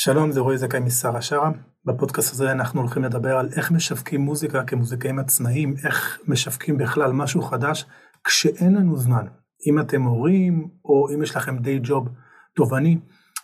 שלום, 0.00 0.32
זה 0.32 0.40
רועי 0.40 0.58
זכאי 0.58 0.80
משרה 0.80 1.22
שרה. 1.22 1.50
בפודקאסט 1.84 2.32
הזה 2.32 2.52
אנחנו 2.52 2.80
הולכים 2.80 3.04
לדבר 3.04 3.36
על 3.36 3.48
איך 3.56 3.70
משווקים 3.70 4.20
מוזיקה 4.20 4.64
כמוזיקאים 4.64 5.18
עצמאיים, 5.18 5.74
איך 5.84 6.18
משווקים 6.26 6.78
בכלל 6.78 7.12
משהו 7.12 7.42
חדש 7.42 7.84
כשאין 8.24 8.74
לנו 8.74 8.96
זמן. 8.96 9.26
אם 9.66 9.80
אתם 9.80 10.02
הורים, 10.02 10.68
או 10.84 11.08
אם 11.14 11.22
יש 11.22 11.36
לכם 11.36 11.58
די 11.58 11.80
ג'וב 11.82 12.08
תובעני, 12.54 12.98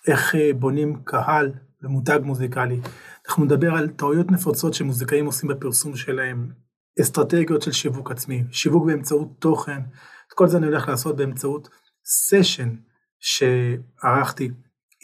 איך 0.08 0.34
אה, 0.34 0.50
בונים 0.58 1.02
קהל 1.04 1.52
ומותג 1.82 2.20
מוזיקלי. 2.22 2.80
אנחנו 3.28 3.44
נדבר 3.44 3.74
על 3.74 3.88
טעויות 3.88 4.30
נפוצות 4.30 4.74
שמוזיקאים 4.74 5.26
עושים 5.26 5.48
בפרסום 5.48 5.96
שלהם, 5.96 6.50
אסטרטגיות 7.00 7.62
של 7.62 7.72
שיווק 7.72 8.10
עצמי, 8.10 8.44
שיווק 8.50 8.86
באמצעות 8.86 9.28
תוכן. 9.38 9.80
את 10.28 10.32
כל 10.34 10.48
זה 10.48 10.58
אני 10.58 10.66
הולך 10.66 10.88
לעשות 10.88 11.16
באמצעות 11.16 11.68
סשן 12.04 12.74
שערכתי 13.20 14.50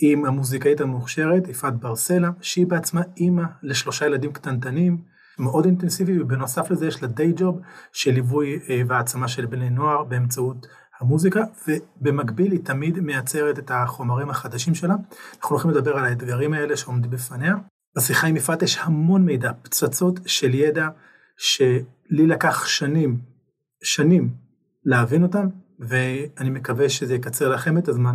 עם 0.01 0.25
המוזיקאית 0.25 0.81
המוכשרת, 0.81 1.49
יפעת 1.49 1.81
ברסלה, 1.81 2.31
שהיא 2.41 2.67
בעצמה 2.67 3.03
אימא 3.17 3.45
לשלושה 3.63 4.07
ילדים 4.07 4.33
קטנטנים, 4.33 4.99
מאוד 5.39 5.65
אינטנסיבי, 5.65 6.21
ובנוסף 6.21 6.71
לזה 6.71 6.87
יש 6.87 7.03
לה 7.03 7.09
די 7.09 7.33
ג'וב 7.37 7.61
של 7.93 8.11
ליווי 8.11 8.61
אה, 8.69 8.83
והעצמה 8.87 9.29
של 9.29 9.47
בני 9.47 9.71
נוער 9.71 10.05
באמצעות 10.05 10.67
המוזיקה, 11.01 11.41
ובמקביל 11.69 12.53
היא 12.53 12.61
תמיד 12.65 13.01
מייצרת 13.01 13.59
את 13.59 13.71
החומרים 13.75 14.31
החדשים 14.31 14.75
שלה. 14.75 14.95
אנחנו 15.37 15.57
הולכים 15.57 15.71
לדבר 15.71 15.97
על 15.97 16.05
האתגרים 16.05 16.53
האלה 16.53 16.77
שעומדים 16.77 17.11
בפניה. 17.11 17.55
בשיחה 17.97 18.27
עם 18.27 18.37
יפעת 18.37 18.63
יש 18.63 18.79
המון 18.79 19.25
מידע, 19.25 19.53
פצצות 19.63 20.21
של 20.27 20.55
ידע 20.55 20.89
שלי 21.37 22.27
לקח 22.27 22.67
שנים, 22.67 23.21
שנים 23.83 24.35
להבין 24.85 25.23
אותם, 25.23 25.47
ואני 25.79 26.51
מקווה 26.51 26.89
שזה 26.89 27.15
יקצר 27.15 27.49
לכם 27.49 27.79
את 27.79 27.89
הזמן. 27.89 28.15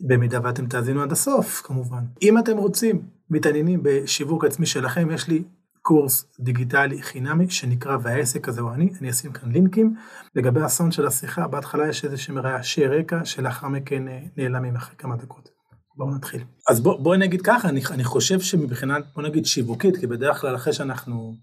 במידה 0.00 0.38
ואתם 0.44 0.66
תאזינו 0.66 1.02
עד 1.02 1.12
הסוף 1.12 1.62
כמובן. 1.64 2.04
אם 2.22 2.38
אתם 2.38 2.56
רוצים, 2.56 3.02
מתעניינים 3.30 3.80
בשיווק 3.82 4.44
עצמי 4.44 4.66
שלכם, 4.66 5.10
יש 5.10 5.28
לי 5.28 5.42
קורס 5.82 6.24
דיגיטלי 6.40 7.02
חינמי 7.02 7.50
שנקרא 7.50 7.96
והעסק 8.02 8.48
הזה 8.48 8.60
הוא 8.60 8.72
אני, 8.72 8.90
אני 9.00 9.10
אשים 9.10 9.32
כאן 9.32 9.52
לינקים. 9.52 9.96
לגבי 10.34 10.60
הסאונד 10.60 10.92
של 10.92 11.06
השיחה, 11.06 11.48
בהתחלה 11.48 11.88
יש 11.88 12.04
איזה 12.04 12.16
שהם 12.16 12.38
רעשי 12.38 12.86
רקע 12.86 13.24
שלאחר 13.24 13.68
מכן 13.68 14.08
אה, 14.08 14.20
נעלמים 14.36 14.76
אחרי 14.76 14.96
כמה 14.98 15.16
דקות. 15.16 15.48
בואו 15.96 16.14
נתחיל. 16.14 16.44
אז 16.68 16.80
בואו 16.80 17.02
בוא 17.02 17.16
נגיד 17.16 17.42
ככה, 17.42 17.68
אני, 17.68 17.80
אני 17.90 18.04
חושב 18.04 18.40
שמבחינת, 18.40 19.04
בוא 19.14 19.22
נגיד 19.22 19.46
שיווקית, 19.46 19.96
כי 19.96 20.06
בדרך 20.06 20.40
כלל 20.40 20.56
אחרי 20.56 20.72
שאנחנו, 20.72 21.34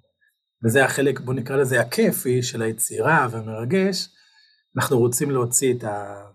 וזה 0.66 0.86
החלק, 0.86 1.20
בוא 1.20 1.34
נקרא 1.34 1.56
לזה 1.56 1.82
הכיפי 1.82 2.44
של 2.44 2.62
היצירה 2.62 3.28
והמרגש, 3.32 4.10
אנחנו 4.78 5.00
רוצים 5.00 5.32
להוציא 5.32 5.74
את, 5.74 5.84
ה, 5.84 6.26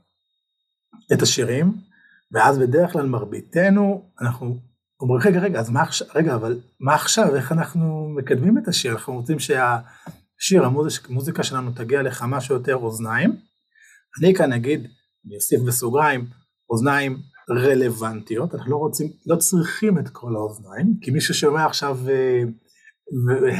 את 1.12 1.22
השירים, 1.22 1.72
ואז 2.33 2.59
בדרך 2.59 2.92
כלל 2.92 3.06
מרביתנו, 3.06 4.11
אנחנו 4.20 4.61
אומרים, 5.00 5.23
רגע, 5.25 5.41
רגע, 5.41 5.61
אז 5.61 5.70
מה 5.70 5.83
עכשיו, 5.83 6.06
רגע, 6.14 6.34
אבל 6.34 6.61
מה 6.81 6.95
עכשיו, 6.95 7.36
איך 7.36 7.53
אנחנו 7.53 8.09
מקדמים 8.17 8.59
את 8.59 8.69
השיר? 8.69 8.92
אנחנו 8.92 9.14
רוצים 9.14 9.39
שהשיר, 9.39 10.64
המוזיקה 11.08 11.42
שלנו 11.42 11.70
תגיע 11.70 12.03
לכמה 12.03 12.41
שיותר 12.41 12.77
אוזניים. 12.77 13.36
אני 14.20 14.34
כאן 14.34 14.53
אגיד, 14.53 14.81
אני 15.27 15.36
אוסיף 15.36 15.61
בסוגריים, 15.61 16.27
אוזניים 16.70 17.17
רלוונטיות, 17.51 18.55
אנחנו 18.55 18.70
לא 18.70 18.77
רוצים, 18.77 19.06
לא 19.27 19.36
צריכים 19.36 19.98
את 19.98 20.08
כל 20.08 20.36
האוזניים, 20.36 20.95
כי 21.01 21.11
מי 21.11 21.20
ששומע 21.20 21.64
עכשיו 21.64 21.98
uh, 22.06 22.48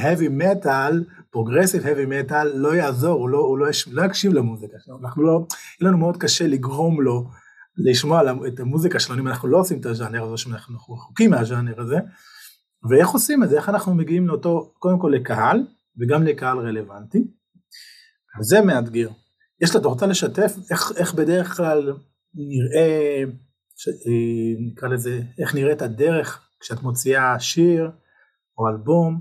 heavy 0.03 0.43
metal, 0.43 0.95
progressive 1.31 1.83
heavy 1.83 2.31
metal, 2.31 2.45
לא 2.55 2.75
יעזור, 2.75 3.21
הוא 3.21 3.29
לא, 3.29 3.39
הוא 3.39 3.59
לא, 3.59 3.67
לא 3.91 4.03
יקשיב 4.03 4.33
למוזיקה 4.33 4.77
שלנו, 4.79 4.99
אנחנו 5.03 5.23
לא, 5.23 5.47
יהיה 5.81 5.91
לנו 5.91 5.99
מאוד 5.99 6.17
קשה 6.17 6.47
לגרום 6.47 7.01
לו 7.03 7.31
לשמוע 7.85 8.23
את 8.49 8.61
המוזיקה 8.61 9.01
שלנו, 9.01 9.21
אם 9.23 9.29
אנחנו 9.29 9.49
לא 9.49 9.59
עושים 9.59 9.81
את 9.81 9.87
הז'אנר 9.87 10.25
הזה, 10.25 10.37
שאנחנו 10.37 10.95
רחוקים 10.95 11.31
מהז'אנר 11.31 11.81
הזה, 11.81 11.97
ואיך 12.91 13.09
עושים 13.09 13.45
את 13.45 13.49
זה, 13.49 13.57
איך 13.57 13.69
אנחנו 13.69 13.95
מגיעים 13.95 14.29
לאותו, 14.29 14.73
קודם 14.79 14.99
כל 14.99 15.13
לקהל, 15.15 15.67
וגם 16.01 16.25
לקהל 16.25 16.59
רלוונטי, 16.59 17.25
וזה 18.41 18.61
מאתגר. 18.61 19.09
יש 19.61 19.75
לה, 19.75 19.81
אתה 19.81 19.89
רוצה 19.89 20.07
לשתף 20.07 20.53
איך, 20.71 20.93
איך 20.97 21.15
בדרך 21.15 21.57
כלל 21.57 21.93
נראה, 22.35 23.23
ש, 23.77 23.89
אה, 23.89 24.67
נקרא 24.67 24.89
לזה, 24.89 25.21
איך 25.39 25.55
נראית 25.55 25.83
הדרך 25.83 26.49
כשאת 26.61 26.83
מוציאה 26.83 27.41
שיר 27.41 27.91
או 28.59 28.69
אלבום, 28.69 29.21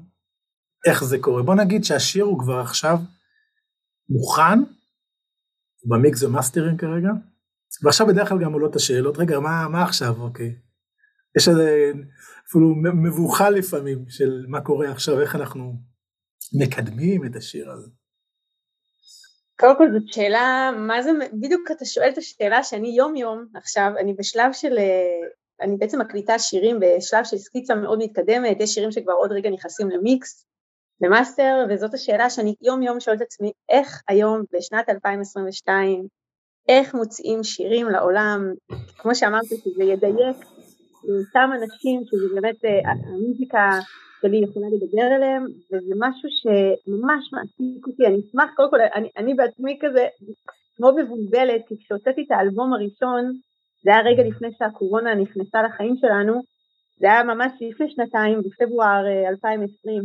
איך 0.87 1.03
זה 1.03 1.17
קורה. 1.19 1.43
בוא 1.43 1.55
נגיד 1.55 1.83
שהשיר 1.83 2.23
הוא 2.23 2.39
כבר 2.39 2.59
עכשיו 2.59 2.97
מוכן, 4.09 4.59
ב 5.85 5.95
mix 5.95 6.23
ו 6.23 6.29
mastering 6.29 6.81
כרגע, 6.81 7.09
ועכשיו 7.83 8.07
בדרך 8.07 8.29
כלל 8.29 8.37
גם 8.43 8.53
עולות 8.53 8.75
השאלות, 8.75 9.17
רגע, 9.17 9.39
מה, 9.39 9.67
מה 9.71 9.83
עכשיו, 9.83 10.21
אוקיי. 10.21 10.55
יש 11.37 11.47
איזה 11.47 11.91
אפילו 12.49 12.75
מבוכה 12.75 13.49
לפעמים 13.49 14.05
של 14.09 14.45
מה 14.47 14.61
קורה 14.61 14.91
עכשיו, 14.91 15.21
איך 15.21 15.35
אנחנו 15.35 15.73
מקדמים 16.53 17.25
את 17.25 17.35
השיר 17.35 17.71
הזה. 17.71 17.89
קודם 19.59 19.77
כל 19.77 19.87
זאת 19.93 20.13
שאלה, 20.13 20.71
מה 20.77 21.01
זה, 21.01 21.11
בדיוק 21.33 21.71
אתה 21.71 21.85
שואל 21.85 22.09
את 22.09 22.17
השאלה 22.17 22.63
שאני 22.63 22.87
יום 22.87 23.15
יום 23.15 23.45
עכשיו, 23.55 23.91
אני 23.99 24.13
בשלב 24.13 24.53
של, 24.53 24.77
אני 25.61 25.77
בעצם 25.77 26.01
מקליטה 26.01 26.39
שירים 26.39 26.79
בשלב 26.79 27.23
של 27.23 27.37
סקיצה 27.37 27.75
מאוד 27.75 27.99
מתקדמת, 28.01 28.57
יש 28.59 28.73
שירים 28.73 28.91
שכבר 28.91 29.13
עוד 29.13 29.31
רגע 29.31 29.49
נכנסים 29.49 29.89
ל 29.89 30.01
mix, 30.01 30.45
ל 31.01 31.09
master, 31.09 31.65
וזאת 31.69 31.93
השאלה 31.93 32.29
שאני 32.29 32.55
יום 32.61 32.83
יום 32.83 32.99
שואלת 32.99 33.21
את 33.21 33.25
עצמי, 33.25 33.51
איך 33.69 34.01
היום 34.07 34.43
בשנת 34.53 34.89
2022 34.89 36.07
איך 36.69 36.95
מוציאים 36.95 37.43
שירים 37.43 37.89
לעולם, 37.89 38.53
כמו 38.97 39.15
שאמרתי, 39.15 39.55
שזה 39.57 39.83
ידייק 39.83 40.37
לאותם 41.03 41.49
אנשים 41.53 42.01
שזה 42.05 42.27
באמת 42.35 42.65
אה, 42.65 42.91
המוזיקה 42.91 43.69
שלי 44.21 44.37
יכולה 44.37 44.67
לדבר 44.67 45.15
אליהם, 45.15 45.43
וזה 45.71 45.93
משהו 45.97 46.29
שממש 46.39 47.33
מעסיק 47.33 47.87
אותי, 47.87 48.05
אני 48.07 48.19
אשמח, 48.19 48.49
קודם 48.55 48.69
כל, 48.69 48.77
אני, 48.95 49.09
אני 49.17 49.33
בעצמי 49.33 49.77
כזה 49.81 50.07
כמו 50.77 50.91
מבולבלת, 50.97 51.61
כי 51.67 51.75
כשהוצאתי 51.79 52.21
את 52.27 52.31
האלבום 52.31 52.73
הראשון, 52.73 53.33
זה 53.83 53.91
היה 53.91 54.01
רגע 54.01 54.23
לפני 54.23 54.47
שהקורונה 54.57 55.15
נכנסה 55.15 55.61
לחיים 55.63 55.95
שלנו, 56.01 56.41
זה 56.99 57.07
היה 57.07 57.23
ממש 57.23 57.51
לפני 57.61 57.89
שנתיים, 57.89 58.41
בפברואר 58.41 59.03
2020, 59.29 59.95
אה, 59.95 60.01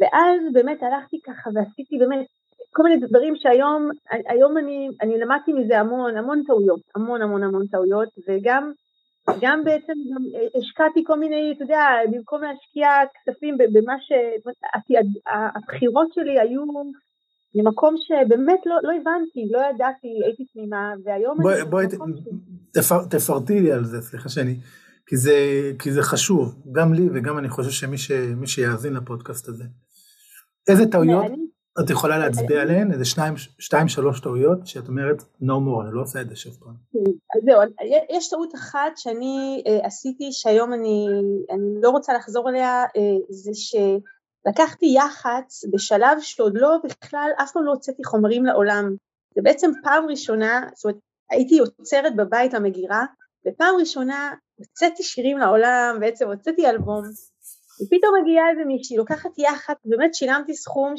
ואז 0.00 0.52
באמת 0.52 0.82
הלכתי 0.82 1.16
ככה 1.26 1.50
ועשיתי 1.54 1.98
באמת 1.98 2.26
כל 2.72 2.82
מיני 2.82 3.06
דברים 3.06 3.34
שהיום, 3.36 3.90
היום 4.10 4.58
אני, 4.58 4.88
אני 5.02 5.18
למדתי 5.18 5.52
מזה 5.52 5.78
המון, 5.78 6.16
המון 6.16 6.42
טעויות, 6.46 6.80
המון 6.94 7.22
המון 7.22 7.42
המון 7.42 7.66
טעויות, 7.66 8.08
וגם 8.28 8.72
גם 9.40 9.64
בעצם 9.64 9.92
גם 10.14 10.22
השקעתי 10.58 11.04
כל 11.06 11.18
מיני, 11.18 11.52
אתה 11.56 11.64
יודע, 11.64 11.84
במקום 12.12 12.42
להשקיע 12.42 12.88
כספים 13.14 13.58
במה 13.72 13.94
ש... 14.00 14.12
הבחירות 15.56 16.08
שלי 16.14 16.40
היו 16.40 16.62
ממקום 17.54 17.94
שבאמת 17.98 18.60
לא, 18.66 18.76
לא 18.82 18.92
הבנתי, 18.92 19.48
לא 19.50 19.60
ידעתי, 19.74 20.08
הייתי 20.24 20.44
תמימה, 20.52 20.92
והיום 21.04 21.38
בואי, 21.42 21.60
אני... 21.60 21.70
בואי 21.70 21.86
תפר, 22.72 23.04
תפרטי 23.10 23.60
לי 23.60 23.72
על 23.72 23.84
זה, 23.84 24.00
סליחה 24.00 24.28
שאני... 24.28 24.56
כי 25.06 25.16
זה, 25.16 25.32
כי 25.78 25.92
זה 25.92 26.02
חשוב, 26.02 26.62
גם 26.72 26.94
לי 26.94 27.08
וגם 27.14 27.38
אני 27.38 27.48
חושב 27.48 27.70
שמי 27.70 27.98
ש, 27.98 28.10
שיאזין 28.46 28.92
לפודקאסט 28.92 29.48
הזה. 29.48 29.64
איזה 30.68 30.86
טעויות? 30.86 31.24
אני... 31.24 31.36
את 31.78 31.90
יכולה 31.90 32.18
להצביע 32.18 32.62
עליהן, 32.62 32.92
איזה 32.92 33.04
שניים, 33.04 33.34
שתיים 33.58 33.88
שלוש 33.88 34.20
טעויות 34.20 34.66
שאת 34.66 34.88
אומרת 34.88 35.22
no 35.42 35.46
more, 35.46 35.84
אני 35.84 35.92
לא 35.92 36.02
עושה 36.02 36.20
את 36.20 36.28
זה 36.28 36.36
שוב 36.36 36.58
פעם. 36.60 36.74
אז 37.36 37.42
זהו, 37.44 37.60
יש 38.10 38.30
טעות 38.30 38.54
אחת 38.54 38.92
שאני 38.96 39.62
אה, 39.66 39.86
עשיתי 39.86 40.32
שהיום 40.32 40.72
אני, 40.72 41.06
אני 41.50 41.82
לא 41.82 41.90
רוצה 41.90 42.14
לחזור 42.14 42.48
עליה, 42.48 42.84
אה, 42.96 43.16
זה 43.30 43.50
שלקחתי 43.54 44.86
יח"צ 44.96 45.64
בשלב 45.72 46.18
שעוד 46.20 46.52
לא 46.56 46.76
בכלל, 46.84 47.30
אף 47.42 47.52
פעם 47.52 47.64
לא 47.64 47.70
הוצאתי 47.70 48.04
חומרים 48.04 48.44
לעולם. 48.44 48.94
זה 49.34 49.42
בעצם 49.42 49.70
פעם 49.82 50.06
ראשונה, 50.08 50.60
זאת 50.74 50.84
אומרת 50.84 50.98
הייתי 51.30 51.54
יוצרת 51.54 52.16
בבית 52.16 52.54
למגירה, 52.54 53.04
ופעם 53.46 53.74
ראשונה 53.80 54.34
הוצאתי 54.58 55.02
שירים 55.02 55.38
לעולם, 55.38 55.96
בעצם 56.00 56.26
הוצאתי 56.28 56.66
אלבום, 56.70 57.02
ופתאום 57.82 58.14
מגיעה 58.22 58.50
איזה 58.50 58.64
מישהי, 58.64 58.96
לוקחת 58.96 59.38
יח"צ, 59.38 59.76
באמת 59.84 60.14
שילמתי 60.14 60.54
סכום 60.54 60.94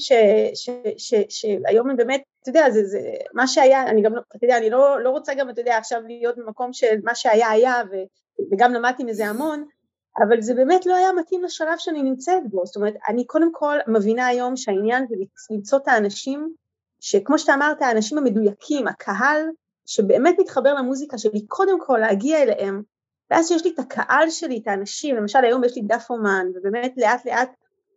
שהיום 1.29 1.95
באמת, 1.95 2.21
אתה 2.41 2.49
יודע, 2.49 2.69
זה, 2.69 2.85
זה 2.85 2.99
מה 3.33 3.47
שהיה, 3.47 3.83
אני 3.83 4.01
גם, 4.01 4.15
לא, 4.15 4.21
אתה 4.35 4.45
יודע, 4.45 4.57
אני 4.57 4.69
לא, 4.69 5.03
לא 5.03 5.09
רוצה 5.09 5.33
גם, 5.33 5.49
אתה 5.49 5.61
יודע, 5.61 5.77
עכשיו 5.77 6.01
להיות 6.05 6.37
במקום 6.37 6.73
של 6.73 6.95
מה 7.03 7.15
שהיה 7.15 7.49
היה, 7.49 7.81
ו, 7.91 7.95
וגם 8.51 8.73
למדתי 8.73 9.03
מזה 9.03 9.25
המון, 9.27 9.65
אבל 10.17 10.41
זה 10.41 10.53
באמת 10.53 10.85
לא 10.85 10.95
היה 10.95 11.11
מתאים 11.13 11.43
לשלב 11.43 11.77
שאני 11.77 12.03
נמצאת 12.03 12.43
בו, 12.49 12.65
זאת 12.65 12.75
אומרת, 12.75 12.93
אני 13.07 13.25
קודם 13.25 13.51
כל 13.51 13.77
מבינה 13.87 14.27
היום 14.27 14.55
שהעניין 14.55 15.05
זה 15.09 15.15
למצוא 15.51 15.79
את 15.79 15.87
האנשים, 15.87 16.53
שכמו 16.99 17.39
שאתה 17.39 17.53
אמרת, 17.53 17.81
האנשים 17.81 18.17
המדויקים, 18.17 18.87
הקהל, 18.87 19.45
שבאמת 19.85 20.35
מתחבר 20.39 20.73
למוזיקה 20.73 21.17
שלי, 21.17 21.45
קודם 21.47 21.79
כל 21.85 21.97
להגיע 21.97 22.43
אליהם, 22.43 22.81
ואז 23.31 23.47
שיש 23.47 23.63
לי 23.65 23.71
את 23.73 23.79
הקהל 23.79 24.29
שלי, 24.29 24.59
את 24.63 24.67
האנשים, 24.67 25.15
למשל 25.15 25.39
היום 25.43 25.63
יש 25.63 25.75
לי 25.75 25.81
דף 25.81 26.07
אומן, 26.09 26.47
ובאמת 26.55 26.93
לאט 26.97 27.25
לאט, 27.25 27.51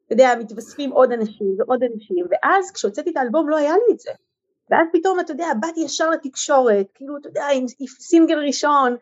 אתה 0.06 0.12
יודע, 0.12 0.34
מתווספים 0.38 0.90
עוד 0.90 1.12
אנשים 1.12 1.56
ועוד 1.58 1.82
אנשים, 1.82 2.26
ואז 2.30 2.70
כשהוצאתי 2.70 3.10
את 3.10 3.16
האלבום 3.16 3.48
לא 3.48 3.56
היה 3.56 3.72
לי 3.72 3.94
את 3.94 4.00
זה. 4.00 4.10
ואז 4.70 4.86
פתאום, 4.92 5.20
אתה 5.20 5.32
יודע, 5.32 5.46
באתי 5.60 5.80
ישר 5.80 6.10
לתקשורת, 6.10 6.86
כאילו, 6.94 7.16
אתה 7.16 7.28
יודע, 7.28 7.46
עם, 7.54 7.64
עם 7.80 7.86
סינגל 7.86 8.38
ראשון, 8.38 8.96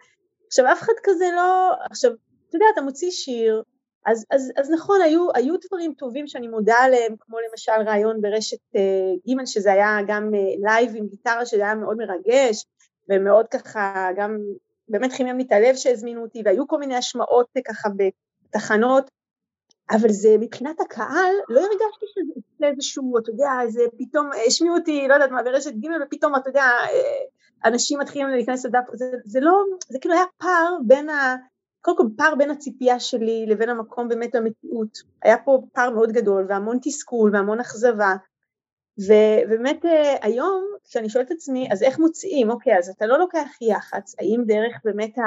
עכשיו 0.47 0.73
אף 0.73 0.83
אחד 0.83 0.93
כזה 1.03 1.25
לא, 1.37 1.73
עכשיו, 1.91 2.11
אתה 2.49 2.57
יודע, 2.57 2.67
אתה 2.73 2.83
מוציא 2.83 3.11
שיר, 3.11 3.63
אז, 4.07 4.27
אז, 4.31 4.53
אז 4.57 4.71
נכון, 4.71 5.01
היו, 5.01 5.29
היו 5.35 5.55
דברים 5.67 5.95
טובים 5.95 6.27
שאני 6.27 6.49
מודה 6.49 6.75
עליהם, 6.75 7.15
כמו 7.21 7.37
למשל 7.51 7.73
ריאיון 7.87 8.21
ברשת 8.21 8.57
אה, 8.57 9.33
ג' 9.35 9.47
שזה 9.47 9.73
היה 9.73 9.99
גם 10.07 10.31
אה, 10.35 10.65
live 10.65 10.93
עם 10.97 11.07
גיטרה, 11.07 11.47
שזה 11.47 11.63
היה 11.63 11.75
מאוד 11.75 11.97
מרגש, 11.97 12.67
ומאוד 13.09 13.49
ככה, 13.49 14.09
גם 14.17 14.39
באמת 14.89 15.13
חימם 15.13 15.39
לי 15.39 15.45
את 15.45 15.53
הלב 15.53 15.75
שהזמינו 15.75 16.23
אותי, 16.23 16.43
והיו 16.45 16.69
כל 16.69 16.79
מיני 16.79 16.97
השמעות 16.97 17.47
ככה 17.69 17.89
בתחנות, 17.97 19.11
אבל 19.91 20.09
זה 20.09 20.37
מבחינת 20.41 20.81
הקהל, 20.81 21.35
לא 21.49 21.61
הרגשתי 21.61 22.07
שזה 22.09 22.67
איזשהו, 22.67 23.19
אתה 23.19 23.31
יודע, 23.31 23.51
איזה 23.63 23.83
פתאום, 23.99 24.31
השמיעו 24.47 24.77
אותי, 24.77 25.09
לא 25.09 25.15
יודעת 25.15 25.31
מה, 25.31 25.43
ברשת 25.43 25.73
ג' 25.73 25.87
ופתאום, 26.07 26.37
אתה 26.37 26.51
יודע, 26.51 26.65
אנשים 27.65 27.99
מתחילים 27.99 28.29
להיכנס 28.29 28.65
לדף, 28.67 28.85
זה, 28.93 29.07
זה 29.25 29.41
לא, 29.41 29.53
זה 29.89 29.99
כאילו 30.01 30.15
היה 30.15 30.25
פער 30.39 30.77
בין 30.87 31.09
ה... 31.09 31.37
קודם 31.81 31.97
כל 31.97 32.05
פער 32.17 32.35
בין 32.35 32.51
הציפייה 32.51 33.01
שלי 33.01 33.47
לבין 33.49 33.69
המקום 33.69 34.09
באמת 34.09 34.35
המציאות. 34.35 34.99
היה 35.23 35.39
פה 35.39 35.63
פער 35.73 35.91
מאוד 35.91 36.13
גדול 36.13 36.47
והמון 36.49 36.79
תסכול 36.83 37.31
והמון 37.35 37.61
אכזבה. 37.61 38.15
ובאמת 38.99 39.85
אה, 39.85 40.15
היום 40.23 40.65
כשאני 40.85 41.09
שואלת 41.09 41.27
את 41.27 41.37
עצמי 41.37 41.69
אז 41.73 41.83
איך 41.83 41.99
מוציאים? 41.99 42.51
אוקיי 42.51 42.79
אז 42.79 42.89
אתה 42.89 43.07
לא 43.07 43.19
לוקח 43.19 43.49
יח"צ 43.61 44.15
האם 44.19 44.41
דרך 44.47 44.81
באמת 44.85 45.19
ה... 45.19 45.23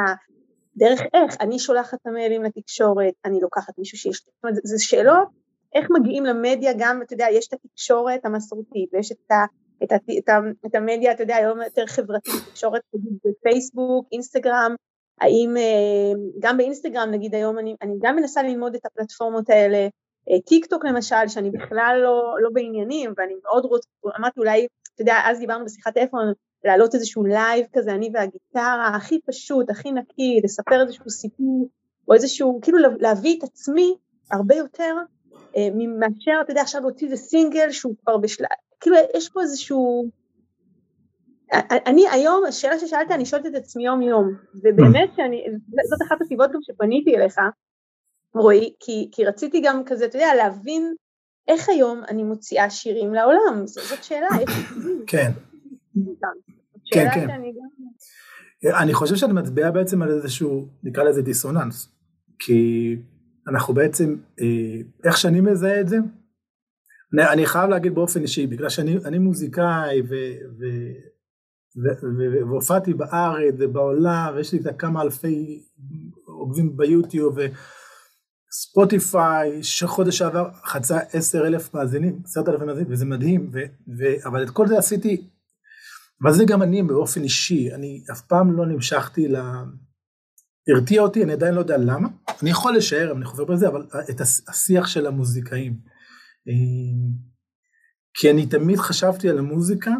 דרך 0.78 1.02
איך? 1.14 1.36
אני 1.42 1.60
שולחת 1.60 1.94
את 1.94 2.08
המיילים 2.08 2.44
לתקשורת 2.44 3.14
אני 3.26 3.40
לוקחת 3.42 3.74
מישהו 3.78 3.98
שיש 3.98 4.16
זאת 4.16 4.44
אומרת 4.44 4.56
זה 4.64 4.76
שאלות 4.80 5.28
איך 5.76 5.88
מגיעים 6.00 6.26
למדיה 6.26 6.72
גם 6.78 7.02
אתה 7.02 7.14
יודע 7.14 7.26
יש 7.32 7.48
את 7.48 7.54
התקשורת 7.54 8.26
המסורתית 8.26 8.94
ויש 8.94 9.12
את, 9.12 9.32
ה, 9.32 9.46
את, 9.84 9.92
ה, 9.92 9.96
את, 9.96 10.30
ה, 10.30 10.40
את 10.66 10.76
המדיה 10.76 11.12
אתה 11.12 11.24
יודע 11.24 11.36
היום 11.36 11.62
יותר 11.62 11.86
חברתית 11.88 12.34
תקשורת 12.50 12.82
בפייסבוק 13.26 14.08
אינסטגרם 14.12 14.76
האם 15.22 15.58
אה, 15.58 16.14
גם 16.40 16.58
באינסטגרם 16.58 17.10
נגיד 17.12 17.36
היום 17.36 17.60
אני, 17.60 17.76
אני 17.82 17.94
גם 18.02 18.16
מנסה 18.16 18.44
ללמוד 18.44 18.76
את 18.76 18.86
הפלטפורמות 18.86 19.50
האלה, 19.50 19.88
טיק 20.46 20.66
טוק 20.66 20.86
למשל 20.86 21.28
שאני 21.28 21.52
בכלל 21.52 22.00
לא, 22.04 22.36
לא 22.42 22.50
בעניינים 22.54 23.14
ואני 23.18 23.34
מאוד 23.44 23.66
רוצה, 23.66 23.90
אמרתי 24.20 24.40
אולי, 24.40 24.68
אתה 24.94 25.02
יודע, 25.02 25.16
אז 25.26 25.40
דיברנו 25.40 25.66
בשיחת 25.66 25.94
טלפון 25.94 26.34
להעלות 26.64 26.96
איזשהו 26.96 27.24
live 27.24 27.66
כזה, 27.74 27.92
אני 27.92 28.10
והגיטרה, 28.14 28.92
הכי 28.96 29.20
פשוט, 29.26 29.70
הכי 29.70 29.92
נקי, 29.92 30.42
לספר 30.44 30.82
איזשהו 30.82 31.10
סיפור, 31.10 31.70
או 32.08 32.14
איזשהו, 32.14 32.60
כאילו 32.62 32.78
להביא 33.00 33.38
את 33.38 33.44
עצמי 33.44 33.96
הרבה 34.32 34.56
יותר 34.56 34.96
אה, 35.58 35.68
מאשר, 36.00 36.42
אתה 36.42 36.52
יודע, 36.52 36.62
עכשיו 36.62 36.82
להוציא 36.82 37.08
איזה 37.08 37.24
סינגל 37.24 37.72
שהוא 37.72 37.96
כבר 38.04 38.18
בשלב, 38.18 38.48
כאילו 38.80 38.96
יש 39.16 39.30
פה 39.30 39.42
איזשהו 39.42 40.10
אני 41.86 42.10
היום, 42.12 42.46
השאלה 42.48 42.80
ששאלת, 42.80 43.12
אני 43.12 43.26
שואלת 43.26 43.46
את 43.46 43.56
עצמי 43.56 43.86
יום 43.86 44.02
יום, 44.02 44.34
ובאמת 44.56 45.10
שאני, 45.16 45.46
זאת 45.90 46.02
אחת 46.08 46.22
הסיבות 46.22 46.52
גם 46.52 46.60
שפניתי 46.62 47.16
אליך, 47.16 47.38
רועי, 48.36 48.74
כי, 48.80 49.10
כי 49.12 49.26
רציתי 49.26 49.62
גם 49.64 49.82
כזה, 49.86 50.06
אתה 50.06 50.18
יודע, 50.18 50.36
להבין 50.38 50.94
איך 51.48 51.70
היום 51.70 52.02
אני 52.10 52.24
מוציאה 52.24 52.70
שירים 52.70 53.14
לעולם, 53.14 53.68
זאת, 53.68 53.84
זאת 53.84 54.04
שאלה, 54.04 54.28
יש 54.42 54.50
כן. 55.08 55.32
כן, 56.92 57.08
כן. 57.14 57.30
אני 58.82 58.94
חושב 58.94 59.16
שאני 59.16 59.34
מצביע 59.34 59.72
בעצם 59.72 60.02
על 60.02 60.10
איזשהו, 60.10 60.68
נקרא 60.84 61.04
לזה 61.04 61.22
דיסוננס, 61.22 61.90
כי 62.40 62.96
אנחנו 63.48 63.74
בעצם, 63.74 64.16
אה, 64.42 64.82
איך 65.04 65.18
שאני 65.18 65.42
מזהה 65.42 65.82
את 65.82 65.88
זה, 65.88 65.98
אני, 67.14 67.30
אני 67.30 67.46
חייב 67.46 67.70
להגיד 67.70 67.96
באופן 67.96 68.22
אישי, 68.22 68.48
בגלל 68.48 68.70
שאני 68.70 69.18
מוזיקאי 69.18 70.02
ו, 70.02 70.16
ו, 70.60 70.66
והופעתי 72.50 72.94
בארץ 72.94 73.56
ובעולם 73.60 74.34
ויש 74.36 74.54
לי 74.54 74.60
כמה 74.78 75.02
אלפי 75.02 75.64
עוקבים 76.26 76.78
ביוטיוב 76.78 77.38
וספוטיפיי 78.56 79.64
שחודש 79.64 80.18
שעבר 80.18 80.50
חצה 80.66 81.00
עשר 81.00 81.48
אלף 81.48 81.74
מאזינים, 81.74 82.22
עשרת 82.26 82.50
אלפים 82.50 82.68
מאזינים 82.68 82.92
וזה 82.92 83.06
מדהים 83.06 83.52
ו, 83.54 83.60
ו, 83.98 84.28
אבל 84.28 84.44
את 84.44 84.50
כל 84.50 84.68
זה 84.68 84.78
עשיתי, 84.78 85.30
אבל 86.24 86.34
זה 86.34 86.44
גם 86.48 86.62
אני 86.62 86.84
באופן 86.84 87.24
אישי, 87.24 87.74
אני 87.74 88.04
אף 88.12 88.22
פעם 88.22 88.58
לא 88.58 88.66
נמשכתי 88.66 89.28
ל... 89.28 89.36
הרתיע 90.68 91.02
אותי, 91.02 91.24
אני 91.24 91.34
עדיין 91.34 91.54
לא 91.54 91.60
יודע 91.60 91.78
למה, 91.78 92.08
אני 92.42 92.50
יכול 92.50 92.76
לשער 92.78 93.12
אם 93.12 93.18
אני 93.18 93.26
חובר 93.26 93.46
בזה, 93.46 93.68
אבל 93.68 93.88
את 94.10 94.22
השיח 94.22 94.88
של 94.88 95.08
המוזיקאים. 95.08 95.80
כי 98.14 98.32
אני 98.32 98.46
תמיד 98.46 98.80
חשבתי 98.80 99.30
על 99.30 99.38
המוזיקה 99.38 99.92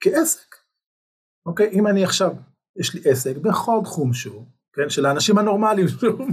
כעסק. 0.00 0.54
אוקיי? 1.46 1.70
אם 1.72 1.86
אני 1.86 2.04
עכשיו, 2.04 2.32
יש 2.80 2.94
לי 2.94 3.10
עסק 3.10 3.36
בכל 3.36 3.80
תחום 3.84 4.12
שהוא, 4.12 4.46
כן? 4.72 4.90
של 4.90 5.06
האנשים 5.06 5.38
הנורמליים 5.38 5.88
שהוא 5.88 6.26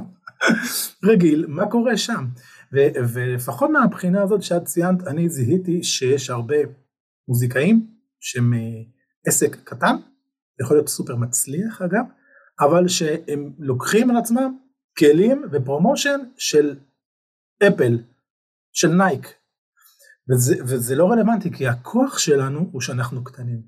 רגיל, 1.10 1.46
מה 1.48 1.70
קורה 1.72 1.98
שם? 1.98 2.26
ו- 2.74 3.14
ולפחות 3.14 3.70
מהבחינה 3.70 4.24
הזאת 4.24 4.44
שאת 4.44 4.66
ציינת, 4.66 5.08
אני 5.08 5.30
זיהיתי 5.30 5.84
שיש 5.84 6.30
הרבה 6.30 6.56
מוזיקאים 7.28 7.88
שהם 8.20 8.54
אה, 8.54 8.60
עסק 9.28 9.56
קטן, 9.64 9.96
יכול 10.62 10.78
להיות 10.78 10.88
סופר 10.88 11.16
מצליח 11.16 11.82
אגב, 11.82 12.06
אבל 12.60 12.88
שהם 12.88 13.54
לוקחים 13.60 14.10
על 14.10 14.18
עצמם 14.18 14.58
כלים 14.98 15.44
ו 15.52 15.59
promotion 15.59 16.20
של 16.38 16.78
אפל, 17.68 17.98
של 18.74 18.88
נייק. 18.88 19.28
וזה, 20.30 20.56
וזה 20.64 20.96
לא 20.96 21.06
רלוונטי 21.12 21.52
כי 21.52 21.68
הכוח 21.68 22.18
שלנו 22.18 22.70
הוא 22.72 22.82
שאנחנו 22.82 23.24
קטנים. 23.24 23.62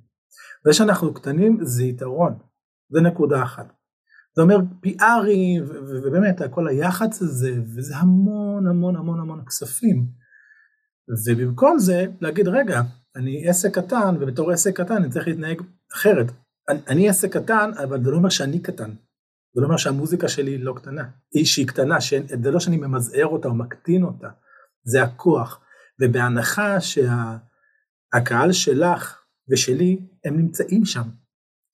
זה 0.65 0.73
שאנחנו 0.73 1.13
קטנים 1.13 1.57
זה 1.61 1.83
יתרון, 1.83 2.37
זה 2.89 3.01
נקודה 3.01 3.43
אחת. 3.43 3.76
זה 4.37 4.41
אומר 4.41 4.57
PRים 4.81 5.63
ובאמת 5.63 6.41
כל 6.51 6.67
היח"צ 6.67 7.21
הזה 7.21 7.51
וזה 7.75 7.97
המון 7.97 8.67
המון 8.67 8.95
המון 8.95 9.19
המון 9.19 9.45
כספים. 9.45 10.07
ובמקום 11.27 11.79
זה 11.79 12.05
להגיד 12.21 12.47
רגע 12.47 12.81
אני 13.15 13.49
עסק 13.49 13.75
קטן 13.79 14.15
ובתור 14.19 14.51
עסק 14.51 14.81
קטן 14.81 14.95
אני 14.95 15.09
צריך 15.09 15.27
להתנהג 15.27 15.61
אחרת. 15.93 16.31
אני, 16.69 16.79
אני 16.87 17.09
עסק 17.09 17.37
קטן 17.37 17.71
אבל 17.83 18.03
זה 18.03 18.11
לא 18.11 18.17
אומר 18.17 18.29
שאני 18.29 18.59
קטן. 18.59 18.89
זה 19.55 19.61
לא 19.61 19.65
אומר 19.65 19.77
שהמוזיקה 19.77 20.27
שלי 20.27 20.57
לא 20.57 20.73
קטנה. 20.73 21.03
היא 21.33 21.45
שהיא 21.45 21.67
קטנה, 21.67 21.97
זה 22.43 22.51
לא 22.51 22.59
שאני 22.59 22.77
ממזער 22.77 23.27
אותה 23.27 23.47
או 23.47 23.55
מקטין 23.55 24.03
אותה, 24.03 24.27
זה 24.83 25.03
הכוח. 25.03 25.61
ובהנחה 26.01 26.77
שהקהל 26.81 28.51
שלך 28.51 29.21
ושלי, 29.51 29.99
הם 30.25 30.37
נמצאים 30.37 30.85
שם. 30.85 31.03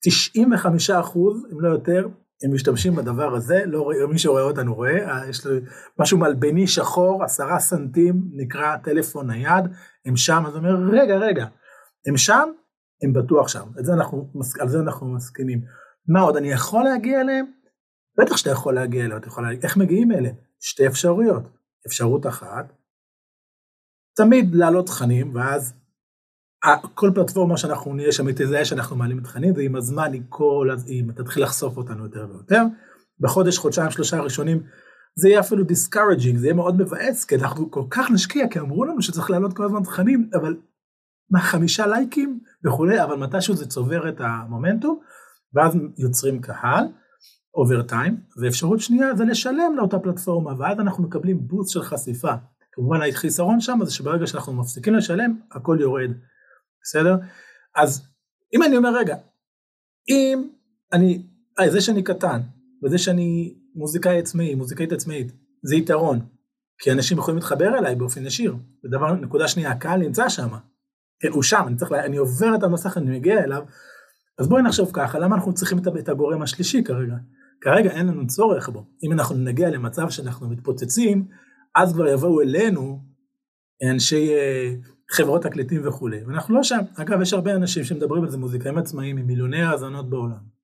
95 0.04 0.90
אחוז, 0.90 1.46
אם 1.52 1.60
לא 1.60 1.68
יותר, 1.68 2.08
הם 2.42 2.54
משתמשים 2.54 2.94
בדבר 2.94 3.34
הזה, 3.34 3.62
לא, 3.66 3.90
מי 4.08 4.18
שרואה 4.18 4.42
אותנו 4.42 4.74
רואה, 4.74 5.10
אה, 5.10 5.28
יש 5.28 5.46
לו 5.46 5.52
משהו 5.98 6.18
מלבני 6.18 6.66
שחור, 6.66 7.24
עשרה 7.24 7.58
סנטים, 7.60 8.30
נקרא 8.32 8.76
טלפון 8.76 9.30
נייד, 9.30 9.64
הם 10.06 10.16
שם, 10.16 10.42
אז 10.46 10.54
הוא 10.54 10.58
אומר, 10.58 10.98
רגע, 11.00 11.16
רגע, 11.16 11.46
הם 12.06 12.16
שם, 12.16 12.48
הם 13.02 13.12
בטוח 13.12 13.48
שם, 13.48 13.68
זה 13.76 13.92
אנחנו, 13.92 14.30
על 14.60 14.68
זה 14.68 14.78
אנחנו 14.78 15.14
מסכימים. 15.14 15.60
מה 16.08 16.20
עוד, 16.20 16.36
אני 16.36 16.52
יכול 16.52 16.84
להגיע 16.84 17.20
אליהם? 17.20 17.46
בטח 18.18 18.36
שאתה 18.36 18.50
יכול 18.50 18.74
להגיע 18.74 19.04
אליהם, 19.04 19.20
אתה 19.20 19.28
יכול 19.28 19.44
להגיע, 19.44 19.60
איך 19.62 19.76
מגיעים 19.76 20.12
אליהם? 20.12 20.34
שתי 20.60 20.86
אפשרויות. 20.86 21.42
אפשרות 21.86 22.26
אחת, 22.26 22.72
תמיד 24.16 24.54
להעלות 24.54 24.86
תכנים, 24.86 25.34
ואז 25.34 25.74
כל 26.94 27.10
פלטפורמה 27.14 27.56
שאנחנו 27.56 27.94
נהיה 27.94 28.12
שם 28.12 28.26
היא 28.26 28.34
תזהה 28.38 28.64
שאנחנו 28.64 28.96
מעלים 28.96 29.20
תכנים 29.20 29.54
ועם 29.56 29.76
הזמן 29.76 30.12
היא 30.12 30.22
כל, 30.28 30.68
היא 30.86 31.04
תתחיל 31.14 31.42
לחשוף 31.42 31.76
אותנו 31.76 32.04
יותר 32.04 32.26
ויותר. 32.30 32.62
בחודש, 33.20 33.58
חודשיים, 33.58 33.90
שלושה 33.90 34.16
הראשונים 34.16 34.62
זה 35.16 35.28
יהיה 35.28 35.40
אפילו 35.40 35.64
discouraging, 35.64 36.36
זה 36.36 36.46
יהיה 36.46 36.54
מאוד 36.54 36.80
מבאס, 36.80 37.24
כי 37.24 37.34
אנחנו 37.36 37.70
כל 37.70 37.84
כך 37.90 38.10
נשקיע, 38.10 38.48
כי 38.48 38.58
אמרו 38.58 38.84
לנו 38.84 39.02
שצריך 39.02 39.30
להעלות 39.30 39.56
כל 39.56 39.64
הזמן 39.64 39.82
תכנים, 39.82 40.30
אבל 40.34 40.56
מה, 41.30 41.40
חמישה 41.40 41.86
לייקים 41.86 42.40
וכולי, 42.64 43.02
אבל 43.02 43.16
מתישהו 43.16 43.56
זה 43.56 43.66
צובר 43.66 44.08
את 44.08 44.20
המומנטום, 44.20 45.00
ואז 45.54 45.76
יוצרים 45.98 46.40
קהל, 46.40 46.84
over 47.54 47.82
time, 47.82 48.16
ואפשרות 48.42 48.80
שנייה 48.80 49.16
זה 49.16 49.24
לשלם 49.24 49.76
לאותה 49.76 49.98
פלטפורמה, 49.98 50.52
ואז 50.58 50.80
אנחנו 50.80 51.04
מקבלים 51.04 51.46
boost 51.46 51.72
של 51.72 51.82
חשיפה. 51.82 52.32
כמובן 52.72 52.98
החיסרון 53.08 53.60
שם 53.60 53.78
זה 53.82 53.90
שברגע 53.90 54.26
שאנחנו 54.26 54.52
מפסיקים 54.52 54.94
לשלם, 54.94 55.38
הכל 55.52 55.76
יורד. 55.80 56.10
בסדר? 56.84 57.16
אז 57.76 58.06
אם 58.54 58.62
אני 58.62 58.76
אומר 58.76 58.96
רגע, 58.96 59.16
אם 60.08 60.48
אני, 60.92 61.22
אה, 61.60 61.70
זה 61.70 61.80
שאני 61.80 62.02
קטן, 62.02 62.40
וזה 62.84 62.98
שאני 62.98 63.54
מוזיקאי 63.74 64.18
עצמאי, 64.18 64.54
מוזיקאית 64.54 64.92
עצמאית, 64.92 65.32
זה 65.62 65.76
יתרון, 65.76 66.20
כי 66.78 66.92
אנשים 66.92 67.18
יכולים 67.18 67.36
להתחבר 67.36 67.78
אליי 67.78 67.94
באופן 67.94 68.26
ישיר. 68.26 68.56
ודבר, 68.84 69.12
נקודה 69.12 69.48
שנייה, 69.48 69.70
הקהל 69.70 70.00
נמצא 70.00 70.28
שם, 70.28 70.48
כן, 71.20 71.28
הוא 71.28 71.42
שם, 71.42 71.64
אני 71.66 71.76
צריך, 71.76 71.92
אני 71.92 72.16
עובר 72.16 72.54
את 72.54 72.62
המסך, 72.62 72.96
אני 72.96 73.18
מגיע 73.18 73.44
אליו, 73.44 73.62
אז 74.38 74.48
בואי 74.48 74.62
נחשוב 74.62 74.90
ככה, 74.92 75.18
למה 75.18 75.36
אנחנו 75.36 75.54
צריכים 75.54 75.78
את 75.98 76.08
הגורם 76.08 76.42
השלישי 76.42 76.84
כרגע? 76.84 77.14
כרגע 77.60 77.90
אין 77.90 78.06
לנו 78.06 78.26
צורך 78.26 78.68
בו. 78.68 78.84
אם 79.02 79.12
אנחנו 79.12 79.36
נגיע 79.36 79.70
למצב 79.70 80.10
שאנחנו 80.10 80.48
מתפוצצים, 80.48 81.28
אז 81.74 81.92
כבר 81.92 82.06
יבואו 82.06 82.40
אלינו 82.40 83.00
אנשי 83.90 84.34
אה, 84.34 84.74
חברות 85.14 85.42
תקליטים 85.42 85.88
וכולי, 85.88 86.24
ואנחנו 86.24 86.54
לא 86.54 86.62
שם. 86.62 86.78
אגב, 86.96 87.20
יש 87.20 87.32
הרבה 87.32 87.54
אנשים 87.54 87.84
שמדברים 87.84 88.24
על 88.24 88.30
זה, 88.30 88.38
מוזיקאים 88.38 88.78
עצמאיים 88.78 89.16
עם 89.16 89.26
מיליוני 89.26 89.62
האזנות 89.62 90.10
בעולם, 90.10 90.54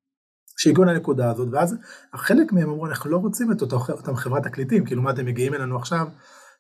שהגיעו 0.57 0.85
לנקודה 0.85 1.31
הזאת, 1.31 1.49
ואז 1.53 1.77
חלק 2.15 2.53
מהם 2.53 2.71
אמרו, 2.71 2.87
אנחנו 2.87 3.11
לא 3.11 3.17
רוצים 3.17 3.53
את 3.53 3.63
אותו, 3.63 3.79
אותם 3.89 4.17
חברת 4.17 4.43
תקליטים, 4.43 4.85
כאילו 4.85 5.03
מה 5.03 5.11
אתם 5.11 5.27
מגיעים 5.27 5.55
אלינו 5.55 5.77
עכשיו, 5.77 6.07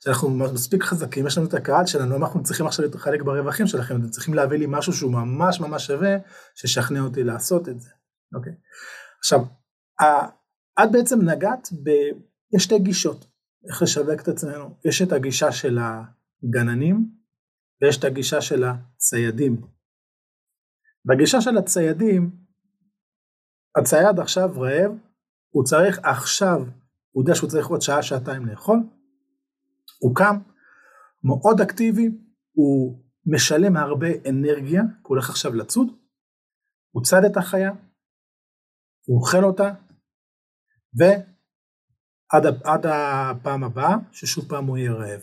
שאנחנו 0.04 0.30
מספיק 0.30 0.82
חזקים, 0.82 1.26
יש 1.26 1.38
לנו 1.38 1.46
את 1.46 1.54
הקהל 1.54 1.86
שלנו, 1.86 2.16
אנחנו 2.16 2.42
צריכים 2.42 2.66
עכשיו 2.66 2.84
להתחלק 2.84 3.22
ברווחים 3.22 3.66
שלכם, 3.66 3.96
אתם 3.96 4.08
צריכים 4.08 4.34
להביא 4.34 4.58
לי 4.58 4.66
משהו 4.68 4.92
שהוא 4.92 5.12
ממש 5.12 5.60
ממש 5.60 5.86
שווה, 5.86 6.16
ששכנע 6.54 7.00
אותי 7.00 7.24
לעשות 7.24 7.68
את 7.68 7.80
זה, 7.80 7.90
אוקיי? 8.34 8.52
עכשיו, 9.18 9.40
את 10.82 10.92
בעצם 10.92 11.20
נגעת 11.20 11.68
ב... 11.82 11.90
יש 12.54 12.64
שתי 12.64 12.78
גישות, 12.78 13.26
איך 13.68 13.82
לשווק 13.82 14.20
את 14.20 14.28
עצמנו, 14.28 14.76
יש 14.84 15.02
את 15.02 15.12
הגישה 15.12 15.52
של 15.52 15.78
הגננים, 15.78 17.19
ויש 17.82 17.98
את 17.98 18.04
הגישה 18.04 18.40
של 18.40 18.64
הציידים. 18.64 19.60
בגישה 21.04 21.40
של 21.40 21.58
הציידים, 21.58 22.30
הצייד 23.80 24.18
עכשיו 24.20 24.48
רעב, 24.60 24.92
הוא 25.50 25.64
צריך 25.64 25.98
עכשיו, 25.98 26.58
הוא 27.10 27.22
יודע 27.22 27.34
שהוא 27.34 27.50
צריך 27.50 27.66
עוד 27.66 27.80
שעה, 27.80 28.02
שעתיים 28.02 28.46
לאכול, 28.46 28.78
הוא 30.00 30.14
קם, 30.14 30.36
מאוד 31.24 31.60
אקטיבי, 31.60 32.08
הוא 32.52 33.04
משלם 33.26 33.76
הרבה 33.76 34.08
אנרגיה, 34.28 34.82
הוא 34.82 35.08
הולך 35.08 35.30
עכשיו 35.30 35.54
לצוד, 35.54 35.86
הוא 36.90 37.02
צד 37.04 37.24
את 37.30 37.36
החיה, 37.36 37.70
הוא 39.06 39.20
אוכל 39.20 39.44
אותה, 39.44 39.74
ועד 40.94 42.86
הפעם 42.86 43.64
הבאה, 43.64 43.96
ששוב 44.12 44.48
פעם 44.48 44.66
הוא 44.66 44.78
יהיה 44.78 44.92
רעב. 44.92 45.20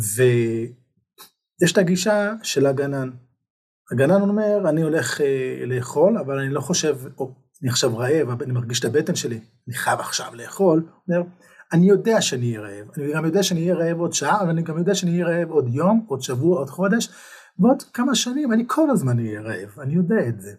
ויש 0.00 1.72
את 1.72 1.78
הגישה 1.78 2.32
של 2.42 2.66
הגנן. 2.66 3.10
הגנן 3.92 4.20
אומר, 4.20 4.68
אני 4.68 4.82
הולך 4.82 5.20
אה, 5.20 5.64
לאכול, 5.66 6.18
אבל 6.18 6.38
אני 6.38 6.48
לא 6.48 6.60
חושב, 6.60 6.98
או, 7.18 7.34
אני 7.62 7.70
עכשיו 7.70 7.98
רעב, 7.98 8.42
אני 8.42 8.52
מרגיש 8.52 8.80
את 8.80 8.84
הבטן 8.84 9.14
שלי, 9.14 9.40
אני 9.68 9.76
חייב 9.76 10.00
עכשיו 10.00 10.34
לאכול. 10.34 10.86
אומר, 11.08 11.22
אני 11.72 11.88
יודע 11.88 12.20
שאני 12.20 12.56
אהיה 12.56 12.60
רעב, 12.60 12.90
אני 12.96 13.12
גם 13.12 13.24
יודע 13.24 13.42
שאני 13.42 13.60
אהיה 13.60 13.74
רעב 13.74 14.00
עוד 14.00 14.12
שעה, 14.12 14.40
אבל 14.40 14.50
אני 14.50 14.62
גם 14.62 14.78
יודע 14.78 14.94
שאני 14.94 15.12
אהיה 15.12 15.26
רעב 15.26 15.50
עוד 15.50 15.68
יום, 15.68 16.04
עוד 16.08 16.22
שבוע, 16.22 16.58
עוד 16.58 16.70
חודש, 16.70 17.08
ועוד 17.58 17.82
כמה 17.82 18.14
שנים, 18.14 18.52
אני 18.52 18.64
כל 18.66 18.90
הזמן 18.90 19.18
אהיה 19.18 19.40
רעב, 19.40 19.80
אני 19.80 19.94
יודע 19.94 20.28
את 20.28 20.40
זה. 20.40 20.54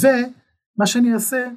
ומה 0.00 0.86
שאני 0.86 1.14
אעשה, 1.14 1.48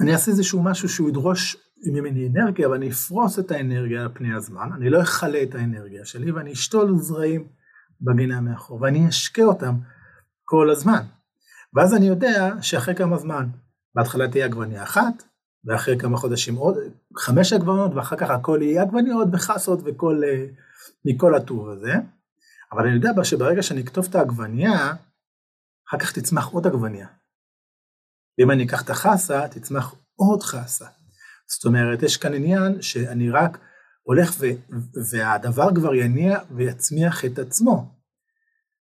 אני 0.00 0.12
אעשה 0.12 0.30
איזשהו 0.30 0.62
משהו 0.62 0.88
שהוא 0.88 1.08
ידרוש 1.08 1.65
ממני 1.84 2.28
אנרגיה, 2.28 2.70
ואני 2.70 2.90
אפרוס 2.90 3.38
את 3.38 3.50
האנרגיה 3.50 4.02
על 4.02 4.08
פני 4.14 4.34
הזמן, 4.34 4.68
אני 4.76 4.90
לא 4.90 5.02
אכלה 5.02 5.42
את 5.42 5.54
האנרגיה 5.54 6.04
שלי, 6.04 6.30
ואני 6.30 6.52
אשתול 6.52 6.98
זרעים 6.98 7.48
בגינה 8.00 8.40
מאחור, 8.40 8.82
ואני 8.82 9.08
אשקה 9.08 9.42
אותם 9.42 9.74
כל 10.44 10.70
הזמן. 10.70 11.02
ואז 11.74 11.94
אני 11.94 12.06
יודע 12.06 12.54
שאחרי 12.60 12.94
כמה 12.94 13.18
זמן, 13.18 13.48
בהתחלה 13.94 14.28
תהיה 14.28 14.44
עגבניה 14.44 14.82
אחת, 14.82 15.22
ואחרי 15.64 15.98
כמה 15.98 16.16
חודשים 16.16 16.56
עוד 16.56 16.76
חמש 17.16 17.52
עגבניות, 17.52 17.94
ואחר 17.94 18.16
כך 18.16 18.30
הכל 18.30 18.58
יהיה 18.62 18.82
עגבניות 18.82 19.28
וחסות 19.32 19.80
וכל, 19.84 20.22
אה, 20.24 20.46
מכל 21.04 21.34
הטור 21.34 21.70
הזה. 21.70 21.92
אבל 22.72 22.86
אני 22.86 22.94
יודע 22.94 23.24
שברגע 23.24 23.62
שאני 23.62 23.80
אכתוב 23.80 24.06
את 24.10 24.14
העגבניה, 24.14 24.94
אחר 25.88 25.98
כך 25.98 26.12
תצמח 26.12 26.46
עוד 26.46 26.66
עגבניה. 26.66 27.06
ואם 28.38 28.50
אני 28.50 28.64
אקח 28.64 28.82
את 28.82 28.90
החסה, 28.90 29.48
תצמח 29.48 29.94
עוד 30.14 30.42
חסה. 30.42 30.86
זאת 31.48 31.64
אומרת, 31.64 32.02
יש 32.02 32.16
כאן 32.16 32.34
עניין 32.34 32.82
שאני 32.82 33.30
רק 33.30 33.58
הולך 34.02 34.34
ו, 34.38 34.46
והדבר 35.10 35.74
כבר 35.74 35.94
יניע 35.94 36.38
ויצמיח 36.56 37.24
את 37.24 37.38
עצמו. 37.38 37.94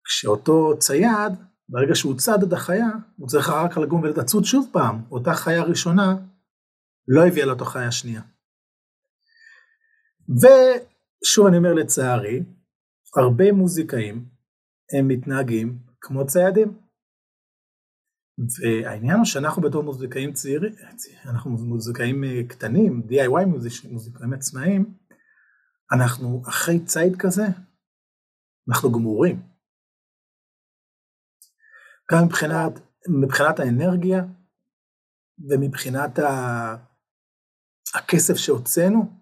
כשאותו 0.05 0.78
צייד, 0.78 1.33
ברגע 1.69 1.95
שהוא 1.95 2.19
צד 2.19 2.43
את 2.43 2.52
החיה, 2.52 2.88
הוא 3.17 3.28
צריך 3.28 3.49
רק 3.49 3.76
לגום 3.76 4.02
ולצוד 4.02 4.45
שוב 4.45 4.69
פעם. 4.73 5.02
אותה 5.11 5.35
חיה 5.35 5.62
ראשונה 5.62 6.17
לא 7.09 7.26
הביאה 7.26 7.47
לאותו 7.47 7.64
חיה 7.64 7.93
שנייה. 7.93 8.23
ושוב 10.28 11.47
אני 11.47 11.57
אומר 11.57 11.75
לצערי, 11.75 12.43
הרבה 13.17 13.52
מוזיקאים 13.52 14.25
הם 14.99 15.09
מתנהגים 15.09 15.78
כמו 16.00 16.26
ציידים. 16.26 16.88
והעניין 18.38 19.16
הוא 19.16 19.25
שאנחנו 19.25 19.62
בתור 19.62 19.83
מוזיקאים 19.83 20.33
צעירים, 20.33 20.73
אנחנו 21.26 21.50
מוזיקאים 21.50 22.25
אה, 22.25 22.40
קטנים, 22.49 23.02
DIY 23.09 23.47
מוזיקאים 23.47 24.33
עצמאיים, 24.33 24.95
אנחנו 25.92 26.42
אחרי 26.49 26.85
ציד 26.85 27.16
כזה, 27.18 27.47
אנחנו 28.68 28.92
גמורים. 28.92 29.42
גם 32.12 32.25
מבחינת, 32.26 32.73
מבחינת 33.23 33.61
האנרגיה 33.61 34.25
ומבחינת 35.50 36.18
ה... 36.18 36.76
הכסף 37.95 38.35
שהוצאנו, 38.35 39.18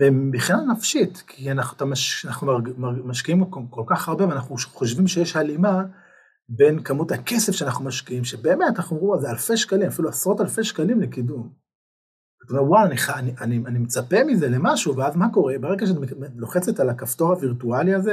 ומבחינה 0.00 0.58
נפשית, 0.72 1.22
כי 1.26 1.50
אנחנו, 1.50 1.86
אנחנו 2.24 2.46
משקיעים 3.04 3.50
כל 3.50 3.84
כך 3.86 4.08
הרבה 4.08 4.28
ואנחנו 4.28 4.56
חושבים 4.56 5.06
שיש 5.06 5.36
הלימה 5.36 5.82
בין 6.48 6.82
כמות 6.82 7.12
הכסף 7.12 7.52
שאנחנו 7.52 7.84
משקיעים, 7.84 8.24
שבאמת 8.24 8.76
אנחנו 8.76 8.96
אומרים, 8.96 9.20
זה 9.20 9.30
אלפי 9.30 9.56
שקלים, 9.56 9.88
אפילו 9.88 10.08
עשרות 10.08 10.40
אלפי 10.40 10.64
שקלים 10.64 11.00
לקידום. 11.00 11.52
אתה 12.44 12.54
אומר, 12.54 12.70
וואו, 12.70 12.86
אני, 12.86 12.96
אני, 13.14 13.34
אני, 13.40 13.62
אני 13.66 13.78
מצפה 13.78 14.24
מזה 14.26 14.48
למשהו, 14.48 14.96
ואז 14.96 15.16
מה 15.16 15.32
קורה? 15.32 15.58
ברגע 15.58 15.86
שאת 15.86 15.96
לוחצת 16.36 16.80
על 16.80 16.90
הכפתור 16.90 17.32
הווירטואלי 17.32 17.94
הזה, 17.94 18.12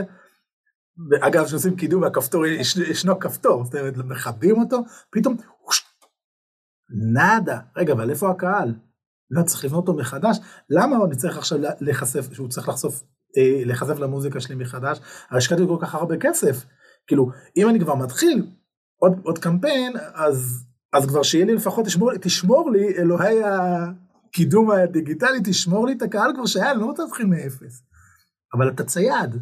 ואגב, 1.09 1.45
כשעושים 1.45 1.75
קידום 1.75 2.01
והכפתור, 2.01 2.45
יש, 2.45 2.77
ישנו 2.77 3.19
כפתור, 3.19 3.65
זאת 3.65 3.75
אומרת, 3.75 3.97
מכבים 3.97 4.59
אותו, 4.59 4.81
פתאום, 5.11 5.37
נאדה. 7.13 7.59
רגע, 7.77 7.93
אבל 7.93 8.09
איפה 8.09 8.31
הקהל? 8.31 8.73
לא 9.31 9.43
צריך 9.43 9.65
לבנות 9.65 9.87
אותו 9.87 9.99
מחדש, 9.99 10.37
למה 10.69 10.95
אני 11.05 11.15
צריך 11.15 11.37
עכשיו 11.37 11.59
להיחשף, 11.81 12.33
שהוא 12.33 12.49
צריך 12.49 12.69
לחשוף, 12.69 13.03
אה, 13.37 13.65
להיחשף 13.65 13.99
למוזיקה 13.99 14.39
שלי 14.39 14.55
מחדש? 14.55 14.99
הרי 15.29 15.37
השקעתי 15.37 15.61
כל 15.67 15.77
כך 15.81 15.95
הרבה 15.95 16.17
כסף. 16.17 16.65
כאילו, 17.07 17.31
אם 17.57 17.69
אני 17.69 17.79
כבר 17.79 17.95
מתחיל 17.95 18.45
עוד, 18.97 19.11
עוד 19.23 19.37
קמפיין, 19.37 19.93
אז, 20.13 20.65
אז 20.93 21.05
כבר 21.05 21.23
שיהיה 21.23 21.45
לי 21.45 21.55
לפחות, 21.55 21.85
תשמור, 21.85 22.17
תשמור 22.17 22.71
לי, 22.71 22.97
אלוהי 22.97 23.37
הקידום 23.43 24.71
הדיגיטלי, 24.71 25.39
תשמור 25.43 25.87
לי 25.87 25.93
את 25.93 26.01
הקהל 26.01 26.31
כבר 26.35 26.45
שהיה, 26.45 26.73
לא 26.73 26.93
להתחיל 26.99 27.25
מאפס. 27.25 27.83
אבל 28.53 28.69
אתה 28.69 28.83
צייד. 28.83 29.35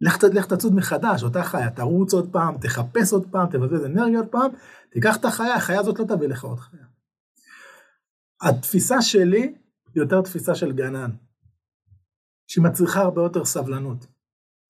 לך, 0.00 0.24
לך 0.32 0.46
תצוד 0.46 0.74
מחדש, 0.74 1.22
אותה 1.22 1.42
חיה, 1.42 1.70
תרוץ 1.70 2.12
עוד 2.14 2.32
פעם, 2.32 2.58
תחפש 2.58 3.12
עוד 3.12 3.26
פעם, 3.30 3.46
תבזבז 3.50 3.84
אנרגיה 3.84 4.18
עוד 4.18 4.28
פעם, 4.28 4.50
תיקח 4.90 5.16
את 5.16 5.24
החיה, 5.24 5.54
החיה 5.54 5.80
הזאת 5.80 5.98
לא 5.98 6.04
תביא 6.04 6.28
לך 6.28 6.44
עוד 6.44 6.58
חיה. 6.58 6.86
התפיסה 8.42 9.02
שלי 9.02 9.40
היא 9.40 9.54
יותר 9.94 10.22
תפיסה 10.22 10.54
של 10.54 10.72
גנן, 10.72 11.10
שהיא 12.46 12.64
מצריכה 12.64 13.00
הרבה 13.00 13.22
יותר 13.22 13.44
סבלנות. 13.44 14.06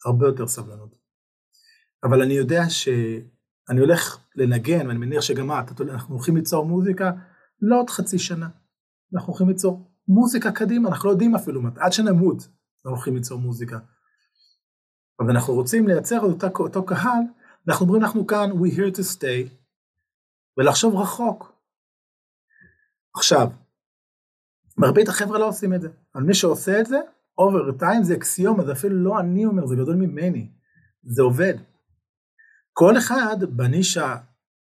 הרבה 0.06 0.26
יותר 0.26 0.46
סבלנות. 0.46 0.94
אבל 2.04 2.22
אני 2.22 2.34
יודע 2.34 2.62
שאני 2.68 3.80
הולך 3.80 4.18
לנגן, 4.36 4.86
ואני 4.86 4.98
מניח 4.98 5.20
שגם 5.20 5.50
את, 5.50 5.80
אנחנו 5.80 6.14
הולכים 6.14 6.36
ליצור 6.36 6.66
מוזיקה 6.66 7.10
לא 7.60 7.80
עוד 7.80 7.90
חצי 7.90 8.18
שנה. 8.18 8.48
אנחנו 9.14 9.28
הולכים 9.28 9.48
ליצור 9.48 9.90
מוזיקה 10.08 10.52
קדימה, 10.52 10.88
אנחנו 10.88 11.08
לא 11.08 11.12
יודעים 11.12 11.34
אפילו 11.34 11.62
מתי, 11.62 11.80
עד 11.80 11.92
שנמות 11.92 12.36
אנחנו 12.38 12.96
הולכים 12.96 13.14
ליצור 13.14 13.40
מוזיקה. 13.40 13.78
אבל 15.20 15.30
אנחנו 15.30 15.54
רוצים 15.54 15.88
לייצר 15.88 16.20
אותה, 16.20 16.46
אותו 16.58 16.86
קהל, 16.86 17.22
אנחנו 17.68 17.86
אומרים 17.86 18.02
אנחנו 18.02 18.26
כאן, 18.26 18.50
we 18.50 18.72
here 18.72 18.96
to 18.96 19.02
stay, 19.16 19.48
ולחשוב 20.58 20.96
רחוק. 20.96 21.52
עכשיו, 23.16 23.48
מרבית 24.78 25.08
החבר'ה 25.08 25.38
לא 25.38 25.48
עושים 25.48 25.74
את 25.74 25.80
זה, 25.80 25.88
אבל 26.14 26.24
מי 26.24 26.34
שעושה 26.34 26.80
את 26.80 26.86
זה, 26.86 26.98
אובר 27.38 27.72
טיים 27.78 28.02
זה 28.02 28.14
אקסיומה, 28.14 28.64
זה 28.64 28.72
אפילו 28.72 28.96
לא 28.96 29.20
אני 29.20 29.46
אומר, 29.46 29.66
זה 29.66 29.76
גדול 29.76 29.96
ממני, 29.96 30.50
זה 31.02 31.22
עובד. 31.22 31.54
כל 32.72 32.98
אחד 32.98 33.36
בנישה 33.50 34.16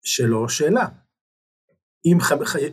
שלו 0.03 0.49
שאלה. 0.49 0.87
אם 2.05 2.17
ח... 2.19 2.31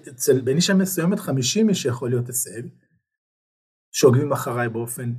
אצל 0.09 0.40
בנישה 0.40 0.75
מסוימת 0.75 1.20
50 1.20 1.68
איש 1.68 1.85
יכול 1.85 2.11
להיות 2.11 2.26
הישג, 2.26 2.62
שעוקבים 3.92 4.32
אחריי 4.32 4.68
באופן 4.68 5.12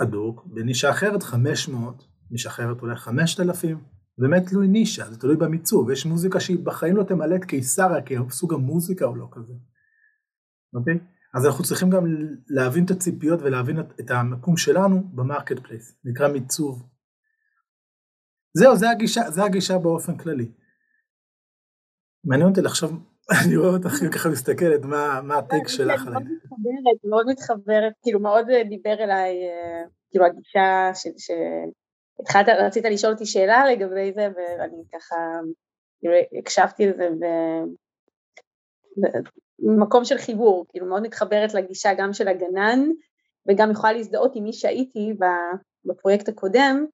הדוק, 0.00 0.46
בנישה 0.46 0.90
אחרת 0.90 1.22
500, 1.22 2.04
נישה 2.30 2.48
אחרת 2.48 2.82
אולי 2.82 2.96
5,000, 2.96 3.78
באמת 4.18 4.48
תלוי 4.48 4.68
נישה, 4.68 5.10
זה 5.10 5.20
תלוי 5.20 5.36
במיצוב, 5.36 5.90
יש 5.90 6.06
מוזיקה 6.06 6.40
שהיא 6.40 6.64
בחיים 6.64 6.96
לא 6.96 7.02
תמלא 7.02 7.36
את 7.36 7.44
קיסריה, 7.44 8.02
כי 8.02 8.14
סוג 8.30 8.54
המוזיקה 8.54 9.04
הוא 9.04 9.16
לא 9.16 9.28
כזה, 9.32 9.52
אוקיי? 10.74 10.98
אז 11.34 11.46
אנחנו 11.46 11.64
צריכים 11.64 11.90
גם 11.90 12.04
להבין 12.48 12.84
את 12.84 12.90
הציפיות 12.90 13.40
ולהבין 13.42 13.80
את 13.80 14.10
המקום 14.10 14.56
שלנו 14.56 15.02
ב 15.14 15.20
market 15.20 15.58
place, 15.58 15.96
נקרא 16.04 16.28
מיצוב. 16.28 16.82
זהו, 18.56 18.76
זה 18.76 18.90
הגישה, 18.90 19.30
זה 19.30 19.44
הגישה 19.44 19.78
באופן 19.78 20.16
כללי. 20.16 20.52
מעניין 22.24 22.48
אותי 22.48 22.60
לחשוב, 22.60 22.92
אני 23.46 23.56
רואה 23.56 23.70
אותך 23.70 23.88
ככה 24.14 24.28
מסתכלת, 24.28 24.84
מה, 24.84 25.20
מה 25.24 25.38
הטייק 25.38 25.68
שלך 25.68 26.06
עליי. 26.06 26.12
מאוד 26.12 26.24
מתחברת, 26.24 27.04
מאוד 27.04 27.26
מתחברת, 27.28 27.92
כאילו 28.02 28.20
מאוד 28.20 28.46
דיבר 28.68 29.04
אליי, 29.04 29.34
אה, 29.48 29.82
כאילו 30.10 30.26
הגישה 30.26 30.90
של, 30.94 31.34
התחלת, 32.20 32.46
רצית 32.48 32.84
לשאול 32.84 33.12
אותי 33.12 33.26
שאלה 33.26 33.64
לגבי 33.72 34.12
זה, 34.14 34.28
ואני 34.36 34.82
ככה 34.92 35.16
כאילו, 36.00 36.14
הקשבתי 36.38 36.86
לזה 36.86 37.08
במקום 39.58 40.04
של 40.04 40.18
חיבור, 40.18 40.66
כאילו 40.68 40.86
מאוד 40.86 41.02
מתחברת 41.02 41.54
לגישה 41.54 41.94
גם 41.94 42.12
של 42.12 42.28
הגנן, 42.28 42.80
וגם 43.48 43.70
יכולה 43.70 43.92
להזדהות 43.92 44.32
עם 44.36 44.44
מי 44.44 44.52
שהייתי 44.52 45.12
בפרויקט 45.84 46.28
הקודם, 46.28 46.86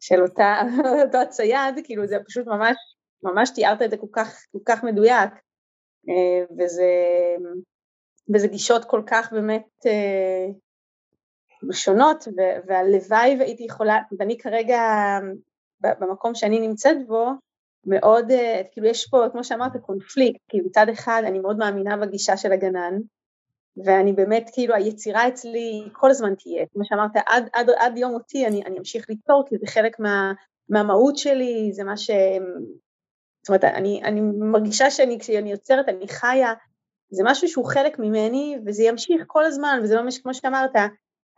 של 0.00 0.22
אותה, 0.22 0.60
אותו 1.04 1.18
הצייד, 1.18 1.74
כאילו 1.84 2.06
זה 2.06 2.16
פשוט 2.26 2.46
ממש, 2.46 2.76
ממש 3.22 3.50
תיארת 3.50 3.82
את 3.82 3.90
זה 3.90 3.96
כל 3.96 4.06
כך, 4.12 4.42
כל 4.52 4.58
כך 4.64 4.84
מדויק, 4.84 5.30
אה, 6.08 6.56
וזה, 6.58 6.92
וזה 8.34 8.48
גישות 8.48 8.84
כל 8.84 9.02
כך 9.06 9.32
באמת 9.32 9.66
אה, 9.86 10.46
שונות, 11.72 12.24
והלוואי 12.66 13.36
והייתי 13.38 13.62
יכולה, 13.62 13.98
ואני 14.18 14.38
כרגע 14.38 14.80
במקום 15.80 16.34
שאני 16.34 16.60
נמצאת 16.60 17.06
בו, 17.06 17.28
מאוד, 17.88 18.30
אה, 18.30 18.62
כאילו 18.72 18.86
יש 18.86 19.08
פה, 19.10 19.24
כמו 19.32 19.44
שאמרת, 19.44 19.76
קונפליקט, 19.76 20.40
כי 20.48 20.60
מצד 20.60 20.86
אחד 20.88 21.22
אני 21.26 21.38
מאוד 21.38 21.58
מאמינה 21.58 21.96
בגישה 21.96 22.36
של 22.36 22.52
הגנן, 22.52 22.94
ואני 23.84 24.12
באמת, 24.12 24.50
כאילו 24.52 24.74
היצירה 24.74 25.28
אצלי 25.28 25.88
כל 25.92 26.10
הזמן 26.10 26.34
תהיה, 26.34 26.66
כמו 26.72 26.84
שאמרת, 26.84 27.10
עד, 27.26 27.48
עד, 27.52 27.70
עד 27.78 27.98
יום 27.98 28.12
מותי 28.12 28.46
אני, 28.46 28.62
אני 28.66 28.78
אמשיך 28.78 29.06
ליצור, 29.08 29.44
כי 29.48 29.56
זה 29.58 29.66
חלק 29.66 30.00
מה, 30.00 30.32
מהמהות 30.68 31.18
שלי, 31.18 31.70
זה 31.72 31.84
מה 31.84 31.96
ש... 31.96 32.10
זאת 33.42 33.48
אומרת, 33.48 33.64
אני, 33.64 34.02
אני 34.04 34.20
מרגישה 34.20 34.90
שאני, 34.90 35.18
כשאני 35.20 35.50
יוצרת, 35.50 35.88
אני 35.88 36.08
חיה, 36.08 36.52
זה 37.10 37.22
משהו 37.26 37.48
שהוא 37.48 37.66
חלק 37.66 37.98
ממני, 37.98 38.58
וזה 38.66 38.82
ימשיך 38.82 39.22
כל 39.26 39.44
הזמן, 39.44 39.80
וזה 39.82 40.00
ממש 40.00 40.18
כמו 40.18 40.34
שאמרת, 40.34 40.76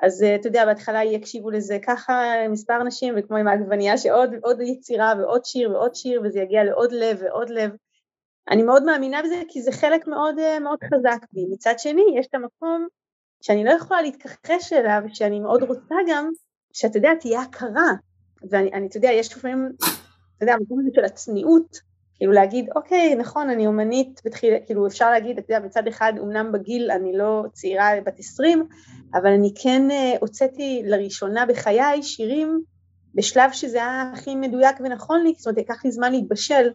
אז 0.02 0.24
אתה 0.40 0.48
יודע, 0.48 0.64
בהתחלה 0.64 1.04
יקשיבו 1.04 1.50
לזה 1.50 1.78
ככה 1.86 2.34
מספר 2.50 2.80
אנשים, 2.80 3.14
וכמו 3.16 3.36
עם 3.36 3.48
העגבנייה 3.48 3.98
שעוד 3.98 4.60
יצירה 4.60 5.14
ועוד 5.18 5.44
שיר 5.44 5.70
ועוד 5.70 5.94
שיר, 5.94 6.22
וזה 6.24 6.40
יגיע 6.40 6.64
לעוד 6.64 6.92
לב 6.92 7.18
ועוד 7.22 7.50
לב. 7.50 7.70
אני 8.50 8.62
מאוד 8.62 8.84
מאמינה 8.84 9.22
בזה 9.22 9.42
כי 9.48 9.62
זה 9.62 9.72
חלק 9.72 10.06
מאוד 10.06 10.34
מאוד 10.60 10.78
חזק 10.84 11.26
בי. 11.32 11.46
מצד 11.50 11.74
שני, 11.78 12.02
יש 12.18 12.26
את 12.26 12.34
המקום 12.34 12.86
שאני 13.42 13.64
לא 13.64 13.70
יכולה 13.70 14.02
להתכחש 14.02 14.72
אליו, 14.72 15.02
שאני 15.08 15.40
מאוד 15.40 15.62
רוצה 15.62 15.94
גם, 16.08 16.30
שאתה 16.72 16.98
יודע, 16.98 17.14
תהיה 17.20 17.40
הכרה. 17.40 17.92
ואני, 18.50 18.86
אתה 18.86 18.96
יודע, 18.96 19.10
יש 19.12 19.36
לפעמים, 19.36 19.72
אתה 20.36 20.44
יודע, 20.44 20.52
המקום 20.52 20.80
הזה 20.80 20.90
של 20.94 21.04
הצניעות, 21.04 21.89
כאילו 22.20 22.32
להגיד, 22.32 22.68
אוקיי, 22.76 23.14
נכון, 23.14 23.50
אני 23.50 23.66
אומנית, 23.66 24.20
בתחיל, 24.24 24.54
כאילו 24.66 24.86
אפשר 24.86 25.10
להגיד, 25.10 25.38
אתה 25.38 25.52
יודע, 25.52 25.66
מצד 25.66 25.86
אחד, 25.86 26.12
אמנם 26.22 26.52
בגיל 26.52 26.90
אני 26.90 27.16
לא 27.16 27.44
צעירה 27.52 27.90
בת 28.06 28.18
עשרים, 28.18 28.66
אבל 29.14 29.30
אני 29.30 29.52
כן 29.62 29.88
uh, 29.90 30.18
הוצאתי 30.20 30.82
לראשונה 30.84 31.46
בחיי 31.46 32.02
שירים 32.02 32.60
בשלב 33.14 33.52
שזה 33.52 33.76
היה 33.76 34.10
הכי 34.14 34.34
מדויק 34.34 34.76
ונכון 34.80 35.22
לי, 35.22 35.32
זאת 35.36 35.46
אומרת, 35.46 35.58
לקח 35.58 35.84
לי 35.84 35.92
זמן 35.92 36.12
להתבשל 36.12 36.70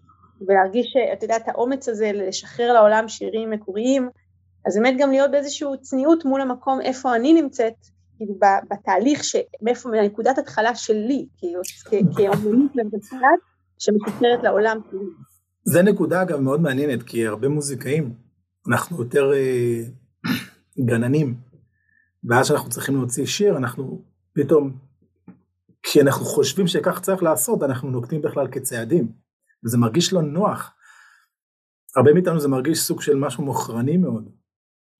ולהרגיש, 0.47 0.93
אתה 1.13 1.25
יודע, 1.25 1.37
את 1.37 1.47
האומץ 1.47 1.89
הזה 1.89 2.11
לשחרר 2.13 2.73
לעולם 2.73 3.07
שירים 3.07 3.51
מקוריים, 3.51 4.09
אז 4.67 4.77
באמת 4.77 4.95
גם 4.99 5.11
להיות 5.11 5.31
באיזושהי 5.31 5.67
צניעות 5.81 6.25
מול 6.25 6.41
המקום 6.41 6.81
איפה 6.81 7.15
אני 7.15 7.33
נמצאת, 7.33 7.73
כאילו 8.17 8.33
בתהליך, 8.71 9.21
מאיפה, 9.61 9.89
מנקודת 9.89 10.37
התחלה 10.37 10.75
שלי, 10.75 11.25
כאילו, 11.37 11.61
כאומנית 11.89 12.71
ומבצעת, 12.75 13.39
שמשחררת 13.79 14.43
לעולם. 14.43 14.79
זה 15.67 15.81
נקודה 15.81 16.21
אגב 16.21 16.39
מאוד 16.39 16.61
מעניינת, 16.61 17.03
כי 17.03 17.27
הרבה 17.27 17.49
מוזיקאים, 17.49 18.15
אנחנו 18.69 19.03
יותר 19.03 19.33
אה, 19.33 19.81
גננים, 20.85 21.37
ואז 22.29 22.47
שאנחנו 22.47 22.69
צריכים 22.69 22.95
להוציא 22.95 23.25
שיר, 23.25 23.57
אנחנו 23.57 24.05
פתאום, 24.33 24.79
כי 25.83 26.01
אנחנו 26.01 26.25
חושבים 26.25 26.67
שכך 26.67 26.99
צריך 27.01 27.23
לעשות, 27.23 27.63
אנחנו 27.63 27.89
נוקטים 27.89 28.21
בכלל 28.21 28.47
כצעדים, 28.51 29.11
וזה 29.65 29.77
מרגיש 29.77 30.13
לא 30.13 30.21
נוח. 30.21 30.71
הרבה 31.95 32.13
מאיתנו 32.13 32.39
זה 32.39 32.47
מרגיש 32.47 32.79
סוג 32.79 33.01
של 33.01 33.15
משהו 33.15 33.43
מוכרני 33.43 33.97
מאוד, 33.97 34.29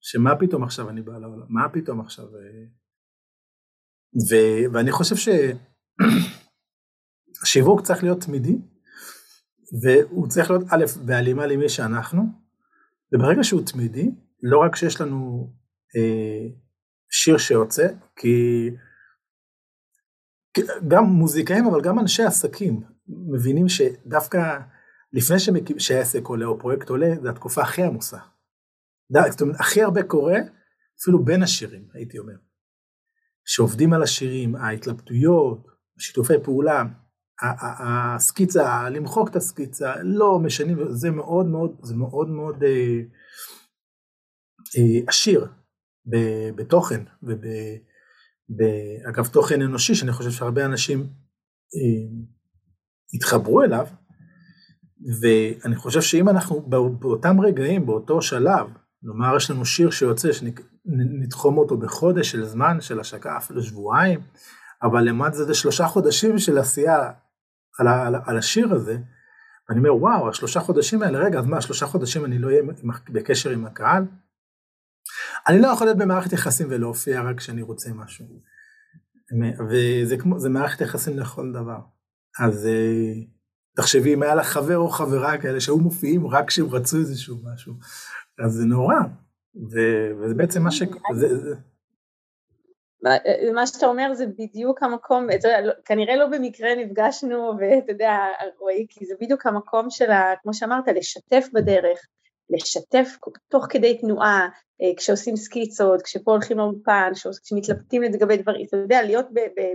שמה 0.00 0.36
פתאום 0.36 0.62
עכשיו 0.62 0.90
אני 0.90 1.02
בא 1.02 1.18
לעולם, 1.18 1.46
מה 1.48 1.68
פתאום 1.72 2.00
עכשיו... 2.00 2.24
אה, 2.24 2.64
ו, 4.30 4.34
ואני 4.72 4.92
חושב 4.92 5.16
שהשיווק 7.36 7.80
צריך 7.86 8.02
להיות 8.02 8.20
תמידי, 8.20 8.58
והוא 9.82 10.28
צריך 10.28 10.50
להיות 10.50 10.64
א', 10.70 10.84
בהלימה 11.04 11.46
למי 11.46 11.68
שאנחנו, 11.68 12.22
וברגע 13.12 13.44
שהוא 13.44 13.62
תמידי, 13.66 14.10
לא 14.42 14.58
רק 14.58 14.76
שיש 14.76 15.00
לנו 15.00 15.50
אה, 15.96 16.48
שיר 17.10 17.38
שיוצא, 17.38 17.88
כי 18.16 18.70
גם 20.88 21.04
מוזיקאים 21.04 21.66
אבל 21.66 21.80
גם 21.80 21.98
אנשי 21.98 22.22
עסקים 22.22 22.82
מבינים 23.08 23.68
שדווקא 23.68 24.58
לפני 25.12 25.38
שמקים, 25.38 25.78
שהעסק 25.78 26.26
עולה 26.26 26.46
או 26.46 26.58
פרויקט 26.58 26.88
עולה, 26.88 27.14
זה 27.22 27.30
התקופה 27.30 27.62
הכי 27.62 27.82
עמוסה. 27.82 28.18
זאת 29.30 29.40
אומרת, 29.40 29.60
הכי 29.60 29.82
הרבה 29.82 30.02
קורה, 30.02 30.38
אפילו 31.00 31.24
בין 31.24 31.42
השירים, 31.42 31.88
הייתי 31.94 32.18
אומר. 32.18 32.36
שעובדים 33.44 33.92
על 33.92 34.02
השירים, 34.02 34.56
ההתלבטויות, 34.56 35.66
שיתופי 35.98 36.34
פעולה, 36.44 36.84
הסקיצה, 37.42 38.90
למחוק 38.90 39.28
את 39.28 39.36
הסקיצה, 39.36 39.94
לא 40.02 40.38
משנים, 40.38 40.78
זה 40.88 41.10
מאוד 41.10 41.46
מאוד, 41.46 41.76
זה 41.82 41.94
מאוד 41.94 42.28
מאוד 42.28 42.62
אה, 42.62 43.00
אה, 44.76 45.00
עשיר 45.06 45.46
בתוכן, 46.56 47.00
ואגב 48.48 49.26
תוכן 49.26 49.62
אנושי, 49.62 49.94
שאני 49.94 50.12
חושב 50.12 50.30
שהרבה 50.30 50.64
אנשים 50.64 51.00
אה, 51.00 52.20
התחברו 53.14 53.62
אליו, 53.62 53.86
ואני 55.20 55.76
חושב 55.76 56.00
שאם 56.00 56.28
אנחנו 56.28 56.60
באותם 56.98 57.40
רגעים, 57.40 57.86
באותו 57.86 58.22
שלב, 58.22 58.66
נאמר 59.02 59.36
יש 59.36 59.50
לנו 59.50 59.64
שיר 59.64 59.90
שיוצא, 59.90 60.28
שנתחום 60.32 61.58
אותו 61.58 61.76
בחודש 61.76 62.30
של 62.30 62.44
זמן, 62.44 62.80
של 62.80 63.00
השקה, 63.00 63.36
אפילו 63.36 63.62
שבועיים, 63.62 64.20
אבל 64.82 65.02
למד 65.08 65.32
זה 65.32 65.54
שלושה 65.54 65.86
חודשים 65.86 66.38
של 66.38 66.58
עשייה 66.58 67.10
על, 67.78 67.88
על, 67.88 68.14
על 68.26 68.38
השיר 68.38 68.74
הזה, 68.74 68.98
ואני 69.68 69.78
אומר, 69.78 69.96
וואו, 69.96 70.28
השלושה 70.28 70.60
חודשים 70.60 71.02
האלה, 71.02 71.18
רגע, 71.18 71.38
אז 71.38 71.46
מה, 71.46 71.60
שלושה 71.60 71.86
חודשים 71.86 72.24
אני 72.24 72.38
לא 72.38 72.48
אהיה 72.48 72.62
בקשר 73.08 73.50
עם 73.50 73.66
הקהל? 73.66 74.04
אני 75.48 75.60
לא 75.60 75.68
יכול 75.68 75.86
להיות 75.86 75.98
במערכת 75.98 76.32
יחסים 76.32 76.66
ולהופיע 76.70 77.22
רק 77.22 77.38
כשאני 77.38 77.62
רוצה 77.62 77.90
משהו. 77.92 78.26
וזה 79.70 80.16
כמו, 80.16 80.38
זה 80.38 80.48
מערכת 80.48 80.80
יחסים 80.80 81.18
לכל 81.18 81.52
דבר. 81.52 81.78
אז 82.40 82.66
אה, 82.66 83.12
תחשבי 83.76 84.14
אם 84.14 84.22
היה 84.22 84.34
לך 84.34 84.46
חבר 84.46 84.76
או 84.76 84.88
חברה 84.88 85.38
כאלה 85.38 85.60
שהיו 85.60 85.78
מופיעים 85.78 86.26
רק 86.26 86.48
כשהם 86.48 86.66
רצו 86.66 86.96
איזשהו 86.96 87.38
משהו, 87.44 87.74
אז 88.44 88.52
זה 88.52 88.64
נורא. 88.64 88.96
וזה 89.70 90.34
בעצם 90.34 90.62
מה 90.62 90.70
ש... 90.70 90.82
זה, 91.14 91.38
זה, 91.38 91.54
מה 93.54 93.66
שאתה 93.66 93.86
אומר 93.86 94.14
זה 94.14 94.26
בדיוק 94.26 94.82
המקום, 94.82 95.26
יודע, 95.30 95.60
לא, 95.60 95.72
כנראה 95.84 96.16
לא 96.16 96.26
במקרה 96.26 96.74
נפגשנו 96.74 97.52
ואתה 97.58 97.92
יודע, 97.92 98.16
רועי, 98.58 98.86
כי 98.90 99.06
זה 99.06 99.14
בדיוק 99.20 99.46
המקום 99.46 99.90
של, 99.90 100.10
כמו 100.42 100.54
שאמרת, 100.54 100.88
לשתף 100.88 101.48
בדרך, 101.52 101.98
לשתף 102.50 103.16
תוך 103.48 103.66
כדי 103.70 103.98
תנועה, 103.98 104.48
אה, 104.82 104.96
כשעושים 104.96 105.36
סקיצות, 105.36 106.02
כשפה 106.02 106.30
הולכים 106.30 106.58
לאולפן, 106.58 107.12
כשמתלבטים 107.44 108.02
לגבי 108.02 108.36
דברים, 108.36 108.66
אתה 108.68 108.76
יודע, 108.76 109.02
להיות 109.02 109.26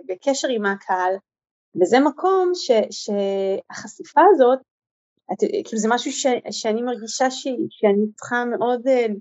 בקשר 0.08 0.48
עם 0.48 0.66
הקהל, 0.66 1.14
וזה 1.82 2.00
מקום 2.00 2.52
ש, 2.54 2.72
שהחשיפה 2.92 4.22
הזאת 4.34 4.60
כאילו 5.38 5.78
זה 5.78 5.88
משהו 5.92 6.12
ש, 6.12 6.26
שאני 6.52 6.82
מרגישה 6.82 7.32
ש, 7.32 7.48
שאני 7.70 8.06
צריכה 8.16 8.46
מאוד 8.46 8.88
uh, 8.88 9.12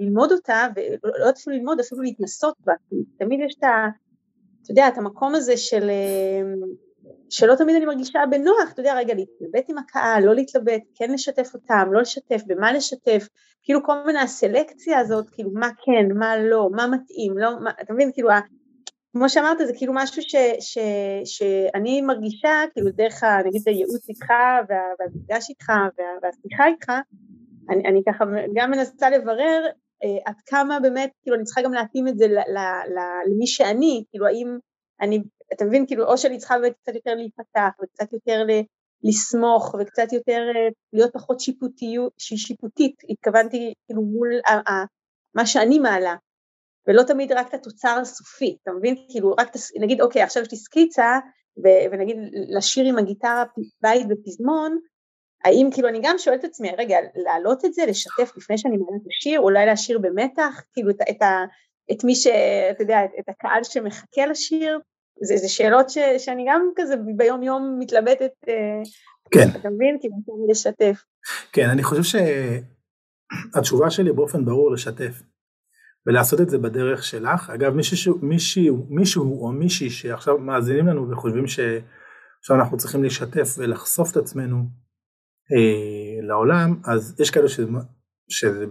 ללמוד 0.00 0.32
אותה, 0.32 0.66
ולא 1.04 1.30
אפילו 1.30 1.56
ללמוד, 1.56 1.80
אפילו 1.80 2.02
להתנסות 2.02 2.54
בה, 2.64 2.72
תמיד 3.18 3.40
יש 3.46 3.54
את 3.58 3.64
ה... 3.64 3.88
אתה 4.62 4.70
יודע, 4.70 4.88
את 4.88 4.98
המקום 4.98 5.34
הזה 5.34 5.56
של... 5.56 5.90
uh, 5.90 6.66
שלא 7.30 7.54
תמיד 7.54 7.76
אני 7.76 7.86
מרגישה 7.86 8.18
בנוח, 8.30 8.72
אתה 8.72 8.80
יודע, 8.80 8.94
רגע, 8.94 9.14
להתלבט 9.14 9.68
עם 9.68 9.78
הקהל, 9.78 10.24
לא 10.24 10.34
להתלבט, 10.34 10.82
כן 10.94 11.10
לשתף 11.10 11.54
אותם, 11.54 11.88
לא 11.92 12.00
לשתף, 12.00 12.42
במה 12.46 12.72
לשתף, 12.72 13.28
כאילו 13.62 13.84
כל 13.84 14.06
מיני 14.06 14.18
הסלקציה 14.18 14.98
הזאת, 14.98 15.30
כאילו 15.30 15.50
מה 15.54 15.68
כן, 15.84 16.18
מה 16.18 16.36
לא, 16.36 16.68
מה 16.72 16.86
מתאים, 16.86 17.38
לא, 17.38 17.50
מה, 17.60 17.70
אתה 17.80 17.92
מבין, 17.92 18.10
כאילו 18.12 18.28
כמו 19.12 19.28
שאמרת, 19.28 19.58
זה 19.58 19.72
כאילו 19.76 19.92
משהו 19.96 20.22
ש, 20.22 20.36
ש, 20.60 20.78
שאני 21.24 22.02
מרגישה, 22.02 22.62
כאילו 22.72 22.90
דרך, 22.90 23.24
נגיד, 23.46 23.62
הייעוץ 23.66 24.08
איתך 24.08 24.26
והמפגש 24.68 25.50
איתך 25.50 25.72
והשיחה 26.22 26.66
איתך, 26.66 26.92
אני, 27.72 27.88
אני 27.88 28.02
ככה 28.08 28.24
גם 28.54 28.70
מנסה 28.70 29.10
לברר 29.10 29.66
אה, 30.04 30.18
עד 30.24 30.34
כמה 30.46 30.80
באמת, 30.80 31.10
כאילו 31.22 31.36
אני 31.36 31.44
צריכה 31.44 31.62
גם 31.62 31.72
להתאים 31.72 32.08
את 32.08 32.18
זה 32.18 32.26
ל, 32.26 32.38
ל, 32.38 32.58
ל, 32.94 32.98
למי 33.30 33.46
שאני, 33.46 34.04
כאילו 34.10 34.26
האם 34.26 34.58
אני, 35.00 35.22
אתה 35.52 35.64
מבין, 35.64 35.86
כאילו 35.86 36.04
או 36.04 36.18
שאני 36.18 36.38
צריכה 36.38 36.58
באמת 36.58 36.72
קצת 36.82 36.94
יותר 36.94 37.14
להיפתח 37.14 37.70
וקצת 37.82 38.12
יותר 38.12 38.44
ל, 38.44 38.50
לסמוך 39.02 39.74
וקצת 39.80 40.12
יותר 40.12 40.40
אה, 40.56 40.68
להיות 40.92 41.12
פחות 41.12 41.40
שיפוטיות, 41.40 42.12
שיפוטית, 42.18 42.94
התכוונתי 43.08 43.74
כאילו 43.86 44.02
מול 44.02 44.28
ה, 44.46 44.72
ה, 44.72 44.84
מה 45.34 45.46
שאני 45.46 45.78
מעלה, 45.78 46.14
ולא 46.88 47.02
תמיד 47.02 47.32
רק 47.32 47.48
את 47.48 47.54
התוצר 47.54 47.98
הסופי, 48.00 48.56
אתה 48.62 48.70
מבין? 48.72 48.96
כאילו 49.08 49.34
רק, 49.38 49.48
נגיד 49.80 50.00
אוקיי 50.00 50.22
עכשיו 50.22 50.42
יש 50.42 50.52
לי 50.52 50.58
סקיצה, 50.58 51.18
ונגיד 51.92 52.16
לשיר 52.56 52.84
עם 52.88 52.98
הגיטרה 52.98 53.44
בית 53.82 54.08
בפזמון, 54.08 54.78
האם 55.44 55.68
כאילו 55.72 55.88
אני 55.88 56.00
גם 56.02 56.14
שואלת 56.18 56.40
את 56.40 56.44
עצמי, 56.44 56.70
רגע, 56.78 56.96
להעלות 57.14 57.64
את 57.64 57.74
זה, 57.74 57.86
לשתף 57.86 58.32
לפני 58.36 58.58
שאני 58.58 58.76
מעלה 58.76 58.96
את 59.02 59.06
השיר, 59.08 59.40
אולי 59.40 59.66
להשאיר 59.66 59.98
במתח, 59.98 60.62
כאילו 60.72 60.90
את, 60.90 60.96
את, 61.10 61.22
ה, 61.22 61.44
את 61.92 62.04
מי 62.04 62.14
ש... 62.14 62.26
אתה 62.70 62.82
יודע, 62.82 62.98
את 63.04 63.28
הקהל 63.28 63.64
שמחכה 63.64 64.26
לשיר, 64.26 64.78
זה, 65.22 65.36
זה 65.36 65.48
שאלות 65.48 65.90
ש, 65.90 65.98
שאני 66.18 66.44
גם 66.48 66.70
כזה 66.76 66.94
ביום 67.16 67.42
יום 67.42 67.76
מתלבטת, 67.78 68.32
אה, 68.48 68.82
כן. 69.30 69.48
אתה 69.60 69.70
מבין? 69.70 69.98
כאילו, 70.00 70.16
לשתף. 70.50 71.02
כן, 71.52 71.68
אני 71.68 71.82
חושב 71.82 72.18
שהתשובה 73.54 73.90
שלי 73.90 74.12
באופן 74.12 74.44
ברור 74.44 74.72
לשתף. 74.72 75.22
ולעשות 76.06 76.40
את 76.40 76.50
זה 76.50 76.58
בדרך 76.58 77.04
שלך. 77.04 77.50
אגב, 77.50 77.74
מישהו, 77.74 78.18
מישהו, 78.22 78.86
מישהו 78.88 79.42
או 79.42 79.52
מישהי 79.52 79.90
שעכשיו 79.90 80.38
מאזינים 80.38 80.86
לנו 80.86 81.10
וחושבים 81.10 81.46
שעכשיו 81.46 82.56
אנחנו 82.56 82.76
צריכים 82.76 83.04
לשתף 83.04 83.54
ולחשוף 83.58 84.12
את 84.12 84.16
עצמנו 84.16 84.56
אה, 85.52 86.26
לעולם, 86.26 86.80
אז 86.84 87.20
יש 87.20 87.30
כאלה 87.30 87.48
שזה, 87.48 87.66
שזה 88.28 88.66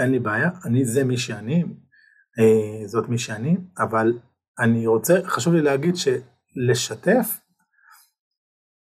אין 0.00 0.10
לי 0.10 0.18
בעיה, 0.18 0.50
אני 0.64 0.84
זה 0.84 1.04
מי 1.04 1.16
שאני, 1.16 1.64
אה, 2.38 2.88
זאת 2.88 3.08
מי 3.08 3.18
שאני, 3.18 3.56
אבל 3.78 4.12
אני 4.60 4.86
רוצה, 4.86 5.18
חשוב 5.24 5.54
לי 5.54 5.62
להגיד 5.62 5.94
שלשתף 5.96 7.40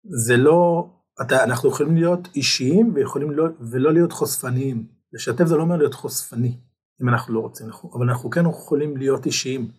זה 0.04 0.36
לא, 0.36 0.88
אתה, 1.22 1.44
אנחנו 1.44 1.68
יכולים 1.68 1.94
להיות 1.94 2.28
אישיים 2.34 2.92
ויכולים 2.94 3.30
לא, 3.30 3.44
ולא 3.70 3.92
להיות 3.92 4.12
חושפניים. 4.12 4.86
לשתף 5.12 5.44
זה 5.44 5.56
לא 5.56 5.62
אומר 5.62 5.76
להיות 5.76 5.94
חושפני. 5.94 6.56
אם 7.02 7.08
אנחנו 7.08 7.34
לא 7.34 7.40
רוצים, 7.40 7.66
אבל 7.94 8.08
אנחנו 8.08 8.30
כן 8.30 8.46
יכולים 8.46 8.96
להיות 8.96 9.26
אישיים, 9.26 9.70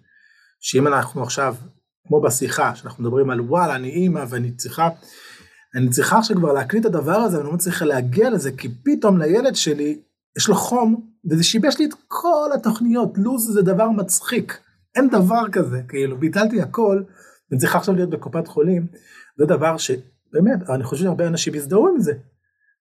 שאם 0.59 0.87
אנחנו 0.87 1.23
עכשיו, 1.23 1.55
כמו 2.07 2.21
בשיחה, 2.21 2.75
שאנחנו 2.75 3.03
מדברים 3.03 3.29
על 3.29 3.41
וואלה, 3.41 3.75
אני 3.75 3.89
אימא 3.89 4.25
ואני 4.29 4.55
צריכה, 4.55 4.89
אני 5.75 5.89
צריכה 5.89 6.17
עכשיו 6.17 6.37
כבר 6.37 6.53
להקליט 6.53 6.85
את 6.85 6.95
הדבר 6.95 7.15
הזה, 7.15 7.37
ואני 7.37 7.47
לא 7.47 7.53
מצליחה 7.53 7.85
להגיע 7.85 8.29
לזה, 8.29 8.51
כי 8.51 8.69
פתאום 8.83 9.17
לילד 9.17 9.55
שלי, 9.55 10.01
יש 10.37 10.47
לו 10.47 10.55
חום, 10.55 11.09
וזה 11.29 11.43
שיבש 11.43 11.79
לי 11.79 11.85
את 11.85 11.93
כל 12.07 12.49
התוכניות, 12.55 13.17
לו"ז 13.17 13.53
זה 13.53 13.61
דבר 13.61 13.89
מצחיק, 13.89 14.59
אין 14.95 15.09
דבר 15.09 15.43
כזה, 15.51 15.81
כאילו, 15.87 16.17
ביטלתי 16.17 16.61
הכל, 16.61 17.03
ואני 17.51 17.59
צריכה 17.59 17.77
עכשיו 17.77 17.95
להיות 17.95 18.09
בקופת 18.09 18.47
חולים, 18.47 18.87
זה 19.37 19.45
דבר 19.45 19.77
שבאמת, 19.77 20.69
אני 20.69 20.83
חושב 20.83 21.03
שהרבה 21.03 21.27
אנשים 21.27 21.55
יזדהו 21.55 21.87
עם 21.87 21.99
זה, 21.99 22.13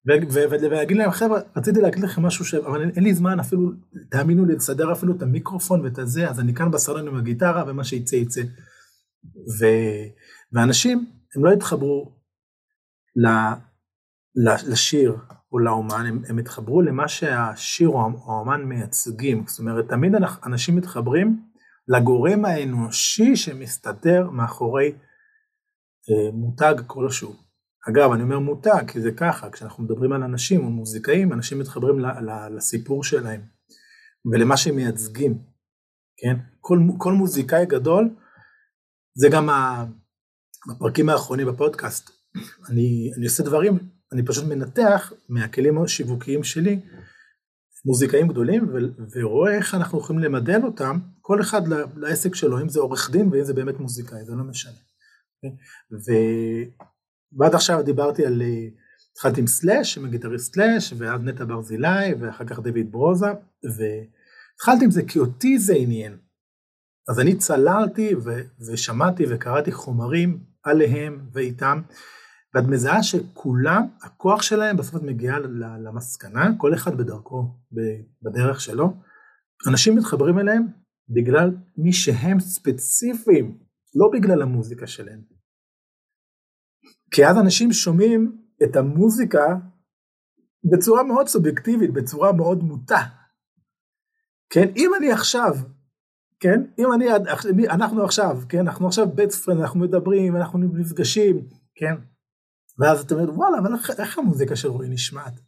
ולהגיד 0.06 0.96
להם 0.96 1.10
חבר'ה 1.10 1.40
רציתי 1.56 1.80
להגיד 1.80 2.04
לכם 2.04 2.22
משהו 2.22 2.44
ש... 2.44 2.54
אבל 2.54 2.90
אין 2.96 3.04
לי 3.04 3.14
זמן 3.14 3.40
אפילו 3.40 3.70
תאמינו 4.10 4.44
לי 4.44 4.54
לסדר 4.54 4.92
אפילו 4.92 5.16
את 5.16 5.22
המיקרופון 5.22 5.80
ואת 5.80 5.98
הזה 5.98 6.28
אז 6.28 6.40
אני 6.40 6.54
כאן 6.54 6.70
בסלון 6.70 7.08
עם 7.08 7.16
הגיטרה 7.16 7.64
ומה 7.66 7.84
שיצא 7.84 8.16
יצא. 8.16 8.40
ו... 9.60 9.66
ואנשים 10.52 11.06
הם 11.36 11.44
לא 11.44 11.52
התחברו 11.52 12.04
ל... 12.04 12.17
לשיר 14.66 15.16
או 15.52 15.58
לאומן 15.58 16.06
הם, 16.06 16.22
הם 16.28 16.38
התחברו 16.38 16.82
למה 16.82 17.08
שהשיר 17.08 17.88
או 17.88 18.00
האומן 18.00 18.64
מייצגים 18.64 19.44
זאת 19.46 19.58
אומרת 19.58 19.88
תמיד 19.88 20.12
אנשים 20.46 20.76
מתחברים 20.76 21.42
לגורם 21.88 22.44
האנושי 22.44 23.36
שמסתתר 23.36 24.30
מאחורי 24.30 24.92
אה, 26.10 26.32
מותג 26.32 26.74
כלשהו. 26.86 27.34
אגב, 27.90 28.12
אני 28.12 28.22
אומר 28.22 28.38
מותג, 28.38 28.90
כי 28.92 29.00
זה 29.00 29.10
ככה, 29.16 29.50
כשאנחנו 29.50 29.84
מדברים 29.84 30.12
על 30.12 30.22
אנשים 30.22 30.64
או 30.64 30.70
מוזיקאים, 30.70 31.32
אנשים 31.32 31.58
מתחברים 31.58 31.98
לסיפור 32.56 33.04
שלהם 33.04 33.40
ולמה 34.32 34.56
שהם 34.56 34.76
מייצגים, 34.76 35.38
כן? 36.16 36.36
כל, 36.60 36.78
כל 36.98 37.12
מוזיקאי 37.12 37.66
גדול, 37.66 38.16
זה 39.14 39.28
גם 39.32 39.48
בפרקים 40.70 41.08
האחרונים 41.08 41.46
בפודקאסט, 41.46 42.10
אני, 42.68 43.10
אני 43.16 43.24
עושה 43.24 43.42
דברים, 43.42 43.78
אני 44.12 44.22
פשוט 44.24 44.44
מנתח 44.44 45.12
מהכלים 45.28 45.82
השיווקיים 45.82 46.44
שלי, 46.44 46.80
מוזיקאים 47.84 48.28
גדולים, 48.28 48.68
ו, 48.68 48.76
ורואה 49.14 49.56
איך 49.56 49.74
אנחנו 49.74 49.98
יכולים 49.98 50.22
למדל 50.22 50.60
אותם, 50.64 50.98
כל 51.20 51.40
אחד 51.40 51.62
לעסק 51.96 52.34
שלו, 52.34 52.60
אם 52.60 52.68
זה 52.68 52.80
עורך 52.80 53.10
דין 53.10 53.28
ואם 53.32 53.44
זה 53.44 53.54
באמת 53.54 53.80
מוזיקאי, 53.80 54.24
זה 54.24 54.34
לא 54.34 54.44
משנה. 54.44 54.78
ו, 55.92 56.12
ועד 57.38 57.54
עכשיו 57.54 57.82
דיברתי 57.82 58.26
על, 58.26 58.42
אה, 58.42 58.68
התחלתי 59.12 59.40
עם 59.40 59.46
סלאש, 59.46 59.98
עם 59.98 60.04
הגיטריסט 60.04 60.54
סלאש, 60.54 60.94
ואז 60.98 61.20
נטע 61.20 61.44
ברזילי, 61.44 62.14
ואחר 62.20 62.44
כך 62.44 62.58
דויד 62.58 62.92
ברוזה, 62.92 63.26
והתחלתי 63.64 64.84
עם 64.84 64.90
זה 64.90 65.02
כי 65.02 65.18
אותי 65.18 65.58
זה 65.58 65.74
עניין. 65.74 66.16
אז 67.08 67.20
אני 67.20 67.36
צללתי 67.36 68.14
ו- 68.14 68.42
ושמעתי 68.66 69.24
וקראתי 69.30 69.72
חומרים 69.72 70.38
עליהם 70.62 71.20
ואיתם, 71.32 71.80
ואת 72.58 72.66
מזהה 72.68 73.02
שכולם, 73.02 73.82
הכוח 74.02 74.42
שלהם 74.42 74.76
בסוף 74.76 74.96
את 74.96 75.02
מגיעה 75.02 75.38
למסקנה, 75.84 76.48
כל 76.58 76.74
אחד 76.74 76.98
בדרכו, 76.98 77.44
בדרך 78.22 78.60
שלו, 78.60 78.92
אנשים 79.70 79.96
מתחברים 79.96 80.38
אליהם 80.38 80.66
בגלל 81.08 81.50
מי 81.76 81.92
שהם 81.92 82.40
ספציפיים, 82.40 83.58
לא 83.94 84.10
בגלל 84.12 84.42
המוזיקה 84.42 84.86
שלהם. 84.86 85.20
כי 87.10 87.26
אז 87.26 87.36
אנשים 87.38 87.72
שומעים 87.72 88.42
את 88.64 88.76
המוזיקה 88.76 89.56
בצורה 90.72 91.02
מאוד 91.02 91.28
סובייקטיבית, 91.28 91.92
בצורה 91.92 92.32
מאוד 92.32 92.62
מוטה. 92.62 93.02
כן, 94.50 94.68
אם 94.76 94.90
אני 94.98 95.12
עכשיו, 95.12 95.54
כן, 96.40 96.62
אם 96.78 96.92
אני, 96.94 97.06
אנחנו 97.70 98.04
עכשיו, 98.04 98.36
כן, 98.48 98.58
אנחנו 98.58 98.86
עכשיו 98.86 99.06
בית 99.14 99.32
פרנד, 99.32 99.60
אנחנו 99.60 99.80
מדברים, 99.80 100.36
אנחנו 100.36 100.58
נפגשים, 100.58 101.48
כן, 101.74 101.94
ואז 102.78 103.00
אתה 103.00 103.14
אומר, 103.14 103.34
וואלה, 103.34 103.58
אבל 103.58 103.74
איך, 103.74 103.90
איך 103.98 104.18
המוזיקה 104.18 104.56
של 104.56 104.68
רועי 104.68 104.88
נשמעת? 104.88 105.40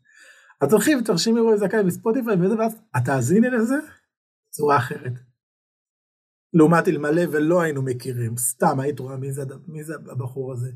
אז 0.60 0.72
הולכים 0.72 0.98
ותרשימי 0.98 1.40
רועי 1.40 1.58
זכאי 1.58 1.82
בספוטיפיי 1.82 2.34
וזה, 2.34 2.58
ואז 2.58 2.72
את 2.96 3.04
תאזיני 3.04 3.50
לזה 3.50 3.76
בצורה 4.48 4.76
אחרת. 4.76 5.12
לעומת 6.54 6.88
אלמלא 6.88 7.22
ולא 7.32 7.60
היינו 7.60 7.82
מכירים, 7.82 8.36
סתם 8.36 8.80
היית 8.80 8.98
רואה 8.98 9.16
מי 9.16 9.32
זה, 9.32 9.42
מי 9.68 9.84
זה 9.84 9.94
הבחור 9.94 10.52
הזה. 10.52 10.70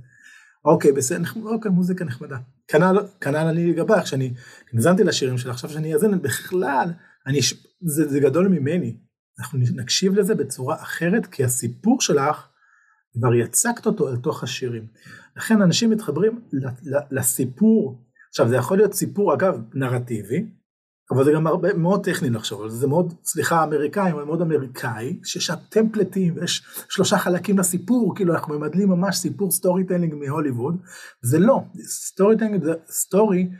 אוקיי, 0.64 0.92
בסדר, 0.92 1.22
אוקיי, 1.44 1.70
מוזיקה 1.70 2.04
נחמדה. 2.04 2.38
כנ"ל, 2.68 2.98
כנ"ל 3.20 3.36
אני 3.36 3.72
לגבך, 3.72 4.02
כשאני 4.02 4.34
האזנתי 4.74 5.04
לשירים 5.04 5.38
שלה, 5.38 5.52
עכשיו 5.52 5.70
שאני 5.70 5.94
אאזן, 5.94 6.22
בכלל, 6.22 6.92
אני, 7.26 7.38
זה, 7.80 8.08
זה 8.08 8.20
גדול 8.20 8.48
ממני. 8.48 8.96
אנחנו 9.38 9.58
נקשיב 9.58 10.14
לזה 10.14 10.34
בצורה 10.34 10.82
אחרת, 10.82 11.26
כי 11.26 11.44
הסיפור 11.44 12.00
שלך, 12.00 12.48
כבר 13.18 13.34
יצקת 13.34 13.86
אותו 13.86 14.08
אל 14.08 14.16
תוך 14.16 14.42
השירים. 14.42 14.86
לכן 15.36 15.62
אנשים 15.62 15.90
מתחברים 15.90 16.40
לסיפור, 17.10 18.02
עכשיו 18.28 18.48
זה 18.48 18.56
יכול 18.56 18.76
להיות 18.76 18.92
סיפור 18.92 19.34
אגב 19.34 19.60
נרטיבי, 19.74 20.46
אבל 21.10 21.24
זה 21.24 21.32
גם 21.34 21.46
הרבה, 21.46 21.74
מאוד 21.74 22.04
טכני 22.04 22.30
לחשוב 22.30 22.62
על 22.62 22.70
זה, 22.70 22.76
זה 22.76 22.86
מאוד, 22.86 23.14
סליחה, 23.24 23.64
אמריקאי, 23.64 24.12
אבל 24.12 24.24
מאוד 24.24 24.40
אמריקאי, 24.40 25.20
שיש 25.24 25.46
שם 25.46 25.54
טמפלטים, 25.68 26.34
ויש 26.36 26.62
שלושה 26.88 27.18
חלקים 27.18 27.58
לסיפור, 27.58 28.14
כאילו 28.16 28.34
אנחנו 28.34 28.58
ממדלים 28.58 28.88
ממש 28.88 29.16
סיפור 29.16 29.50
storytelling 29.50 30.14
מהוליווד, 30.14 30.76
זה 31.22 31.38
לא, 31.38 31.60
storytelling 31.86 32.64
זה 32.64 32.72
story, 32.88 33.50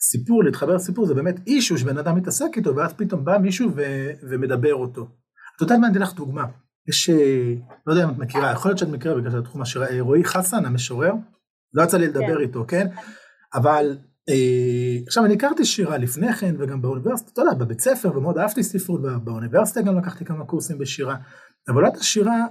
סיפור, 0.00 0.44
להתחבר 0.44 0.74
לסיפור, 0.74 1.06
זה 1.06 1.14
באמת 1.14 1.36
issue 1.46 1.78
שבן 1.78 1.98
אדם 1.98 2.16
מתעסק 2.16 2.48
איתו, 2.56 2.76
ואז 2.76 2.92
פתאום 2.92 3.24
בא 3.24 3.38
מישהו 3.38 3.70
ו- 3.76 4.10
ומדבר 4.30 4.74
אותו. 4.74 5.08
את 5.56 5.60
יודעת 5.60 5.78
מה, 5.78 5.86
אני 5.86 5.96
אתן 5.96 6.02
לך 6.02 6.14
דוגמה. 6.14 6.44
יש, 6.88 7.10
אה, 7.10 7.54
לא 7.86 7.92
יודע 7.92 8.04
אם 8.04 8.10
את 8.10 8.18
מכירה, 8.18 8.52
יכול 8.52 8.68
להיות 8.68 8.78
שאת 8.78 8.88
מכירה 8.88 9.14
בגלל 9.14 9.38
התחום 9.38 9.62
השירה, 9.62 9.86
אה, 9.88 10.00
רועי 10.00 10.24
חסן, 10.24 10.64
המשורר, 10.64 11.12
לא 11.74 11.82
יצא 11.82 11.98
לי 11.98 12.06
לדבר 12.06 12.36
כן. 12.36 12.40
איתו, 12.40 12.64
כן? 12.68 12.86
אבל 13.54 13.98
אה, 14.28 14.98
עכשיו 15.06 15.24
אני 15.24 15.34
הכרתי 15.34 15.64
שירה 15.64 15.98
לפני 15.98 16.32
כן 16.32 16.54
וגם 16.58 16.82
באוניברסיטה, 16.82 17.30
אתה 17.32 17.40
יודע, 17.40 17.54
בבית 17.54 17.80
ספר 17.80 18.16
ומאוד 18.16 18.38
אהבתי 18.38 18.62
ספרות, 18.62 19.02
באוניברסיטה 19.24 19.82
גם 19.82 19.98
לקחתי 19.98 20.24
כמה 20.24 20.44
קורסים 20.44 20.78
בשירה, 20.78 21.16
אבל 21.68 21.82
לא 21.82 21.88
את 21.88 21.96
השירה, 21.96 22.46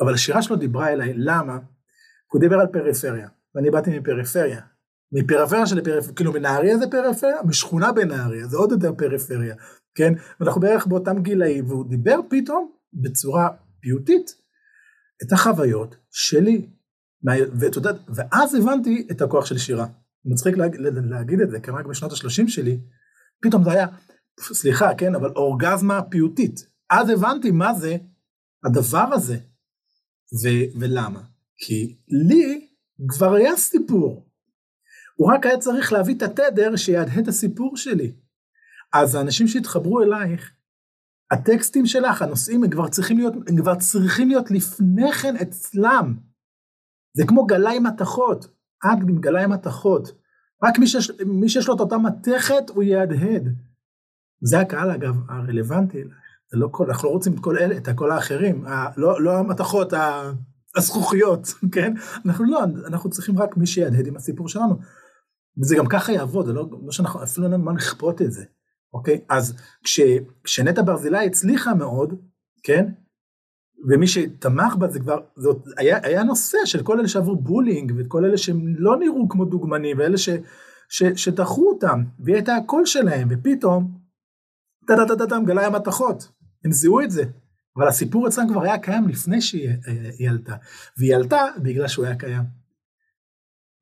אבל 0.00 0.14
השירה 0.14 0.42
שלו 0.42 0.56
דיברה 0.56 0.92
אליי, 0.92 1.12
למה? 1.16 1.58
הוא 2.32 2.40
דיבר 2.40 2.60
על 2.60 2.66
פריפריה, 2.66 3.28
ואני 3.54 3.70
באתי 3.70 3.98
מפריפריה, 3.98 4.60
מפריפריה 5.12 5.66
של 5.66 5.84
פריפריה, 5.84 6.14
כאילו 6.16 6.32
מנהריה 6.32 6.78
זה 6.78 6.90
פריפריה, 6.90 7.42
משכונה 7.44 7.92
בנהריה, 7.92 8.46
זה 8.46 8.56
עוד 8.56 8.72
יותר 8.72 8.92
פריפריה, 8.94 9.54
כן? 9.94 10.12
ואנחנו 10.40 10.60
בערך 10.60 10.86
באותם 10.86 11.22
גילאים, 11.22 11.66
והוא 11.66 11.88
דיבר 11.88 12.20
פתאום 12.30 12.70
בצורה 12.92 13.48
פיוטית 13.80 14.34
את 15.22 15.32
החוויות 15.32 15.96
שלי, 16.10 16.66
ואתה 17.60 17.78
יודע, 17.78 17.90
ואז 18.08 18.54
הבנתי 18.54 19.06
את 19.10 19.22
הכוח 19.22 19.46
של 19.46 19.58
שירה. 19.58 19.86
מצחיק 20.24 20.56
להג, 20.56 20.76
להגיד 21.10 21.40
את 21.40 21.50
זה, 21.50 21.60
כי 21.60 21.70
רק 21.70 21.86
בשנות 21.86 22.12
ה-30 22.12 22.48
שלי, 22.48 22.80
פתאום 23.42 23.64
זה 23.64 23.70
היה, 23.70 23.86
סליחה, 24.40 24.94
כן, 24.94 25.14
אבל 25.14 25.30
אורגזמה 25.36 26.02
פיוטית. 26.02 26.66
אז 26.90 27.08
הבנתי 27.08 27.50
מה 27.50 27.74
זה 27.74 27.96
הדבר 28.64 29.08
הזה, 29.12 29.38
ו- 30.42 30.80
ולמה. 30.80 31.22
כי 31.56 31.96
לי 32.08 32.68
כבר 33.08 33.34
היה 33.34 33.56
סיפור. 33.56 34.28
הוא 35.16 35.32
רק 35.32 35.46
היה 35.46 35.58
צריך 35.58 35.92
להביא 35.92 36.14
את 36.14 36.22
התדר 36.22 36.76
שיהדהד 36.76 37.18
את 37.18 37.28
הסיפור 37.28 37.76
שלי. 37.76 38.12
אז 38.92 39.14
האנשים 39.14 39.48
שהתחברו 39.48 40.02
אלייך, 40.02 40.52
הטקסטים 41.30 41.86
שלך, 41.86 42.22
הנושאים, 42.22 42.64
הם 42.64 42.70
כבר 42.70 42.88
צריכים 42.88 43.18
להיות, 43.18 43.34
הם 43.48 43.56
כבר 43.56 43.74
צריכים 43.74 44.28
להיות 44.28 44.50
לפני 44.50 45.12
כן 45.12 45.36
אצלם. 45.36 46.16
זה 47.16 47.26
כמו 47.26 47.46
גלאי 47.46 47.78
מתכות, 47.78 48.48
אקט 48.84 49.02
עם 49.08 49.20
גלאי 49.20 49.46
מתכות. 49.46 50.12
רק 50.64 50.78
מי 50.78 50.86
שיש, 50.86 51.10
מי 51.26 51.48
שיש 51.48 51.68
לו 51.68 51.74
את 51.74 51.80
אותה 51.80 51.98
מתכת 51.98 52.70
הוא 52.70 52.82
יהדהד. 52.82 53.48
זה 54.40 54.60
הקהל 54.60 54.90
אגב 54.90 55.14
הרלוונטי 55.28 56.04
זה 56.50 56.58
לא 56.58 56.68
כל, 56.70 56.86
אנחנו 56.90 57.08
לא 57.08 57.12
רוצים 57.12 57.34
את 57.34 57.40
כל 57.40 57.58
אלה, 57.58 57.76
את 57.76 57.88
כל 57.94 58.10
האחרים, 58.10 58.66
ה, 58.66 58.86
לא, 58.96 59.22
לא 59.22 59.38
המתכות, 59.38 59.92
הזכוכיות, 60.76 61.46
כן? 61.74 61.94
אנחנו 62.26 62.44
לא, 62.44 62.64
אנחנו 62.86 63.10
צריכים 63.10 63.38
רק 63.38 63.56
מי 63.56 63.66
שיהדהד 63.66 64.06
עם 64.06 64.16
הסיפור 64.16 64.48
שלנו. 64.48 64.78
וזה 65.60 65.76
גם 65.76 65.86
ככה 65.86 66.12
יעבוד, 66.12 66.46
זה 66.46 66.52
לא, 66.52 66.68
לא 66.84 66.92
שאנחנו, 66.92 67.22
אפילו 67.22 67.46
אין 67.46 67.52
לנו 67.54 67.64
מה 67.64 67.72
לכפות 67.72 68.22
את 68.22 68.32
זה, 68.32 68.44
אוקיי? 68.92 69.20
אז 69.28 69.54
כש, 69.84 70.00
כשנטע 70.44 70.82
ברזילי 70.82 71.26
הצליחה 71.26 71.74
מאוד, 71.74 72.14
כן? 72.62 72.86
ומי 73.88 74.06
שתמך 74.06 74.76
בה 74.78 74.88
זה 74.88 75.00
כבר, 75.00 75.20
זה 75.36 75.48
היה, 75.76 75.98
היה 76.02 76.22
נושא 76.22 76.58
של 76.64 76.82
כל 76.82 76.98
אלה 76.98 77.08
שעברו 77.08 77.36
bullying, 77.36 77.92
ואת 77.96 78.06
כל 78.08 78.24
אלה 78.24 78.38
שהם 78.38 78.62
לא 78.78 78.98
נראו 78.98 79.28
כמו 79.28 79.44
דוגמנים, 79.44 79.98
ואלה 79.98 80.18
ש, 80.18 80.28
ש, 80.88 81.02
שדחו 81.02 81.68
אותם, 81.70 82.04
והיא 82.18 82.34
הייתה 82.34 82.56
הקול 82.56 82.86
שלהם, 82.86 83.28
ופתאום, 83.30 83.98
טה-טה-טה-טם, 84.86 85.44
גלאי 85.46 85.64
המתכות, 85.64 86.28
הם 86.64 86.72
זיהו 86.72 87.00
את 87.00 87.10
זה. 87.10 87.24
אבל 87.76 87.88
הסיפור 87.88 88.28
אצלם 88.28 88.48
כבר 88.48 88.62
היה 88.62 88.78
קיים 88.78 89.08
לפני 89.08 89.40
שהיא 89.40 89.68
אה, 89.68 90.30
עלתה, 90.30 90.56
והיא 90.96 91.14
עלתה 91.14 91.44
בגלל 91.62 91.88
שהוא 91.88 92.04
היה 92.04 92.16
קיים. 92.16 92.42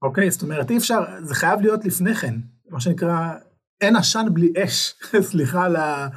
אוקיי? 0.02 0.30
זאת 0.30 0.42
אומרת, 0.42 0.70
אי 0.70 0.76
אפשר, 0.76 1.04
זה 1.22 1.34
חייב 1.34 1.60
להיות 1.60 1.84
לפני 1.84 2.14
כן, 2.14 2.34
מה 2.70 2.80
שנקרא, 2.80 3.34
אין 3.80 3.96
עשן 3.96 4.26
בלי 4.32 4.52
אש, 4.56 4.94
סליחה 5.30 5.64
על 5.64 5.76
ה... 5.76 6.08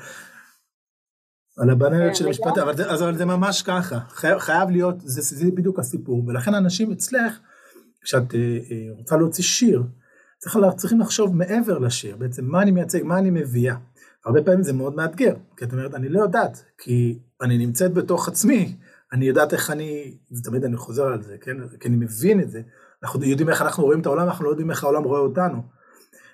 על 1.58 1.70
הבננת 1.70 2.16
של 2.16 2.24
כן, 2.24 2.28
המשפט, 2.28 2.58
אבל, 2.58 2.78
זה, 2.78 2.94
אבל 2.94 3.18
זה 3.18 3.26
ממש 3.26 3.62
ככה, 3.62 4.00
חייב, 4.10 4.40
חייב 4.40 4.70
להיות, 4.70 4.96
זה, 5.00 5.22
זה 5.22 5.52
בדיוק 5.52 5.80
הסיפור, 5.80 6.24
ולכן 6.28 6.54
אנשים 6.54 6.92
אצלך, 6.92 7.40
כשאת 8.02 8.36
אה, 8.36 8.40
אה, 8.40 8.98
רוצה 8.98 9.18
להוציא 9.18 9.44
שיר, 9.44 9.84
צריך, 10.38 10.58
צריכים 10.78 11.00
לחשוב 11.00 11.36
מעבר 11.36 11.78
לשיר, 11.78 12.16
בעצם 12.16 12.46
מה 12.46 12.62
אני 12.62 12.72
מייצג, 12.72 13.04
מה 13.04 13.18
אני 13.20 13.30
מביאה. 13.30 13.76
הרבה 14.26 14.44
פעמים 14.44 14.64
זה 14.64 14.74
מאוד 14.74 14.96
מאתגר, 14.96 15.36
כי 15.58 15.66
את 15.66 15.72
אומרת, 15.72 15.96
אני 15.96 16.10
לא 16.10 16.22
יודעת, 16.22 16.64
כי 16.78 17.20
אני 17.42 17.58
נמצאת 17.58 17.94
בתוך 17.94 18.28
עצמי, 18.28 18.76
אני 19.14 19.26
יודעת 19.26 19.54
איך 19.54 19.72
אני, 19.72 20.18
זה 20.30 20.44
תמיד 20.44 20.64
אני 20.64 20.78
חוזר 20.78 21.04
על 21.04 21.22
זה, 21.22 21.38
כן? 21.42 21.58
כי 21.80 21.88
אני 21.88 21.96
מבין 21.96 22.42
את 22.42 22.50
זה, 22.50 22.62
אנחנו 23.04 23.24
יודעים 23.24 23.50
איך 23.50 23.62
אנחנו 23.62 23.84
רואים 23.84 24.02
את 24.02 24.06
העולם, 24.06 24.28
אנחנו 24.28 24.46
לא 24.46 24.50
יודעים 24.50 24.72
איך 24.72 24.84
העולם 24.84 25.04
רואה 25.04 25.20
אותנו. 25.20 25.62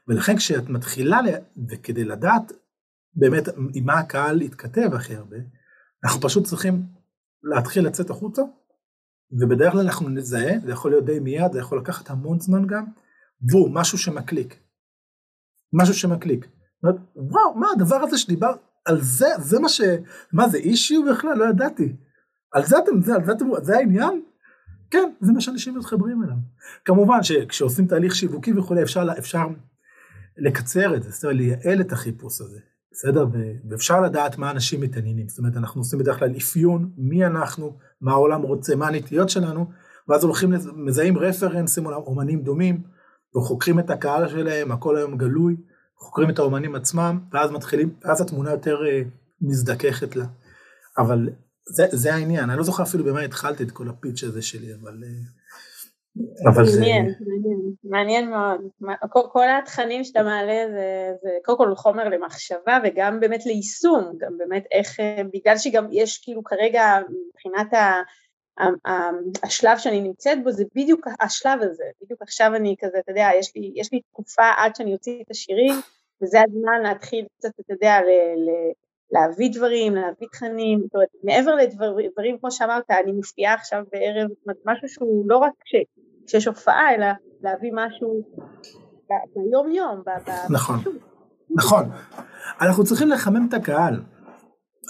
ולכן 0.07 0.37
כשאת 0.37 0.69
מתחילה, 0.69 1.19
וכדי 1.69 2.03
לדעת 2.03 2.51
באמת 3.13 3.43
עם 3.73 3.85
מה 3.85 3.99
הקהל 3.99 4.41
יתכתב 4.41 4.93
הכי 4.93 5.15
הרבה, 5.15 5.37
אנחנו 6.03 6.21
פשוט 6.21 6.45
צריכים 6.45 6.83
להתחיל 7.43 7.87
לצאת 7.87 8.09
החוצה, 8.09 8.41
ובדרך 9.31 9.71
כלל 9.71 9.81
אנחנו 9.81 10.09
נזהה, 10.09 10.59
זה 10.65 10.71
יכול 10.71 10.91
להיות 10.91 11.05
די 11.05 11.19
מיד, 11.19 11.51
זה 11.51 11.59
יכול 11.59 11.77
לקחת 11.77 12.09
המון 12.09 12.39
זמן 12.39 12.67
גם, 12.67 12.85
בום, 13.41 13.77
משהו 13.77 13.97
שמקליק. 13.97 14.59
משהו 15.73 15.93
שמקליק. 15.93 16.47
וואו, 17.15 17.55
מה 17.55 17.67
הדבר 17.75 17.95
הזה 17.95 18.17
שדיבר, 18.17 18.53
על 18.85 19.01
זה, 19.01 19.27
זה 19.37 19.59
מה 19.59 19.69
ש... 19.69 19.81
מה 20.33 20.49
זה 20.49 20.57
אישיו 20.57 21.05
בכלל? 21.05 21.37
לא 21.37 21.45
ידעתי. 21.45 21.95
על 22.51 22.65
זה 22.65 22.77
אתם, 22.77 23.01
זה, 23.01 23.15
על 23.15 23.25
זה 23.25 23.31
אתם, 23.31 23.45
זה 23.61 23.77
העניין? 23.77 24.21
כן, 24.91 25.13
זה 25.21 25.33
מה 25.33 25.41
שאנשים 25.41 25.77
מתחברים 25.77 26.23
אליו. 26.23 26.35
כמובן 26.85 27.23
שכשעושים 27.23 27.87
תהליך 27.87 28.15
שיווקי 28.15 28.53
וכולי, 28.53 28.83
אפשר, 28.83 29.07
אפשר 29.17 29.47
לקצר 30.37 30.95
את 30.95 31.03
זה, 31.03 31.11
זאת 31.11 31.23
אומרת, 31.23 31.37
לייעל 31.37 31.81
את 31.81 31.91
החיפוש 31.91 32.41
הזה. 32.41 32.59
בסדר? 32.91 33.25
ואפשר 33.69 34.01
לדעת 34.01 34.37
מה 34.37 34.51
אנשים 34.51 34.81
מתעניינים. 34.81 35.29
זאת 35.29 35.39
אומרת, 35.39 35.57
אנחנו 35.57 35.81
עושים 35.81 35.99
בדרך 35.99 36.19
כלל 36.19 36.35
אפיון, 36.37 36.91
מי 36.97 37.25
אנחנו, 37.25 37.77
מה 38.01 38.11
העולם 38.11 38.41
רוצה, 38.41 38.75
מה 38.75 38.87
הנטיות 38.87 39.29
שלנו, 39.29 39.71
ואז 40.07 40.23
הולכים, 40.23 40.53
מזהים 40.75 41.17
רפרנסים, 41.17 41.85
אומנים 41.85 42.41
דומים, 42.41 42.83
וחוקרים 43.37 43.79
את 43.79 43.89
הקהל 43.89 44.29
שלהם, 44.29 44.71
הכל 44.71 44.97
היום 44.97 45.17
גלוי, 45.17 45.55
חוקרים 45.97 46.29
את 46.29 46.39
האומנים 46.39 46.75
עצמם, 46.75 47.19
ואז 47.33 47.51
מתחילים, 47.51 47.93
ואז 48.03 48.21
התמונה 48.21 48.51
יותר 48.51 48.77
אה, 48.87 49.01
מזדככת 49.41 50.15
לה. 50.15 50.25
אבל 50.97 51.29
זה, 51.75 51.85
זה 51.91 52.13
העניין, 52.13 52.49
אני 52.49 52.57
לא 52.57 52.63
זוכר 52.63 52.83
אפילו 52.83 53.03
במה 53.03 53.21
התחלתי 53.21 53.63
את 53.63 53.71
כל 53.71 53.89
הפיץ' 53.89 54.23
הזה 54.23 54.41
שלי, 54.41 54.73
אבל... 54.73 55.03
אה, 55.03 55.09
אבל 56.47 56.65
זה... 56.65 56.79
מעניין, 56.79 57.15
מעניין 57.83 58.29
מאוד. 58.29 58.61
כל, 59.31 59.45
התכנים 59.63 60.03
שאתה 60.03 60.23
מעלה 60.23 60.65
זה, 60.71 61.11
זה 61.21 61.29
קודם 61.45 61.57
כל 61.57 61.75
חומר 61.75 62.09
למחשבה 62.09 62.79
וגם 62.83 63.19
באמת 63.19 63.45
ליישום, 63.45 64.11
גם 64.17 64.37
באמת 64.37 64.63
איך, 64.71 64.99
אה, 64.99 65.21
בגלל 65.33 65.57
שגם 65.57 65.87
יש 65.91 66.17
כאילו 66.23 66.43
כרגע 66.43 66.99
מבחינת 67.29 67.73
ה... 67.73 68.01
השלב 69.43 69.77
שאני 69.77 70.01
נמצאת 70.01 70.43
בו 70.43 70.51
זה 70.51 70.63
בדיוק 70.75 71.07
השלב 71.21 71.61
הזה, 71.61 71.83
בדיוק 72.01 72.21
עכשיו 72.21 72.55
אני 72.55 72.75
כזה, 72.79 72.99
אתה 72.99 73.11
יודע, 73.11 73.29
יש 73.39 73.55
לי, 73.55 73.71
יש 73.75 73.93
לי 73.93 74.01
תקופה 74.01 74.49
עד 74.57 74.75
שאני 74.75 74.93
אוציא 74.93 75.21
את 75.21 75.31
השירים, 75.31 75.73
וזה 76.21 76.41
הזמן 76.41 76.81
להתחיל 76.83 77.25
קצת, 77.37 77.49
אתה 77.59 77.73
יודע, 77.73 78.01
ל, 78.01 78.09
ל, 78.49 78.49
להביא 79.11 79.49
דברים, 79.53 79.95
להביא 79.95 80.27
תכנים, 80.31 80.79
זאת 80.83 80.95
אומרת, 80.95 81.09
מעבר 81.23 81.55
לדברים, 81.55 82.37
כמו 82.39 82.51
שאמרת, 82.51 82.91
אני 82.91 83.11
מופיעה 83.11 83.53
עכשיו 83.53 83.83
בערב, 83.91 84.29
משהו 84.65 84.89
שהוא 84.89 85.25
לא 85.27 85.37
רק 85.37 85.53
כשיש 86.27 86.47
הופעה, 86.47 86.95
אלא 86.95 87.07
להביא 87.41 87.71
משהו 87.73 88.23
ביום 89.35 89.71
יום, 89.71 90.03
נכון, 90.49 90.79
נכון, 91.55 91.89
אנחנו 92.61 92.83
צריכים 92.83 93.09
לחמם 93.09 93.47
את 93.49 93.53
הקהל 93.53 94.01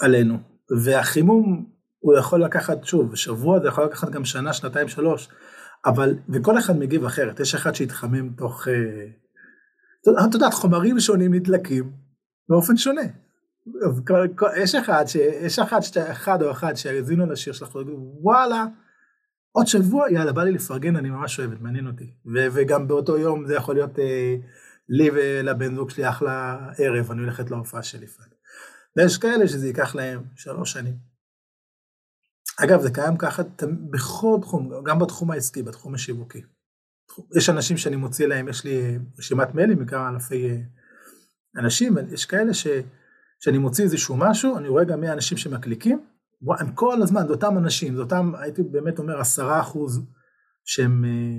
עלינו, 0.02 0.34
והחימום 0.84 1.66
הוא 1.98 2.18
יכול 2.18 2.44
לקחת, 2.44 2.84
שוב, 2.84 3.14
שבוע, 3.14 3.60
זה 3.60 3.68
יכול 3.68 3.84
לקחת 3.84 4.10
גם 4.10 4.24
שנה, 4.24 4.52
שנתיים, 4.52 4.88
שלוש, 4.88 5.28
אבל, 5.86 6.14
וכל 6.28 6.58
אחד 6.58 6.78
מגיב 6.78 7.04
אחרת, 7.04 7.40
יש 7.40 7.54
אחד 7.54 7.74
שהתחמם 7.74 8.32
תוך, 8.32 8.68
אה, 8.68 9.06
את 10.28 10.34
יודעת, 10.34 10.54
חומרים 10.54 11.00
שונים 11.00 11.34
נדלקים 11.34 11.92
באופן 12.48 12.76
שונה. 12.76 13.02
יש 14.56 14.74
אחד, 14.74 15.04
יש 15.42 15.58
אחד, 15.58 15.78
אחד 16.10 16.42
או 16.42 16.50
אחד 16.50 16.74
שיאזינו 16.74 17.26
לשיר 17.26 17.52
שלך, 17.52 17.78
וואלה, 18.22 18.64
עוד 19.56 19.66
שבוע, 19.66 20.10
יאללה, 20.10 20.32
בא 20.32 20.42
לי 20.42 20.52
לפרגן, 20.52 20.96
אני 20.96 21.10
ממש 21.10 21.40
אוהבת, 21.40 21.60
מעניין 21.60 21.86
אותי. 21.86 22.14
ו- 22.26 22.46
וגם 22.52 22.88
באותו 22.88 23.18
יום 23.18 23.46
זה 23.46 23.54
יכול 23.54 23.74
להיות 23.74 23.98
אה, 23.98 24.36
לי 24.88 25.10
ולבן 25.14 25.74
זוג 25.74 25.90
שלי 25.90 26.08
אחלה 26.08 26.58
ערב, 26.78 27.10
אני 27.10 27.20
הולכת 27.20 27.50
להופעה 27.50 27.82
של 27.82 28.02
יפעת. 28.02 28.34
ויש 28.96 29.18
כאלה 29.18 29.48
שזה 29.48 29.66
ייקח 29.66 29.94
להם 29.94 30.24
שלוש 30.36 30.72
שנים. 30.72 30.94
אגב, 32.64 32.80
זה 32.80 32.90
קיים 32.90 33.16
ככה 33.16 33.42
בכל 33.90 34.38
תחום, 34.42 34.84
גם 34.84 34.98
בתחום 34.98 35.30
העסקי, 35.30 35.62
בתחום 35.62 35.94
השיווקי. 35.94 36.42
יש 37.36 37.50
אנשים 37.50 37.76
שאני 37.76 37.96
מוציא 37.96 38.26
להם, 38.26 38.48
יש 38.48 38.64
לי 38.64 38.98
רשימת 39.18 39.54
מיילים 39.54 39.78
מכמה 39.78 40.08
אלפי 40.08 40.50
אה, 40.50 40.60
אנשים, 41.56 41.94
יש 42.12 42.24
כאלה 42.24 42.54
ש, 42.54 42.66
שאני 43.40 43.58
מוציא 43.58 43.84
איזשהו 43.84 44.16
משהו, 44.16 44.58
אני 44.58 44.68
רואה 44.68 44.84
גם 44.84 45.00
מי 45.00 45.08
האנשים 45.08 45.38
שמקליקים, 45.38 46.15
הם 46.58 46.72
כל 46.72 47.02
הזמן, 47.02 47.26
זה 47.26 47.32
אותם 47.32 47.58
אנשים, 47.58 47.94
זה 47.94 48.00
אותם, 48.00 48.32
הייתי 48.38 48.62
באמת 48.62 48.98
אומר, 48.98 49.20
עשרה 49.20 49.60
אחוז 49.60 50.02
שהם 50.64 51.04
אה, 51.04 51.38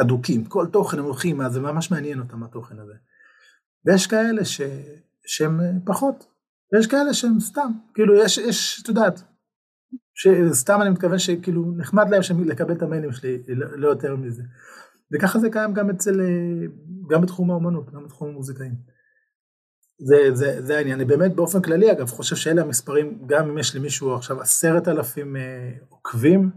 אדוקים, 0.00 0.44
כל 0.44 0.66
תוכן 0.72 0.98
הם 0.98 1.04
הולכים, 1.04 1.48
זה 1.48 1.60
ממש 1.60 1.90
מעניין 1.90 2.20
אותם 2.20 2.42
התוכן 2.42 2.78
הזה. 2.78 2.94
ויש 3.84 4.06
כאלה 4.06 4.44
ש, 4.44 4.60
שהם 5.26 5.60
אה, 5.60 5.70
פחות, 5.84 6.26
ויש 6.72 6.86
כאלה 6.86 7.14
שהם 7.14 7.40
סתם, 7.40 7.72
כאילו 7.94 8.14
יש, 8.14 8.38
יש, 8.38 8.82
את 8.82 8.88
יודעת, 8.88 9.22
שסתם 10.14 10.82
אני 10.82 10.90
מתכוון 10.90 11.18
שכאילו 11.18 11.72
נחמד 11.76 12.10
להם 12.10 12.22
שם 12.22 12.44
לקבל 12.44 12.74
את 12.74 12.82
המיילים 12.82 13.12
שלי, 13.12 13.42
לא, 13.48 13.78
לא 13.78 13.88
יותר 13.88 14.16
מזה. 14.16 14.42
וככה 15.12 15.38
זה 15.38 15.50
קיים 15.50 15.74
גם 15.74 15.90
אצל, 15.90 16.20
אה, 16.20 16.66
גם 17.10 17.20
בתחום 17.20 17.50
האומנות, 17.50 17.90
גם 17.90 18.04
בתחום 18.04 18.28
המוזיקאים. 18.28 18.93
זה, 19.98 20.34
זה, 20.34 20.62
זה 20.62 20.76
העניין, 20.76 21.00
אני 21.00 21.04
באמת 21.04 21.34
באופן 21.34 21.62
כללי 21.62 21.92
אגב 21.92 22.08
חושב 22.08 22.36
שאלה 22.36 22.62
המספרים, 22.62 23.26
גם 23.26 23.50
אם 23.50 23.58
יש 23.58 23.76
למישהו 23.76 24.14
עכשיו 24.14 24.40
עשרת 24.40 24.88
אלפים 24.88 25.36
אה, 25.36 25.72
עוקבים, 25.88 26.50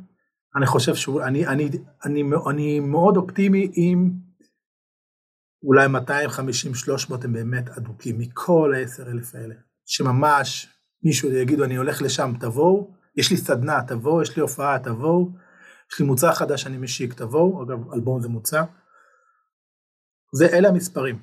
אני 0.56 0.65
חושב 0.65 0.95
שהוא, 0.95 1.23
אני, 1.23 1.47
אני, 1.47 1.69
אני, 2.06 2.21
אני, 2.23 2.36
אני 2.50 2.80
מאוד 2.80 3.17
אופטימי 3.17 3.71
אם 3.78 4.12
אולי 5.63 5.88
250-300 5.88 5.89
הם 7.23 7.34
באמת 7.34 7.69
אדוקים 7.69 8.17
מכל 8.17 8.73
העשר 8.76 9.12
אלף 9.12 9.36
האלה, 9.36 9.56
שממש 9.86 10.67
מישהו 11.04 11.32
יגידו 11.32 11.63
אני 11.63 11.76
הולך 11.76 12.02
לשם 12.02 12.34
תבואו, 12.39 12.93
יש 13.15 13.32
לי 13.32 13.38
סדנה 13.38 13.84
תבואו, 13.88 14.21
יש 14.21 14.36
לי 14.36 14.41
הופעה 14.41 14.80
תבואו, 14.80 15.30
יש 15.93 16.00
לי 16.00 16.06
מוצר 16.06 16.34
חדש 16.34 16.62
שאני 16.62 16.78
משיק 16.78 17.13
תבואו, 17.13 17.63
אגב 17.63 17.93
אלבום 17.93 18.21
זה 18.21 18.28
מוצר, 18.28 18.63
זה 20.34 20.47
אלה 20.54 20.69
המספרים, 20.69 21.19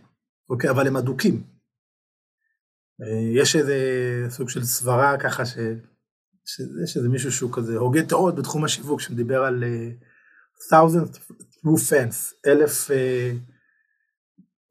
אוקיי, 0.51 0.71
אבל 0.71 0.87
הם 0.87 0.97
אדוקים, 0.97 1.54
יש 3.35 3.57
איזה 3.57 3.77
סוג 4.29 4.49
של 4.49 4.65
סברה 4.65 5.17
ככה 5.19 5.47
ש... 5.47 5.57
שיש 6.45 6.97
איזה 6.97 7.09
מישהו 7.09 7.33
שהוא 7.33 7.53
כזה 7.53 7.77
הוגה 7.77 8.03
טעות 8.03 8.35
בתחום 8.35 8.65
השיווק 8.65 9.01
שדיבר 9.01 9.45
על 9.45 9.65
uh, 9.65 10.73
thousand 10.73 11.17
true 11.57 11.91
fans, 11.91 12.35
אלף 12.47 12.91
uh, 12.91 12.95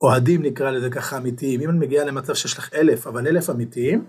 אוהדים 0.01 0.41
נקרא 0.41 0.71
לזה 0.71 0.89
ככה 0.89 1.17
אמיתיים, 1.17 1.61
אם 1.61 1.69
אני 1.69 1.79
מגיע 1.79 2.05
למצב 2.05 2.33
שיש 2.33 2.57
לך 2.57 2.73
אלף 2.73 3.07
אבל 3.07 3.27
אלף 3.27 3.49
אמיתיים, 3.49 4.05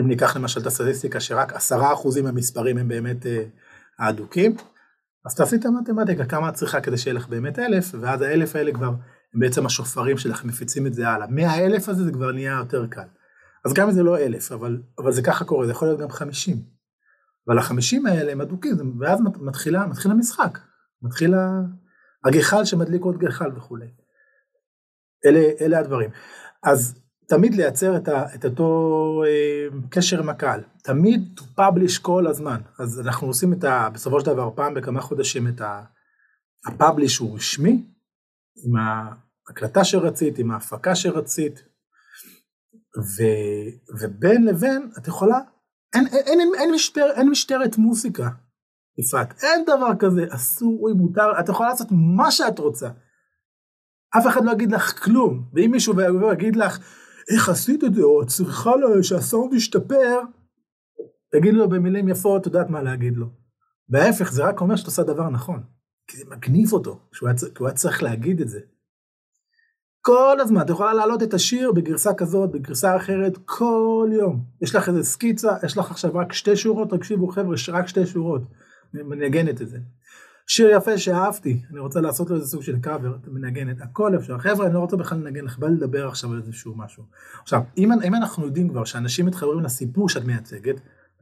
אם 0.00 0.08
ניקח 0.08 0.36
למשל 0.36 0.60
את 0.60 0.66
הסטטיסטיקה 0.66 1.20
שרק 1.20 1.52
עשרה 1.52 1.92
אחוזים 1.92 2.24
מהמספרים 2.24 2.78
הם 2.78 2.88
באמת 2.88 3.26
האדוקים, 3.98 4.56
אז 5.24 5.34
תעשי 5.34 5.56
את 5.56 5.64
המתמטיקה, 5.64 6.24
כמה 6.24 6.48
את 6.48 6.54
צריכה 6.54 6.80
כדי 6.80 6.98
שיהיה 6.98 7.14
לך 7.14 7.28
באמת 7.28 7.58
אלף, 7.58 7.94
ואז 8.00 8.22
האלף 8.22 8.56
האלה 8.56 8.72
כבר 8.72 8.86
הם 9.34 9.40
בעצם 9.40 9.66
השופרים 9.66 10.18
שלך, 10.18 10.44
מפיצים 10.44 10.86
את 10.86 10.94
זה 10.94 11.08
הלאה. 11.08 11.26
מהאלף 11.30 11.88
הזה 11.88 12.04
זה 12.04 12.12
כבר 12.12 12.32
נהיה 12.32 12.56
יותר 12.58 12.86
קל. 12.86 13.06
אז 13.64 13.74
גם 13.74 13.88
אם 13.88 13.94
זה 13.94 14.02
לא 14.02 14.18
אלף, 14.18 14.52
אבל, 14.52 14.82
אבל 14.98 15.12
זה 15.12 15.22
ככה 15.22 15.44
קורה, 15.44 15.66
זה 15.66 15.72
יכול 15.72 15.88
להיות 15.88 16.00
גם 16.00 16.10
חמישים. 16.10 16.56
אבל 17.48 17.58
החמישים 17.58 18.06
האלה 18.06 18.32
הם 18.32 18.40
אדוקים, 18.40 19.00
ואז 19.00 19.20
מתחילה, 19.40 19.86
מתחיל 19.86 20.10
המשחק, 20.10 20.58
מתחיל 21.02 21.34
הגחל 22.24 22.64
שמדליק 22.64 23.02
עוד 23.02 23.18
גחל 23.18 23.56
וכולי. 23.56 23.86
אלה, 25.26 25.40
אלה 25.60 25.78
הדברים. 25.78 26.10
אז 26.64 27.00
תמיד 27.28 27.54
לייצר 27.54 27.96
את, 27.96 28.08
ה, 28.08 28.34
את 28.34 28.44
אותו 28.44 29.22
אה, 29.26 29.66
קשר 29.90 30.18
עם 30.18 30.28
הקהל, 30.28 30.60
תמיד 30.82 31.40
to 31.40 31.60
publish 31.60 32.02
כל 32.02 32.26
הזמן. 32.26 32.60
אז 32.78 33.00
אנחנו 33.00 33.26
עושים 33.26 33.52
את 33.52 33.64
ה... 33.64 33.88
בסופו 33.90 34.20
של 34.20 34.26
דבר 34.26 34.50
פעם 34.54 34.74
בכמה 34.74 35.00
חודשים 35.00 35.48
את 35.48 35.60
ה-publish 35.60 37.20
הוא 37.20 37.36
רשמי, 37.36 37.86
עם 38.64 38.72
ההקלטה 38.76 39.84
שרצית, 39.84 40.38
עם 40.38 40.50
ההפקה 40.50 40.94
שרצית, 40.94 41.64
ו, 42.96 43.22
ובין 44.00 44.44
לבין 44.44 44.90
את 44.98 45.08
יכולה, 45.08 45.38
אין, 45.94 46.06
אין, 46.06 46.22
אין, 46.26 46.40
אין, 46.40 46.52
אין, 46.58 46.74
משטר, 46.74 47.10
אין 47.10 47.28
משטרת 47.28 47.78
מוזיקה, 47.78 48.28
יפעת, 48.98 49.42
אין 49.42 49.64
דבר 49.64 49.96
כזה, 49.98 50.26
אסור, 50.30 50.88
מותר, 50.94 51.40
את 51.40 51.48
יכולה 51.48 51.68
לעשות 51.68 51.88
מה 51.90 52.30
שאת 52.30 52.58
רוצה. 52.58 52.88
אף 54.18 54.26
אחד 54.26 54.44
לא 54.44 54.52
יגיד 54.52 54.72
לך 54.72 55.04
כלום, 55.04 55.44
ואם 55.54 55.70
מישהו 55.70 55.94
יגיד 56.32 56.56
לך, 56.56 56.78
איך 57.34 57.48
עשית 57.48 57.84
את 57.84 57.94
זה, 57.94 58.02
או 58.02 58.22
את 58.22 58.26
צריכה 58.26 58.70
שהסאונד 59.02 59.54
ישתפר, 59.54 60.20
תגיד 61.32 61.54
לו 61.54 61.68
במילים 61.68 62.08
יפות, 62.08 62.40
את 62.40 62.46
יודעת 62.46 62.70
מה 62.70 62.82
להגיד 62.82 63.16
לו. 63.16 63.26
וההפך, 63.88 64.32
זה 64.32 64.44
רק 64.44 64.60
אומר 64.60 64.76
שאת 64.76 64.86
עושה 64.86 65.02
דבר 65.02 65.28
נכון. 65.30 65.62
כי 66.06 66.16
זה 66.16 66.24
מגניב 66.28 66.72
אותו, 66.72 67.00
שהוא 67.12 67.28
היה 67.60 67.74
צריך 67.74 68.02
להגיד 68.02 68.40
את 68.40 68.48
זה. 68.48 68.60
כל 70.08 70.40
הזמן, 70.40 70.60
את 70.60 70.70
יכולה 70.70 70.94
להעלות 70.94 71.22
את 71.22 71.34
השיר 71.34 71.72
בגרסה 71.72 72.14
כזאת, 72.14 72.50
בגרסה 72.50 72.96
אחרת, 72.96 73.38
כל 73.44 74.08
יום. 74.12 74.44
יש 74.60 74.74
לך 74.74 74.88
איזה 74.88 75.04
סקיצה, 75.04 75.52
יש 75.64 75.78
לך 75.78 75.90
עכשיו 75.90 76.14
רק 76.14 76.32
שתי 76.32 76.56
שורות, 76.56 76.90
תקשיבו 76.90 77.28
חבר'ה, 77.28 77.56
רק 77.68 77.88
שתי 77.88 78.06
שורות, 78.06 78.42
מנגנת 78.94 79.62
את 79.62 79.68
זה. 79.68 79.78
שיר 80.46 80.70
יפה 80.70 80.98
שאהבתי, 80.98 81.62
אני 81.70 81.80
רוצה 81.80 82.00
לעשות 82.00 82.30
לו 82.30 82.36
איזה 82.36 82.46
סוג 82.46 82.62
של 82.62 82.78
קאבר, 82.80 83.16
מנגנת, 83.26 83.80
הכל 83.80 84.16
אפשר. 84.16 84.38
חבר'ה, 84.38 84.66
אני 84.66 84.74
לא 84.74 84.78
רוצה 84.78 84.96
בכלל 84.96 85.18
לנגן 85.18 85.44
לך, 85.44 85.58
בא 85.58 85.68
לדבר 85.68 86.08
עכשיו 86.08 86.32
על 86.32 86.42
איזשהו 86.46 86.74
משהו. 86.76 87.02
עכשיו, 87.42 87.60
אם, 87.78 87.92
אם 87.92 88.14
אנחנו 88.14 88.46
יודעים 88.46 88.68
כבר 88.68 88.84
שאנשים 88.84 89.26
מתחברים 89.26 89.60
לסיפור 89.60 90.08
שאת 90.08 90.24
מייצגת, 90.24 90.76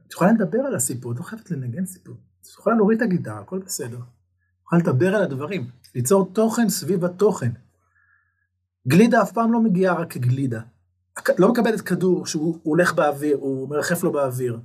את 0.07 0.13
יכולה 0.13 0.31
לדבר 0.31 0.59
על 0.59 0.75
הסיפור, 0.75 1.11
את 1.11 1.17
לא 1.17 1.23
חייבת 1.23 1.51
לנגן 1.51 1.85
סיפור. 1.85 2.15
את 2.41 2.47
יכולה 2.47 2.75
להוריד 2.75 3.01
את 3.01 3.07
הגיטרה, 3.07 3.39
הכל 3.39 3.59
בסדר. 3.59 3.97
את 3.97 4.63
יכולה 4.63 4.81
לדבר 4.81 5.15
על 5.15 5.23
הדברים, 5.23 5.67
ליצור 5.95 6.31
תוכן 6.33 6.69
סביב 6.69 7.05
התוכן. 7.05 7.51
גלידה 8.87 9.21
אף 9.21 9.31
פעם 9.31 9.53
לא 9.53 9.61
מגיעה 9.61 9.95
רק 9.95 10.13
כגלידה. 10.13 10.59
לא 11.37 11.51
מקבלת 11.51 11.81
כדור 11.81 12.25
שהוא 12.25 12.59
הולך 12.63 12.93
באוויר, 12.93 13.37
הוא 13.37 13.69
מרחף 13.69 14.03
לו 14.03 14.11
באוויר. 14.11 14.59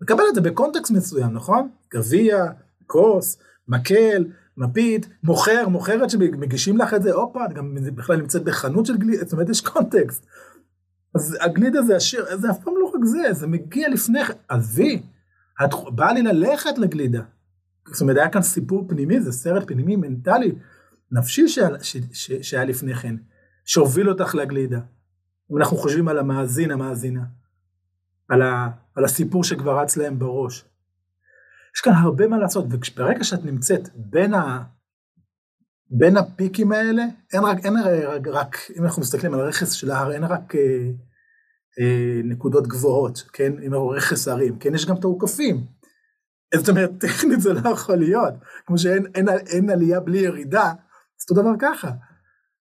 מקבל 0.00 0.24
את 0.28 0.34
זה 0.34 0.40
בקונטקסט 0.40 0.90
מסוים, 0.90 1.32
נכון? 1.32 1.68
גביע, 1.94 2.46
כוס, 2.86 3.38
מקל, 3.68 4.24
מפית, 4.56 5.08
מוכר, 5.22 5.68
מוכרת 5.68 6.10
שמגישים 6.10 6.76
לך 6.76 6.94
את 6.94 7.02
זה, 7.02 7.12
הופה, 7.12 7.44
את 7.44 7.52
גם 7.52 7.76
בכלל 7.94 8.16
נמצאת 8.16 8.44
בחנות 8.44 8.86
של 8.86 8.96
גלידה, 8.96 9.24
זאת 9.24 9.32
אומרת 9.32 9.48
יש 9.48 9.60
קונטקסט. 9.60 10.26
אז 11.14 11.36
הגלידה 11.40 11.82
זה 11.82 11.96
השיר, 11.96 12.36
זה 12.36 12.50
אף 12.50 12.58
פעם 12.64 12.74
לא 12.80 12.86
רק 12.86 13.04
זה, 13.04 13.32
זה 13.32 13.46
מגיע 13.46 13.88
לפני 13.88 14.24
כן, 14.24 14.32
עזבי, 14.48 15.02
באה 15.94 16.12
לי 16.12 16.22
ללכת 16.22 16.78
לגלידה. 16.78 17.22
זאת 17.92 18.00
אומרת, 18.00 18.16
היה 18.16 18.28
כאן 18.28 18.42
סיפור 18.42 18.84
פנימי, 18.88 19.20
זה 19.20 19.32
סרט 19.32 19.66
פנימי, 19.66 19.96
מנטלי, 19.96 20.52
נפשי 21.12 21.48
שהיה 22.42 22.64
לפני 22.64 22.94
כן, 22.94 23.16
שהוביל 23.64 24.10
אותך 24.10 24.34
לגלידה. 24.34 24.80
אם 25.52 25.58
אנחנו 25.58 25.76
חושבים 25.76 26.08
על 26.08 26.18
המאזין, 26.18 26.70
המאזינה, 26.70 27.24
על, 28.28 28.42
ה, 28.42 28.68
על 28.94 29.04
הסיפור 29.04 29.44
שכבר 29.44 29.78
רץ 29.78 29.96
להם 29.96 30.18
בראש. 30.18 30.64
יש 31.76 31.80
כאן 31.80 31.92
הרבה 31.92 32.28
מה 32.28 32.38
לעשות, 32.38 32.64
וברגע 32.70 33.24
שאת 33.24 33.44
נמצאת 33.44 33.88
בין, 33.94 34.34
ה, 34.34 34.62
בין 35.90 36.16
הפיקים 36.16 36.72
האלה, 36.72 37.02
אין 37.32 37.42
רק, 37.44 37.64
אין 37.64 37.74
רק, 38.06 38.26
רק, 38.26 38.56
אם 38.78 38.84
אנחנו 38.84 39.02
מסתכלים 39.02 39.34
על 39.34 39.40
הרכס 39.40 39.72
של 39.72 39.90
ההר, 39.90 40.12
אין 40.12 40.24
רק 40.24 40.54
אה, 40.54 40.90
אה, 41.80 42.20
נקודות 42.24 42.66
גבוהות, 42.66 43.24
כן, 43.32 43.52
עם 43.62 43.74
רכס 43.74 44.28
הרים, 44.28 44.58
כן, 44.58 44.74
יש 44.74 44.86
גם 44.86 44.96
את 44.96 45.04
האוכפים. 45.04 45.66
זאת 46.54 46.68
אומרת, 46.68 46.90
טכנית 46.98 47.40
זה 47.40 47.52
לא 47.52 47.70
יכול 47.70 47.96
להיות, 47.96 48.34
כמו 48.66 48.78
שאין 48.78 49.06
אין, 49.14 49.28
אין 49.28 49.70
עלייה 49.70 50.00
בלי 50.00 50.18
ירידה, 50.18 50.68
אז 50.68 51.26
אותו 51.30 51.42
דבר 51.42 51.52
ככה. 51.58 51.90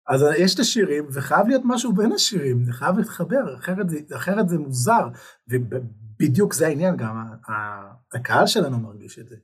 אז 0.08 0.24
יש 0.38 0.54
את 0.54 0.60
השירים, 0.60 1.06
וחייב 1.12 1.48
להיות 1.48 1.62
משהו 1.64 1.92
בין 1.92 2.12
השירים, 2.12 2.64
זה 2.64 2.72
חייב 2.72 2.98
להתחבר, 2.98 3.56
אחרת 3.58 3.86
אחרת 4.16 4.48
זה 4.48 4.58
מוזר, 4.58 5.08
ובדיוק 5.48 6.54
זה 6.54 6.66
העניין 6.66 6.96
גם, 6.96 7.24
הקהל 8.14 8.46
שלנו 8.46 8.78
מרגיש 8.78 9.18
את 9.18 9.28
זה. 9.28 9.36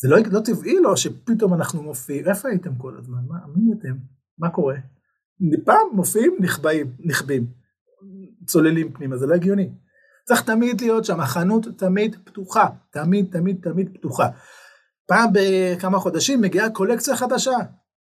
זה 0.00 0.08
לא, 0.08 0.16
לא 0.30 0.40
טבעי 0.40 0.78
לו 0.80 0.96
שפתאום 0.96 1.54
אנחנו 1.54 1.82
מופיעים, 1.82 2.28
איפה 2.28 2.48
הייתם 2.48 2.74
כל 2.74 2.96
הזמן? 2.98 3.18
מה, 3.28 3.36
מי 3.56 3.72
אתם? 3.78 3.96
מה 4.38 4.50
קורה? 4.50 4.76
פעם 5.64 5.86
מופיעים, 5.92 6.36
נחבאים, 6.40 6.92
נחבים, 6.98 7.46
צוללים 8.46 8.92
פנימה, 8.92 9.16
זה 9.16 9.26
לא 9.26 9.34
הגיוני. 9.34 9.70
צריך 10.24 10.42
תמיד 10.42 10.80
להיות 10.80 11.04
שם, 11.04 11.20
החנות 11.20 11.66
תמיד 11.76 12.16
פתוחה, 12.24 12.66
תמיד 12.90 13.26
תמיד 13.32 13.58
תמיד 13.62 13.94
פתוחה. 13.94 14.28
פעם 15.06 15.30
בכמה 15.32 15.98
חודשים 15.98 16.40
מגיעה 16.40 16.70
קולקציה 16.70 17.16
חדשה, 17.16 17.56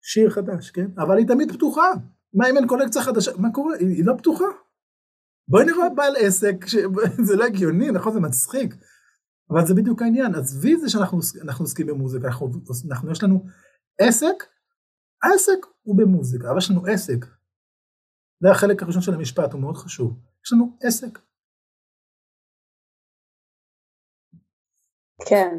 שיר 0.02 0.30
חדש, 0.30 0.70
כן? 0.70 0.86
אבל 0.98 1.18
היא 1.18 1.26
תמיד 1.26 1.52
פתוחה. 1.52 1.90
מה 2.34 2.50
אם 2.50 2.56
אין 2.56 2.66
קולקציה 2.66 3.02
חדשה? 3.02 3.30
מה 3.38 3.52
קורה? 3.52 3.76
היא, 3.76 3.88
היא 3.88 4.04
לא 4.04 4.14
פתוחה. 4.18 4.44
בואי 5.48 5.64
נראה 5.64 5.88
בעל 5.96 6.14
עסק, 6.18 6.66
ש... 6.66 6.74
זה 7.28 7.36
לא 7.36 7.44
הגיוני, 7.44 7.90
נכון? 7.90 8.12
זה 8.12 8.20
מצחיק. 8.20 8.74
אבל 9.50 9.66
זה 9.66 9.74
בדיוק 9.74 10.02
העניין. 10.02 10.34
עזבי 10.34 10.76
זה 10.76 10.88
שאנחנו 10.88 11.18
עוסקים 11.60 11.86
במוזיקה, 11.86 12.26
אנחנו, 12.26 12.50
אנחנו, 12.90 13.10
יש 13.10 13.22
לנו 13.22 13.46
עסק, 14.00 14.44
העסק 15.22 15.66
הוא 15.82 15.98
במוזיקה, 15.98 16.50
אבל 16.50 16.58
יש 16.58 16.70
לנו 16.70 16.86
עסק. 16.86 17.26
זה 18.42 18.50
החלק 18.50 18.82
הראשון 18.82 19.02
של 19.02 19.14
המשפט, 19.14 19.52
הוא 19.52 19.60
מאוד 19.60 19.76
חשוב. 19.76 20.20
יש 20.46 20.52
לנו 20.52 20.78
עסק. 20.82 21.18
כן, 25.26 25.54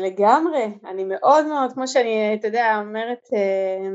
לגמרי. 0.00 0.64
אני 0.84 1.04
מאוד 1.04 1.46
מאוד, 1.46 1.72
כמו 1.72 1.88
שאני, 1.88 2.34
אתה 2.34 2.46
יודע, 2.46 2.78
אומרת, 2.80 3.18
אה, 3.34 3.88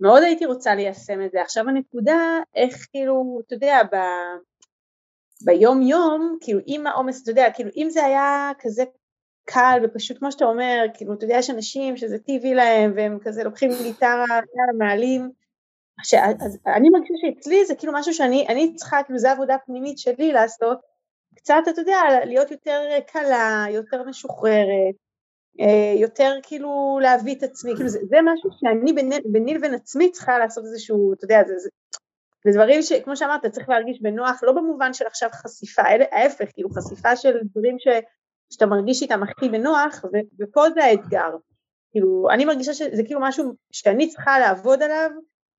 מאוד 0.00 0.22
הייתי 0.22 0.46
רוצה 0.46 0.74
ליישם 0.74 1.22
את 1.22 1.30
זה. 1.30 1.42
עכשיו 1.42 1.68
הנקודה, 1.68 2.38
איך 2.54 2.86
כאילו, 2.90 3.40
אתה 3.46 3.54
יודע, 3.54 3.80
ב... 3.92 3.96
ביום 5.44 5.82
יום, 5.82 6.38
כאילו 6.40 6.60
עם 6.66 6.86
העומס, 6.86 7.22
אתה 7.22 7.30
יודע, 7.30 7.46
כאילו 7.54 7.70
אם 7.76 7.86
זה 7.90 8.04
היה 8.04 8.50
כזה 8.60 8.84
קל 9.44 9.80
ופשוט 9.84 10.18
כמו 10.18 10.32
שאתה 10.32 10.44
אומר, 10.44 10.84
כאילו 10.94 11.14
אתה 11.14 11.24
יודע 11.24 11.36
יש 11.38 11.50
אנשים 11.50 11.96
שזה 11.96 12.18
טבעי 12.18 12.54
להם 12.54 12.92
והם 12.96 13.18
כזה 13.22 13.44
לוקחים 13.44 13.70
גיטרה, 13.82 14.24
מעלים, 14.78 15.30
עכשיו, 15.98 16.20
אז 16.40 16.58
אני 16.66 16.88
מרגישה 16.88 17.14
שאצלי 17.20 17.64
זה 17.64 17.74
כאילו 17.74 17.92
משהו 17.92 18.14
שאני 18.14 18.74
צריכה, 18.76 19.02
כאילו 19.02 19.18
זו 19.18 19.28
עבודה 19.28 19.56
פנימית 19.66 19.98
שלי 19.98 20.32
לעשות, 20.32 20.78
קצת 21.38 21.62
אתה 21.68 21.80
יודע, 21.80 22.00
להיות 22.24 22.50
יותר 22.50 22.80
קלה, 23.06 23.64
יותר 23.70 24.02
משוחררת, 24.02 24.94
אה, 25.60 26.00
יותר 26.00 26.32
כאילו 26.42 26.98
להביא 27.02 27.34
את 27.34 27.42
עצמי, 27.42 27.72
כאילו 27.74 27.88
זה, 27.88 27.98
זה 28.08 28.16
משהו 28.24 28.50
שאני 28.60 28.92
ביני 29.24 29.54
לבין 29.54 29.74
עצמי 29.74 30.12
צריכה 30.12 30.38
לעשות 30.38 30.64
איזשהו, 30.64 31.12
אתה 31.12 31.24
יודע, 31.24 31.42
זה, 31.46 31.58
זה, 31.58 31.68
זה 32.44 32.50
דברים 32.52 32.82
שכמו 32.82 33.16
שאמרת 33.16 33.46
צריך 33.46 33.68
להרגיש 33.68 34.02
בנוח, 34.02 34.40
לא 34.42 34.52
במובן 34.52 34.92
של 34.92 35.06
עכשיו 35.06 35.28
חשיפה, 35.32 35.82
אלא 35.88 36.04
ההפך, 36.12 36.48
כאילו 36.54 36.70
חשיפה 36.70 37.16
של 37.16 37.38
דברים 37.44 37.76
ש, 37.78 37.88
שאתה 38.52 38.66
מרגיש 38.66 39.02
איתם 39.02 39.22
הכי 39.22 39.48
בנוח, 39.48 40.04
ו, 40.04 40.16
ופה 40.40 40.70
זה 40.74 40.84
האתגר, 40.84 41.30
כאילו 41.90 42.28
אני 42.30 42.44
מרגישה 42.44 42.74
שזה 42.74 43.02
כאילו 43.04 43.20
משהו 43.20 43.52
שאני 43.72 44.08
צריכה 44.08 44.38
לעבוד 44.38 44.82
עליו, 44.82 45.10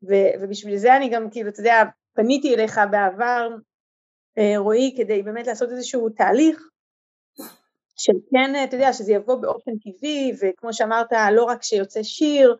ו, 0.10 0.14
ובשביל 0.42 0.78
זה 0.78 0.96
אני 0.96 1.10
גם 1.10 1.30
כאילו, 1.30 1.50
אתה 1.50 1.60
יודע, 1.60 1.84
פניתי 2.14 2.56
אליך 2.56 2.82
בעבר, 2.92 3.50
אה, 3.52 3.56
רועי, 4.58 4.94
כדי 4.98 5.24
באמת 5.24 5.48
לעשות 5.48 5.70
איזשהו 5.70 6.10
תהליך, 6.10 6.70
של 7.96 8.14
כן, 8.32 8.64
אתה 8.64 8.76
יודע, 8.76 8.94
שזה 8.94 9.14
יבוא 9.14 9.36
באופן 9.36 9.72
טבעי, 9.78 10.32
וכמו 10.42 10.74
שאמרת, 10.74 11.08
לא 11.32 11.44
רק 11.44 11.64
שיוצא 11.64 12.04
שיר, 12.04 12.56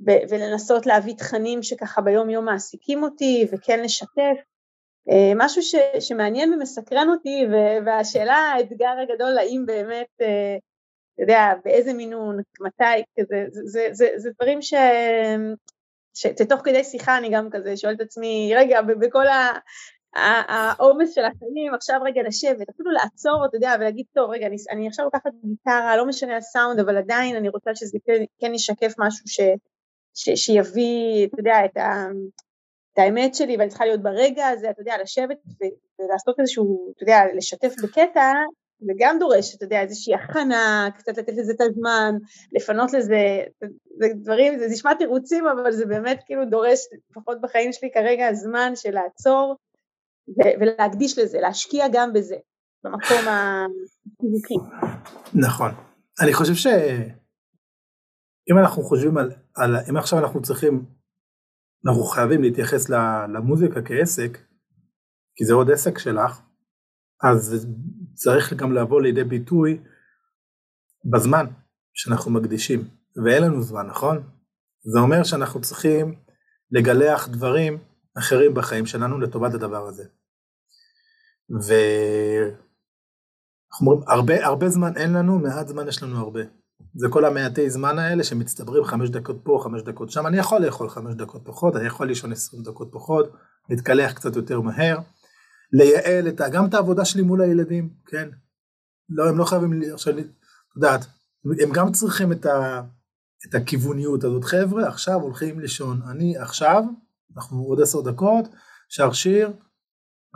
ולנסות 0.00 0.86
להביא 0.86 1.14
תכנים 1.14 1.62
שככה 1.62 2.00
ביום 2.00 2.30
יום 2.30 2.44
מעסיקים 2.44 3.02
אותי, 3.02 3.46
וכן 3.52 3.82
לשתף. 3.82 4.36
אה, 5.10 5.32
משהו 5.36 5.62
ש, 5.62 5.74
שמעניין 6.00 6.52
ומסקרן 6.52 7.08
אותי, 7.08 7.46
והשאלה, 7.86 8.34
האתגר 8.36 8.94
הגדול, 9.02 9.38
האם 9.38 9.66
באמת, 9.66 10.06
אה, 10.20 10.56
אתה 11.14 11.22
יודע, 11.22 11.52
באיזה 11.64 11.92
מינון, 11.92 12.38
מתי, 12.60 13.02
כזה, 13.18 13.44
זה, 13.50 13.60
זה, 13.64 13.88
זה, 13.92 14.08
זה 14.16 14.30
דברים 14.40 14.62
ש... 14.62 14.74
שתוך 16.16 16.60
כדי 16.64 16.84
שיחה 16.84 17.18
אני 17.18 17.30
גם 17.30 17.48
כזה 17.50 17.76
שואלת 17.76 17.96
את 17.96 18.06
עצמי, 18.06 18.52
רגע, 18.56 18.82
בכל 18.82 19.26
העומס 20.14 21.14
של 21.14 21.24
החיים, 21.24 21.74
עכשיו 21.74 22.00
רגע 22.04 22.22
לשבת, 22.22 22.68
אפילו 22.68 22.90
לעצור, 22.90 23.46
אתה 23.46 23.56
יודע, 23.56 23.74
ולהגיד, 23.80 24.06
טוב, 24.12 24.30
רגע, 24.30 24.46
אני, 24.46 24.56
אני 24.70 24.88
עכשיו 24.88 25.04
לוקחת 25.04 25.30
גיטרה, 25.44 25.96
לא 25.96 26.06
משנה 26.06 26.36
הסאונד, 26.36 26.80
אבל 26.80 26.96
עדיין 26.96 27.36
אני 27.36 27.48
רוצה 27.48 27.74
שזה 27.74 27.98
כן, 28.06 28.24
כן 28.40 28.54
ישקף 28.54 28.94
משהו 28.98 29.28
ש, 29.28 29.40
ש, 30.14 30.30
שיביא, 30.30 31.26
אתה 31.26 31.40
יודע, 31.40 31.64
את, 31.64 31.76
ה, 31.76 32.06
את 32.92 32.98
האמת 32.98 33.34
שלי, 33.34 33.56
ואני 33.56 33.68
צריכה 33.68 33.84
להיות 33.84 34.02
ברגע 34.02 34.48
הזה, 34.48 34.70
אתה 34.70 34.80
יודע, 34.80 34.94
לשבת 35.02 35.38
ו, 35.46 35.64
ולעשות 35.98 36.40
איזשהו, 36.40 36.92
אתה 36.96 37.02
יודע, 37.02 37.20
לשתף 37.36 37.74
בקטע, 37.82 38.32
זה 38.80 38.92
גם 38.98 39.18
דורש, 39.18 39.54
אתה 39.54 39.64
יודע, 39.64 39.80
איזושהי 39.80 40.14
הכנה, 40.14 40.88
קצת 40.98 41.18
לתת 41.18 41.32
לזה 41.36 41.52
את 41.52 41.60
הזמן, 41.60 42.14
לפנות 42.52 42.92
לזה, 42.92 43.44
זה 43.98 44.08
דברים, 44.14 44.58
זה 44.58 44.66
נשמע 44.70 44.94
תירוצים, 44.94 45.46
אבל 45.46 45.72
זה 45.72 45.86
באמת 45.86 46.20
כאילו 46.26 46.44
דורש, 46.44 46.78
לפחות 47.10 47.40
בחיים 47.40 47.72
שלי 47.72 47.90
כרגע, 47.94 48.32
זמן 48.32 48.72
של 48.76 48.90
לעצור 48.90 49.56
ולהקדיש 50.60 51.18
לזה, 51.18 51.40
להשקיע 51.40 51.86
גם 51.92 52.12
בזה, 52.12 52.36
במקום 52.84 53.18
השיווקי. 53.18 54.54
נכון. 55.34 55.70
אני 56.22 56.34
חושב 56.34 56.54
שאם 56.54 58.58
אנחנו 58.62 58.82
חושבים 58.82 59.18
על, 59.18 59.32
על, 59.56 59.76
אם 59.90 59.96
עכשיו 59.96 60.18
אנחנו 60.18 60.42
צריכים, 60.42 60.84
אנחנו 61.86 62.04
חייבים 62.04 62.42
להתייחס 62.42 62.88
למוזיקה 63.34 63.82
כעסק, 63.82 64.38
כי 65.36 65.44
זה 65.44 65.54
עוד 65.54 65.70
עסק 65.70 65.98
שלך, 65.98 66.40
אז 67.24 67.66
צריך 68.14 68.52
גם 68.52 68.72
לבוא 68.72 69.02
לידי 69.02 69.24
ביטוי 69.24 69.80
בזמן 71.12 71.46
שאנחנו 71.94 72.30
מקדישים, 72.30 72.80
ואין 73.24 73.42
לנו 73.42 73.62
זמן, 73.62 73.86
נכון? 73.86 74.16
זה 74.92 74.98
אומר 74.98 75.24
שאנחנו 75.24 75.60
צריכים 75.60 76.14
לגלח 76.70 77.28
דברים 77.28 77.78
אחרים 78.18 78.54
בחיים 78.54 78.86
שלנו 78.86 79.20
לטובת 79.20 79.54
הדבר 79.54 79.86
הזה. 79.86 80.04
ואנחנו 81.50 82.56
אומרים, 83.80 84.08
הרבה, 84.08 84.46
הרבה 84.46 84.68
זמן 84.68 84.96
אין 84.96 85.12
לנו, 85.12 85.38
מעט 85.38 85.68
זמן 85.68 85.88
יש 85.88 86.02
לנו 86.02 86.18
הרבה. 86.18 86.40
זה 86.94 87.06
כל 87.10 87.24
המעטי 87.24 87.70
זמן 87.70 87.98
האלה 87.98 88.24
שמצטברים 88.24 88.84
חמש 88.84 89.10
דקות 89.10 89.40
פה, 89.44 89.60
חמש 89.64 89.82
דקות 89.82 90.10
שם. 90.10 90.26
אני 90.26 90.38
יכול 90.38 90.64
לאכול 90.64 90.88
חמש 90.88 91.14
דקות 91.14 91.42
פחות, 91.44 91.76
אני 91.76 91.86
יכול 91.86 92.06
לישון 92.06 92.32
עשרים 92.32 92.62
דקות 92.62 92.88
פחות, 92.92 93.32
להתקלח 93.70 94.12
קצת 94.12 94.36
יותר 94.36 94.60
מהר, 94.60 94.98
לייעל 95.72 96.28
את, 96.28 96.40
גם 96.52 96.66
את 96.66 96.74
העבודה 96.74 97.04
שלי 97.04 97.22
מול 97.22 97.42
הילדים, 97.42 97.90
כן? 98.06 98.28
לא, 99.08 99.28
הם 99.28 99.38
לא 99.38 99.44
חייבים, 99.44 99.82
עכשיו, 99.92 100.18
את 100.18 100.26
יודעת, 100.76 101.06
הם 101.62 101.72
גם 101.72 101.92
צריכים 101.92 102.32
את, 102.32 102.46
ה, 102.46 102.82
את 103.48 103.54
הכיווניות 103.54 104.24
הזאת. 104.24 104.44
חבר'ה, 104.44 104.88
עכשיו 104.88 105.20
הולכים 105.20 105.60
לישון. 105.60 106.00
אני 106.10 106.38
עכשיו, 106.38 106.82
אנחנו 107.36 107.58
עוד 107.58 107.80
עשר 107.80 108.00
דקות, 108.00 108.44
שר 108.88 109.12
שיר, 109.12 109.52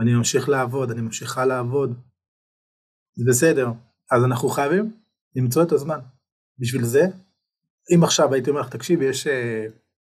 אני 0.01 0.15
ממשיך 0.15 0.49
לעבוד, 0.49 0.91
אני 0.91 1.01
ממשיכה 1.01 1.45
לעבוד. 1.45 2.01
זה 3.15 3.25
בסדר. 3.29 3.69
אז 4.11 4.25
אנחנו 4.25 4.49
חייבים 4.49 4.97
למצוא 5.37 5.63
את 5.63 5.73
הזמן. 5.73 5.99
בשביל 6.59 6.85
זה, 6.85 7.07
אם 7.95 8.05
עכשיו 8.05 8.35
הייתי 8.35 8.51
אומר 8.51 8.61
לך, 8.61 8.69
תקשיבי, 8.69 9.05
יש 9.05 9.27
uh, 9.27 9.31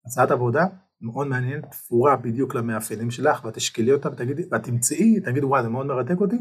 הצעת 0.07 0.31
עבודה 0.31 0.65
מאוד 1.01 1.27
מעניינת, 1.27 1.71
תפורה 1.71 2.17
בדיוק 2.17 2.55
למאפיינים 2.55 3.11
שלך, 3.11 3.45
ואת 3.45 3.55
תשקלי 3.55 3.93
אותה 3.93 4.09
ותגידי, 4.09 4.43
ואת 4.51 4.63
תמצאי, 4.65 5.21
תגידי, 5.21 5.47
וואי, 5.47 5.63
זה 5.63 5.69
מאוד 5.69 5.87
מרתק 5.87 6.21
אותי, 6.21 6.37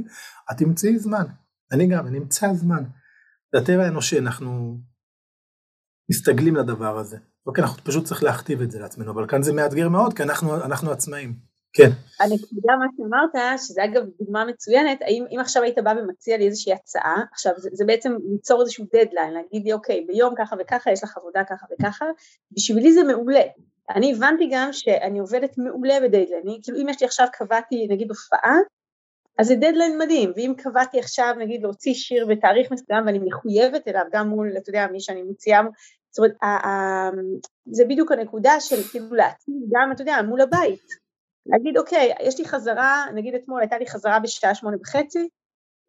את 0.52 0.58
תמצאי 0.58 1.00
זמן. 1.00 1.24
אני 1.72 1.88
גם, 1.88 2.08
אני 2.08 2.18
אמצא 2.18 2.54
זמן. 2.54 2.84
זה 3.54 3.62
הטבע 3.62 3.84
האנושי, 3.84 4.20
אנחנו 4.20 4.80
מסתגלים 6.12 6.56
לדבר 6.56 6.98
הזה. 6.98 7.18
אוקיי, 7.48 7.64
אנחנו 7.64 7.84
פשוט 7.84 8.06
צריך 8.06 8.24
להכתיב 8.24 8.62
את 8.62 8.72
זה 8.72 8.80
לעצמנו, 8.80 9.12
אבל 9.12 9.28
כאן 9.28 9.44
זה 9.44 9.54
מאתגר 9.54 9.90
מאוד, 9.90 10.14
כי 10.14 10.24
אנחנו, 10.24 10.56
אנחנו 10.56 10.92
עצמאים. 10.92 11.34
כן. 11.74 11.90
הנקודה, 12.20 12.74
מה 12.80 12.86
שאמרת, 12.98 13.58
שזה 13.58 13.84
אגב 13.84 14.04
דוגמה 14.20 14.46
מצוינת, 14.46 15.02
האם 15.02 15.26
אם 15.32 15.40
עכשיו 15.40 15.64
היית 15.64 15.78
בא 15.84 15.94
ומציע 15.98 16.38
לי 16.38 16.46
איזושהי 16.46 16.74
הצעה, 16.74 17.24
עכשיו 17.32 17.54
זה, 17.58 17.70
זה 17.74 17.86
בעצם 17.86 18.16
ליצור 18.32 18.62
איזשהו 18.62 18.86
דדליין, 18.86 19.34
להגיד 19.34 19.64
לי 19.66 19.74
אוקיי, 19.74 20.06
ביום 20.08 20.34
ככה 20.38 20.56
וככה 20.60 20.92
יש 20.92 21.04
לך 21.04 21.18
עבודה 21.18 21.44
ככה 21.50 21.66
וככה, 21.72 22.06
בשבילי 22.52 22.94
זה 22.94 23.04
מעולה. 23.04 23.42
אני 23.96 24.14
הבנתי 24.14 24.50
גם 24.52 24.70
שאני 24.72 25.20
עובדת 25.20 25.58
מעולה 25.58 26.00
בדדליין, 26.04 26.60
כאילו 26.64 26.82
אם 26.82 26.90
יש 26.90 27.02
לי 27.02 27.08
עכשיו 27.08 27.28
קבעתי 27.34 27.88
נגיד 27.90 28.10
הופעה, 28.10 28.56
אז 29.38 29.48
זה 29.48 29.56
דדליין 29.56 29.98
מדהים, 29.98 30.32
ואם 30.36 30.54
קבעתי 30.58 31.00
עכשיו 31.00 31.34
נגיד 31.40 31.64
להוציא 31.64 31.94
שיר 31.94 32.26
בתאריך 32.26 32.72
מסוים 32.72 33.06
ואני 33.06 33.20
מחויבת 33.20 33.88
אליו 33.88 34.04
גם 34.12 34.28
מול, 34.28 34.54
אתה 34.58 34.70
יודע, 34.70 34.88
מי 34.92 35.00
שאני 35.00 35.24
מוציאה, 35.24 35.62
זאת 36.18 36.32
אומרת, 36.42 37.14
זה 37.66 37.86
בדיוק 37.86 38.12
הנקודה 38.12 38.60
של 38.60 38.76
כאילו 38.92 39.16
להציב 39.16 39.56
גם, 39.72 39.92
אתה 39.92 40.02
יודע, 40.02 40.22
מול 40.22 40.42
הבית. 40.42 40.88
להגיד 41.46 41.78
אוקיי, 41.78 42.14
יש 42.22 42.40
לי 42.40 42.46
חזרה, 42.46 43.06
נגיד 43.16 43.36
אתמול 43.36 43.62
הייתה 43.62 43.78
לי 43.78 43.88
חזרה 43.88 44.20
בשעה 44.20 44.56
שמונה 44.56 44.78
וחצי 44.82 45.30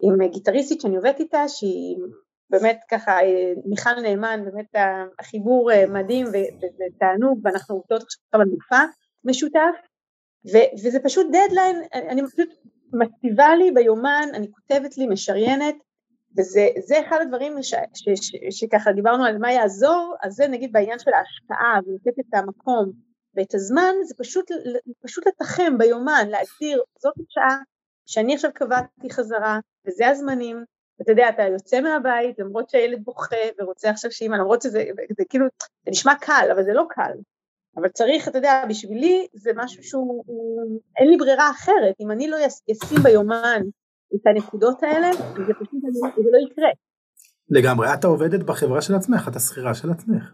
עם 0.03 0.29
גיטריסטית 0.31 0.81
שאני 0.81 0.97
עובדת 0.97 1.21
איתה, 1.21 1.49
שהיא 1.49 1.97
באמת 2.51 2.81
ככה, 2.91 3.17
מיכל 3.65 4.01
נאמן, 4.03 4.41
באמת 4.45 4.75
החיבור 5.19 5.73
אה, 5.73 5.87
מדהים 5.87 6.27
ותענוג, 6.27 7.41
ואנחנו 7.45 7.75
עובדות 7.75 8.03
עכשיו 8.03 8.41
על 8.41 8.49
מופע 8.49 8.85
משותף, 9.25 9.77
ו- 10.53 10.87
וזה 10.87 10.99
פשוט 11.05 11.27
דדליין, 11.27 11.83
אני 11.93 12.23
פשוט 12.27 12.49
מציבה 12.93 13.57
לי 13.57 13.71
ביומן, 13.71 14.29
אני 14.35 14.47
כותבת 14.51 14.99
לי, 14.99 15.07
משריינת, 15.07 15.75
וזה 16.37 17.01
אחד 17.09 17.19
הדברים 17.23 17.63
ש- 17.63 17.75
ש- 17.95 18.09
ש- 18.21 18.61
שככה 18.61 18.93
דיברנו 18.93 19.25
על 19.25 19.39
מה 19.39 19.53
יעזור, 19.53 20.15
אז 20.23 20.33
זה 20.33 20.49
נגיד 20.49 20.73
בעניין 20.73 20.99
של 20.99 21.11
ההשקעה 21.13 21.81
ולתת 21.87 22.19
את 22.19 22.35
המקום 22.35 22.93
ואת 23.35 23.55
הזמן 23.55 23.95
זה 24.05 24.15
פשוט, 24.19 24.51
פשוט 25.05 25.27
לתחם 25.27 25.79
ביומן, 25.79 26.29
להגדיר 26.29 26.83
זאת 26.99 27.15
השעה 27.29 27.59
שאני 28.07 28.35
עכשיו 28.35 28.51
קבעתי 28.55 29.11
חזרה 29.11 29.59
וזה 29.87 30.09
הזמנים. 30.09 30.65
ואתה 30.99 31.13
יודע 31.13 31.29
אתה 31.29 31.43
יוצא 31.43 31.81
מהבית 31.81 32.39
למרות 32.39 32.71
שהילד 32.71 33.05
בוכה 33.05 33.37
ורוצה 33.59 33.91
עכשיו 33.91 34.13
שאימא 34.13 34.37
למרות 34.37 34.63
שזה 34.63 34.85
זה 35.19 35.25
כאילו 35.29 35.47
זה 35.85 35.91
נשמע 35.91 36.15
קל 36.21 36.49
אבל 36.53 36.65
זה 36.65 36.73
לא 36.73 36.85
קל. 36.89 37.13
אבל 37.77 37.89
צריך 37.89 38.29
אתה 38.29 38.39
יודע 38.39 38.63
בשבילי 38.69 39.27
זה 39.33 39.51
משהו 39.57 39.83
שהוא 39.83 40.25
הוא, 40.27 40.81
אין 40.97 41.09
לי 41.11 41.17
ברירה 41.17 41.51
אחרת. 41.51 41.95
אם 42.01 42.11
אני 42.11 42.29
לא 42.29 42.37
אשים 42.47 42.99
ביומן 43.03 43.63
את 44.15 44.27
הנקודות 44.27 44.83
האלה 44.83 45.13
זה 45.47 45.55
פשוט 45.55 45.81
זה 45.93 46.31
לא 46.33 46.51
יקרה. 46.51 46.69
לגמרי 47.51 47.95
את 47.95 48.05
עובדת 48.05 48.43
בחברה 48.43 48.83
של 48.83 48.95
עצמך 48.95 49.29
את 49.29 49.37
השכירה 49.37 49.75
של 49.75 49.91
עצמך. 49.91 50.33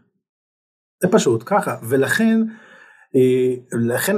זה 1.02 1.08
פשוט 1.12 1.42
ככה 1.46 1.76
ולכן 1.90 2.40
אה, 3.16 3.78
לכן 3.88 4.16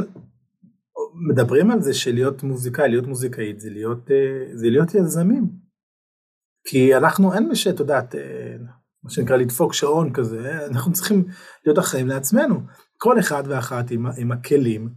מדברים 1.29 1.71
על 1.71 1.83
זה 1.83 1.95
שלהיות 1.95 2.43
מוזיקאי, 2.43 2.89
להיות 2.89 3.07
מוזיקאית 3.07 3.61
זה 3.61 3.71
להיות, 3.71 4.11
אה, 4.11 4.57
זה 4.57 4.71
להיות 4.71 4.95
יזמים. 4.95 5.51
כי 6.69 6.97
אנחנו 6.97 7.35
אין 7.35 7.49
מי 7.49 7.57
שאת 7.57 7.81
יודעת, 7.81 8.15
אה, 8.15 8.57
מה 9.03 9.11
שנקרא 9.11 9.37
לדפוק 9.37 9.73
שעון 9.73 10.13
כזה, 10.13 10.67
אנחנו 10.67 10.93
צריכים 10.93 11.25
להיות 11.65 11.79
אחראים 11.79 12.07
לעצמנו. 12.07 12.61
כל 12.97 13.19
אחד 13.19 13.43
ואחת 13.47 13.91
עם, 13.91 14.07
עם 14.19 14.33
הכלים 14.33 14.89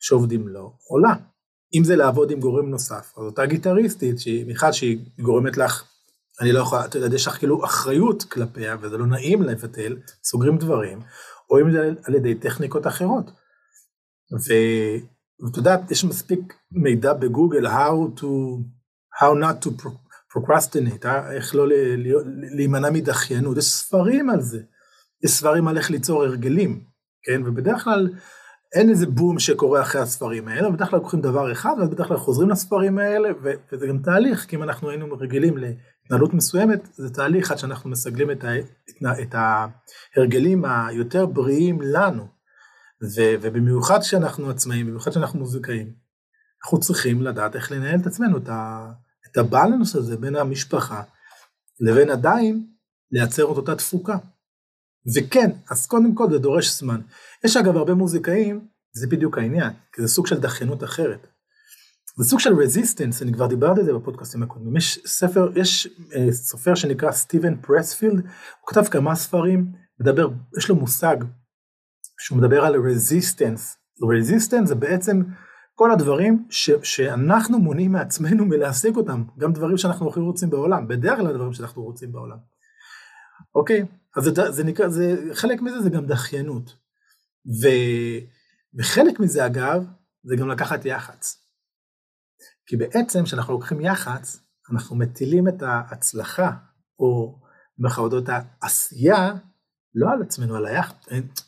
שעובדים 0.00 0.48
לו 0.48 0.76
עולה. 0.88 1.14
אם 1.74 1.84
זה 1.84 1.96
לעבוד 1.96 2.30
עם 2.30 2.40
גורם 2.40 2.70
נוסף, 2.70 3.12
אז 3.16 3.24
אותה 3.24 3.46
גיטריסטית, 3.46 4.18
שהיא 4.18 4.46
מיכל 4.46 4.72
שהיא 4.72 4.98
גורמת 5.20 5.56
לך, 5.56 5.84
אני 6.40 6.52
לא 6.52 6.60
יכולה, 6.60 6.84
אתה 6.84 6.98
יודע, 6.98 7.16
יש 7.16 7.26
לך 7.26 7.38
כאילו 7.38 7.64
אחריות 7.64 8.22
כלפיה 8.22 8.76
וזה 8.80 8.98
לא 8.98 9.06
נעים 9.06 9.42
לבטל, 9.42 9.96
סוגרים 10.24 10.58
דברים, 10.58 11.00
או 11.50 11.60
אם 11.60 11.72
זה 11.72 11.90
על 12.04 12.14
ידי 12.14 12.34
טכניקות 12.34 12.86
אחרות. 12.86 13.30
ואת 14.32 15.56
יודעת, 15.56 15.90
יש 15.90 16.04
מספיק 16.04 16.54
מידע 16.72 17.12
בגוגל 17.12 17.66
how 17.66 18.20
to, 18.20 18.26
how 19.22 19.34
not 19.42 19.66
to 19.66 19.70
procrastinate, 20.34 21.04
אה? 21.06 21.32
איך 21.32 21.54
לא 21.54 21.66
להימנע 22.56 22.90
מדחיינות, 22.90 23.56
יש 23.56 23.64
ספרים 23.64 24.30
על 24.30 24.40
זה, 24.40 24.60
יש 25.24 25.30
ספרים 25.30 25.68
על 25.68 25.76
איך 25.76 25.90
ליצור 25.90 26.22
הרגלים, 26.24 26.84
כן, 27.22 27.42
ובדרך 27.46 27.84
כלל 27.84 28.08
אין 28.74 28.90
איזה 28.90 29.06
בום 29.06 29.38
שקורה 29.38 29.82
אחרי 29.82 30.00
הספרים 30.00 30.48
האלה, 30.48 30.70
בדרך 30.70 30.90
כלל 30.90 30.98
לוקחים 30.98 31.20
דבר 31.20 31.52
אחד, 31.52 31.74
ואז 31.78 31.88
בדרך 31.88 32.08
כלל 32.08 32.16
חוזרים 32.16 32.50
לספרים 32.50 32.98
האלה, 32.98 33.28
וזה 33.72 33.86
גם 33.86 33.98
תהליך, 33.98 34.46
כי 34.48 34.56
אם 34.56 34.62
אנחנו 34.62 34.90
היינו 34.90 35.16
רגילים 35.18 35.54
להתנהלות 35.56 36.34
מסוימת, 36.34 36.88
זה 36.92 37.10
תהליך 37.10 37.50
עד 37.50 37.58
שאנחנו 37.58 37.90
מסגלים 37.90 38.30
את, 38.30 38.44
ה, 38.44 38.50
את 39.22 39.34
ההרגלים 39.34 40.64
היותר 40.64 41.26
בריאים 41.26 41.82
לנו. 41.82 42.26
ו, 43.02 43.20
ובמיוחד 43.40 44.00
כשאנחנו 44.00 44.50
עצמאים, 44.50 44.86
במיוחד 44.86 45.10
כשאנחנו 45.10 45.38
מוזיקאים, 45.38 45.92
אנחנו 46.64 46.80
צריכים 46.80 47.22
לדעת 47.22 47.56
איך 47.56 47.72
לנהל 47.72 48.00
את 48.00 48.06
עצמנו, 48.06 48.38
את, 48.38 48.48
ה, 48.48 48.90
את 49.30 49.36
הבלנס 49.36 49.96
הזה 49.96 50.16
בין 50.16 50.36
המשפחה 50.36 51.02
לבין 51.80 52.10
עדיין 52.10 52.66
לייצר 53.12 53.52
את 53.52 53.56
אותה 53.56 53.74
תפוקה. 53.74 54.16
וכן, 55.16 55.50
אז 55.70 55.86
קודם 55.86 56.14
כל 56.14 56.30
זה 56.30 56.38
דורש 56.38 56.78
זמן. 56.78 57.00
יש 57.44 57.56
אגב 57.56 57.76
הרבה 57.76 57.94
מוזיקאים, 57.94 58.66
זה 58.92 59.06
בדיוק 59.06 59.38
העניין, 59.38 59.70
כי 59.92 60.02
זה 60.02 60.08
סוג 60.08 60.26
של 60.26 60.40
דחיינות 60.40 60.84
אחרת. 60.84 61.26
זה 62.16 62.24
סוג 62.24 62.40
של 62.40 62.54
resistance, 62.54 63.22
אני 63.22 63.32
כבר 63.32 63.46
דיברתי 63.46 63.80
על 63.80 63.86
זה 63.86 63.92
בפודקאסטים 63.92 64.42
הקודמים. 64.42 64.76
יש 64.76 64.98
ספר, 65.06 65.50
יש 65.56 65.88
אה, 66.14 66.32
סופר 66.32 66.74
שנקרא 66.74 67.12
סטיבן 67.12 67.56
פרספילד, 67.56 68.20
הוא 68.20 68.66
כתב 68.66 68.84
כמה 68.84 69.14
ספרים, 69.14 69.72
מדבר, 70.00 70.28
יש 70.58 70.68
לו 70.68 70.76
מושג 70.76 71.16
שהוא 72.18 72.38
מדבר 72.38 72.64
על 72.64 72.74
resistance. 72.90 73.76
resistance 74.18 74.68
זה 74.68 74.74
בעצם 74.74 75.22
כל 75.74 75.92
הדברים 75.92 76.46
ש, 76.50 76.70
שאנחנו 76.82 77.58
מונעים 77.58 77.92
מעצמנו 77.92 78.44
מלהשיג 78.44 78.96
אותם, 78.96 79.24
גם 79.38 79.52
דברים 79.52 79.76
שאנחנו 79.76 80.08
הכי 80.08 80.20
רוצים 80.20 80.50
בעולם, 80.50 80.88
בדרך 80.88 81.18
כלל 81.18 81.26
הדברים 81.26 81.52
שאנחנו 81.52 81.82
רוצים 81.82 82.12
בעולם. 82.12 82.36
אוקיי? 83.54 83.86
אז 84.16 84.24
זה, 84.24 84.50
זה 84.50 84.64
נקרא, 84.64 84.88
זה, 84.88 85.16
חלק 85.32 85.62
מזה 85.62 85.80
זה 85.80 85.90
גם 85.90 86.06
דחיינות. 86.06 86.76
ו, 87.62 87.66
וחלק 88.78 89.20
מזה 89.20 89.46
אגב, 89.46 89.84
זה 90.24 90.36
גם 90.36 90.48
לקחת 90.48 90.84
יח"צ. 90.84 91.42
כי 92.66 92.76
בעצם 92.76 93.24
כשאנחנו 93.24 93.52
לוקחים 93.52 93.80
יח"צ, 93.80 94.40
אנחנו 94.72 94.96
מטילים 94.96 95.48
את 95.48 95.62
ההצלחה, 95.62 96.50
או 96.98 97.38
את 98.18 98.28
העשייה, 98.28 99.34
לא 99.94 100.10
על 100.10 100.22
עצמנו, 100.22 100.56
על 100.56 100.66
היח"צ, 100.66 101.06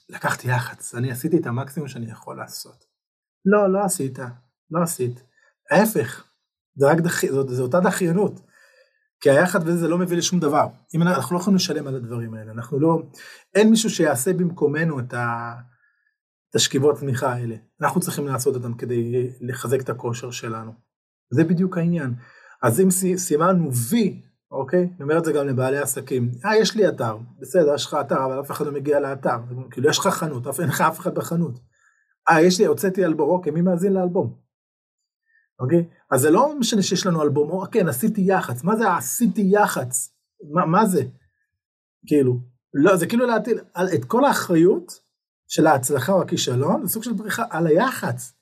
לקחתי 0.08 0.48
יח"צ, 0.48 0.94
אני 0.94 1.10
עשיתי 1.10 1.38
את 1.38 1.46
המקסימום 1.46 1.88
שאני 1.88 2.10
יכול 2.10 2.36
לעשות. 2.36 2.84
לא, 3.44 3.72
לא 3.72 3.84
עשית, 3.84 4.18
לא 4.70 4.82
עשית. 4.82 5.22
ההפך, 5.70 6.24
זה 6.76 6.86
רק 6.86 6.98
דח... 6.98 7.26
זאת, 7.26 7.48
זאת 7.48 7.74
אותה 7.74 7.88
דחיינות. 7.88 8.40
כי 9.24 9.30
היחד 9.30 9.60
וזה 9.68 9.88
לא 9.88 9.98
מביא 9.98 10.16
לשום 10.16 10.40
דבר. 10.40 10.66
אם 10.94 11.02
אנחנו 11.02 11.36
לא 11.36 11.40
יכולים 11.40 11.56
לשלם 11.56 11.86
על 11.86 11.94
הדברים 11.96 12.34
האלה, 12.34 12.52
אנחנו 12.52 12.80
לא, 12.80 13.02
אין 13.54 13.70
מישהו 13.70 13.90
שיעשה 13.90 14.32
במקומנו 14.32 14.98
את, 14.98 15.14
ה, 15.14 15.54
את 16.50 16.54
השכיבות 16.54 16.98
תמיכה 16.98 17.32
האלה. 17.32 17.56
אנחנו 17.80 18.00
צריכים 18.00 18.26
לעשות 18.26 18.54
אותם 18.54 18.74
כדי 18.74 19.30
לחזק 19.40 19.80
את 19.80 19.88
הכושר 19.88 20.30
שלנו. 20.30 20.72
זה 21.30 21.44
בדיוק 21.44 21.78
העניין. 21.78 22.14
אז 22.62 22.80
אם 22.80 22.88
סימנו 23.16 23.74
וי, 23.74 24.22
אוקיי? 24.50 24.80
אני 24.80 25.02
אומר 25.02 25.18
את 25.18 25.24
זה 25.24 25.32
גם 25.32 25.46
לבעלי 25.46 25.78
עסקים. 25.78 26.30
אה, 26.44 26.56
יש 26.56 26.76
לי 26.76 26.88
אתר, 26.88 27.16
בסדר, 27.40 27.74
יש 27.74 27.86
לך 27.86 27.96
אתר, 28.00 28.24
אבל 28.24 28.40
אף 28.40 28.50
אחד 28.50 28.66
לא 28.66 28.72
מגיע 28.72 29.00
לאתר. 29.00 29.38
כאילו, 29.70 29.90
יש 29.90 29.98
לך 29.98 30.06
חנות, 30.06 30.60
אין 30.60 30.68
לך 30.68 30.80
אף 30.80 31.00
אחד 31.00 31.14
בחנות. 31.14 31.60
אה, 32.30 32.40
יש 32.40 32.60
לי, 32.60 32.66
הוצאתי 32.66 33.04
אלבום, 33.04 33.30
אוקיי, 33.30 33.52
מי 33.52 33.60
מאזין 33.60 33.92
לאלבום? 33.92 34.43
אוקיי? 35.60 35.88
אז 36.10 36.20
זה 36.20 36.30
לא 36.30 36.58
משנה 36.58 36.82
שיש 36.82 37.06
לנו 37.06 37.22
אלבום, 37.22 37.50
או 37.50 37.64
כן, 37.72 37.88
עשיתי 37.88 38.20
יח"צ, 38.24 38.64
מה 38.64 38.76
זה 38.76 38.94
עשיתי 38.94 39.48
יח"צ? 39.50 40.10
מה, 40.52 40.66
מה 40.66 40.86
זה? 40.86 41.02
כאילו, 42.06 42.40
לא, 42.74 42.96
זה 42.96 43.06
כאילו 43.06 43.26
להטיל 43.26 43.58
את 43.94 44.04
כל 44.04 44.24
האחריות 44.24 44.92
של 45.48 45.66
ההצלחה 45.66 46.12
או 46.12 46.22
הכישלון, 46.22 46.86
זה 46.86 46.92
סוג 46.92 47.02
של 47.02 47.12
בריחה 47.12 47.44
על 47.50 47.66
היח"צ. 47.66 48.32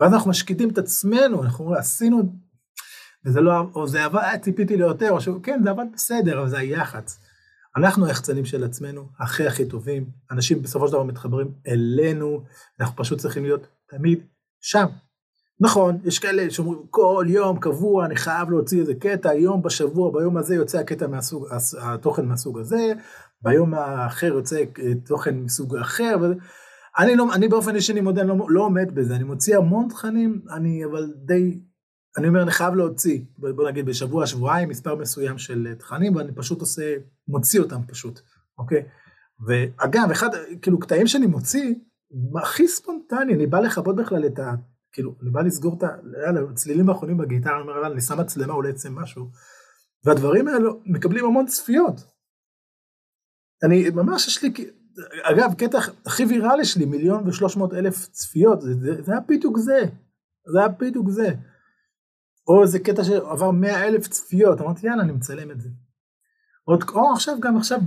ואז 0.00 0.12
אנחנו 0.12 0.30
משקיטים 0.30 0.70
את 0.70 0.78
עצמנו, 0.78 1.42
אנחנו 1.42 1.64
אומרים, 1.64 1.80
עשינו, 1.80 2.22
וזה 3.26 3.40
לא, 3.40 3.52
או 3.74 3.88
זה 3.88 4.04
עבד, 4.04 4.38
ציפיתי 4.42 4.76
ליותר, 4.76 5.10
או 5.10 5.20
שכן, 5.20 5.60
זה 5.64 5.70
עבד 5.70 5.84
בסדר, 5.94 6.40
אבל 6.40 6.48
זה 6.48 6.58
היח"צ. 6.58 7.18
אנחנו 7.76 8.06
היחצנים 8.06 8.44
של 8.44 8.64
עצמנו, 8.64 9.08
הכי 9.18 9.46
הכי 9.46 9.68
טובים, 9.68 10.10
אנשים 10.30 10.62
בסופו 10.62 10.86
של 10.86 10.92
דבר 10.92 11.02
מתחברים 11.02 11.52
אלינו, 11.66 12.44
אנחנו 12.80 12.96
פשוט 12.96 13.18
צריכים 13.18 13.42
להיות 13.44 13.66
תמיד 13.88 14.26
שם. 14.60 14.86
נכון, 15.60 15.98
יש 16.04 16.18
כאלה 16.18 16.50
שאומרים 16.50 16.78
כל 16.90 17.26
יום 17.28 17.58
קבוע 17.58 18.04
אני 18.04 18.16
חייב 18.16 18.50
להוציא 18.50 18.80
איזה 18.80 18.94
קטע, 18.94 19.34
יום 19.34 19.62
בשבוע, 19.62 20.12
ביום 20.12 20.36
הזה 20.36 20.54
יוצא 20.54 20.78
הקטע 20.78 21.06
מהסוג, 21.06 21.46
התוכן 21.80 22.26
מהסוג 22.26 22.58
הזה, 22.58 22.92
ביום 23.42 23.74
האחר 23.74 24.26
יוצא 24.26 24.64
תוכן 25.06 25.36
מסוג 25.36 25.76
אחר, 25.76 26.16
אני, 26.98 27.16
לא, 27.16 27.34
אני 27.34 27.48
באופן 27.48 27.74
אישי 27.74 27.92
אני 27.92 28.00
מודה, 28.00 28.20
אני 28.20 28.28
לא, 28.28 28.36
לא 28.48 28.60
עומד 28.60 28.94
בזה, 28.94 29.16
אני 29.16 29.24
מוציא 29.24 29.56
המון 29.56 29.88
תכנים, 29.88 30.42
אני 30.50 30.84
אבל 30.84 31.12
די 31.16 31.60
אני 32.18 32.28
אומר, 32.28 32.42
אני 32.42 32.50
חייב 32.50 32.74
להוציא, 32.74 33.20
בוא 33.38 33.68
נגיד 33.68 33.86
בשבוע, 33.86 34.26
שבועיים, 34.26 34.68
מספר 34.68 34.94
מסוים 34.94 35.38
של 35.38 35.74
תכנים, 35.78 36.16
ואני 36.16 36.32
פשוט 36.32 36.60
עושה, 36.60 36.94
מוציא 37.28 37.60
אותם 37.60 37.80
פשוט, 37.86 38.20
אוקיי? 38.58 38.82
ואגב, 39.46 40.10
אחד, 40.10 40.28
כאילו, 40.62 40.78
קטעים 40.78 41.06
שאני 41.06 41.26
מוציא, 41.26 41.74
הכי 42.42 42.68
ספונטני, 42.68 43.34
אני 43.34 43.46
בא 43.46 43.60
לכבות 43.60 43.96
בכלל 43.96 44.26
את 44.26 44.38
ה... 44.38 44.54
כאילו, 44.98 45.14
אני 45.22 45.30
בא 45.30 45.40
לסגור 45.40 45.74
את 45.78 45.82
ה... 45.82 45.86
יאללה, 46.26 46.52
צלילים 46.54 46.88
האחרונים 46.88 47.16
בגיטרה, 47.16 47.52
אני 47.52 47.60
אומר, 47.62 47.86
אני 47.86 48.00
שם 48.00 48.20
מצלמה, 48.20 48.52
אולי 48.52 48.70
יצא 48.70 48.88
משהו, 48.90 49.30
והדברים 50.04 50.48
האלו 50.48 50.80
מקבלים 50.86 51.24
המון 51.24 51.46
צפיות. 51.46 51.94
אני, 53.64 53.90
ממש 53.90 54.28
יש 54.28 54.42
לי, 54.42 54.52
אגב, 55.22 55.54
קטע 55.58 55.78
הכי 56.06 56.24
ויראלי 56.24 56.64
שלי, 56.64 56.84
מיליון 56.84 57.28
ושלוש 57.28 57.56
מאות 57.56 57.74
אלף 57.74 58.08
צפיות, 58.08 58.60
זה, 58.60 58.74
זה, 58.74 59.02
זה 59.02 59.12
היה 59.12 59.20
בדיוק 59.28 59.58
זה, 59.58 59.80
זה 60.52 60.58
היה 60.58 60.68
בדיוק 60.68 61.10
זה. 61.10 61.28
או 62.48 62.62
איזה 62.62 62.78
קטע 62.78 63.04
שעבר 63.04 63.50
מאה 63.50 63.88
אלף 63.88 64.08
צפיות, 64.08 64.60
אמרתי 64.60 64.86
יאללה 64.86 65.02
אני 65.02 65.12
מצלם 65.12 65.50
את 65.50 65.60
זה. 65.60 65.68
עוד, 66.64 66.84
או 66.94 67.12
עכשיו 67.12 67.36
גם 67.40 67.56
עכשיו 67.56 67.80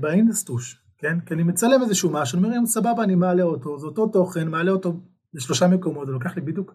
באינסטוש, 0.00 0.82
כן? 0.98 1.20
כי 1.20 1.34
אני 1.34 1.42
מצלם 1.42 1.82
איזשהו 1.82 2.10
משהו, 2.10 2.38
אני 2.38 2.56
אומר 2.56 2.66
סבבה 2.66 3.02
אני 3.02 3.14
מעלה 3.14 3.42
אותו, 3.42 3.78
זה 3.78 3.86
אותו 3.86 4.06
תוכן, 4.06 4.48
מעלה 4.48 4.70
אותו 4.70 4.96
לשלושה 5.36 5.68
מקומות, 5.68 6.06
זה 6.06 6.12
לוקח 6.12 6.36
לי 6.36 6.42
בדיוק 6.42 6.74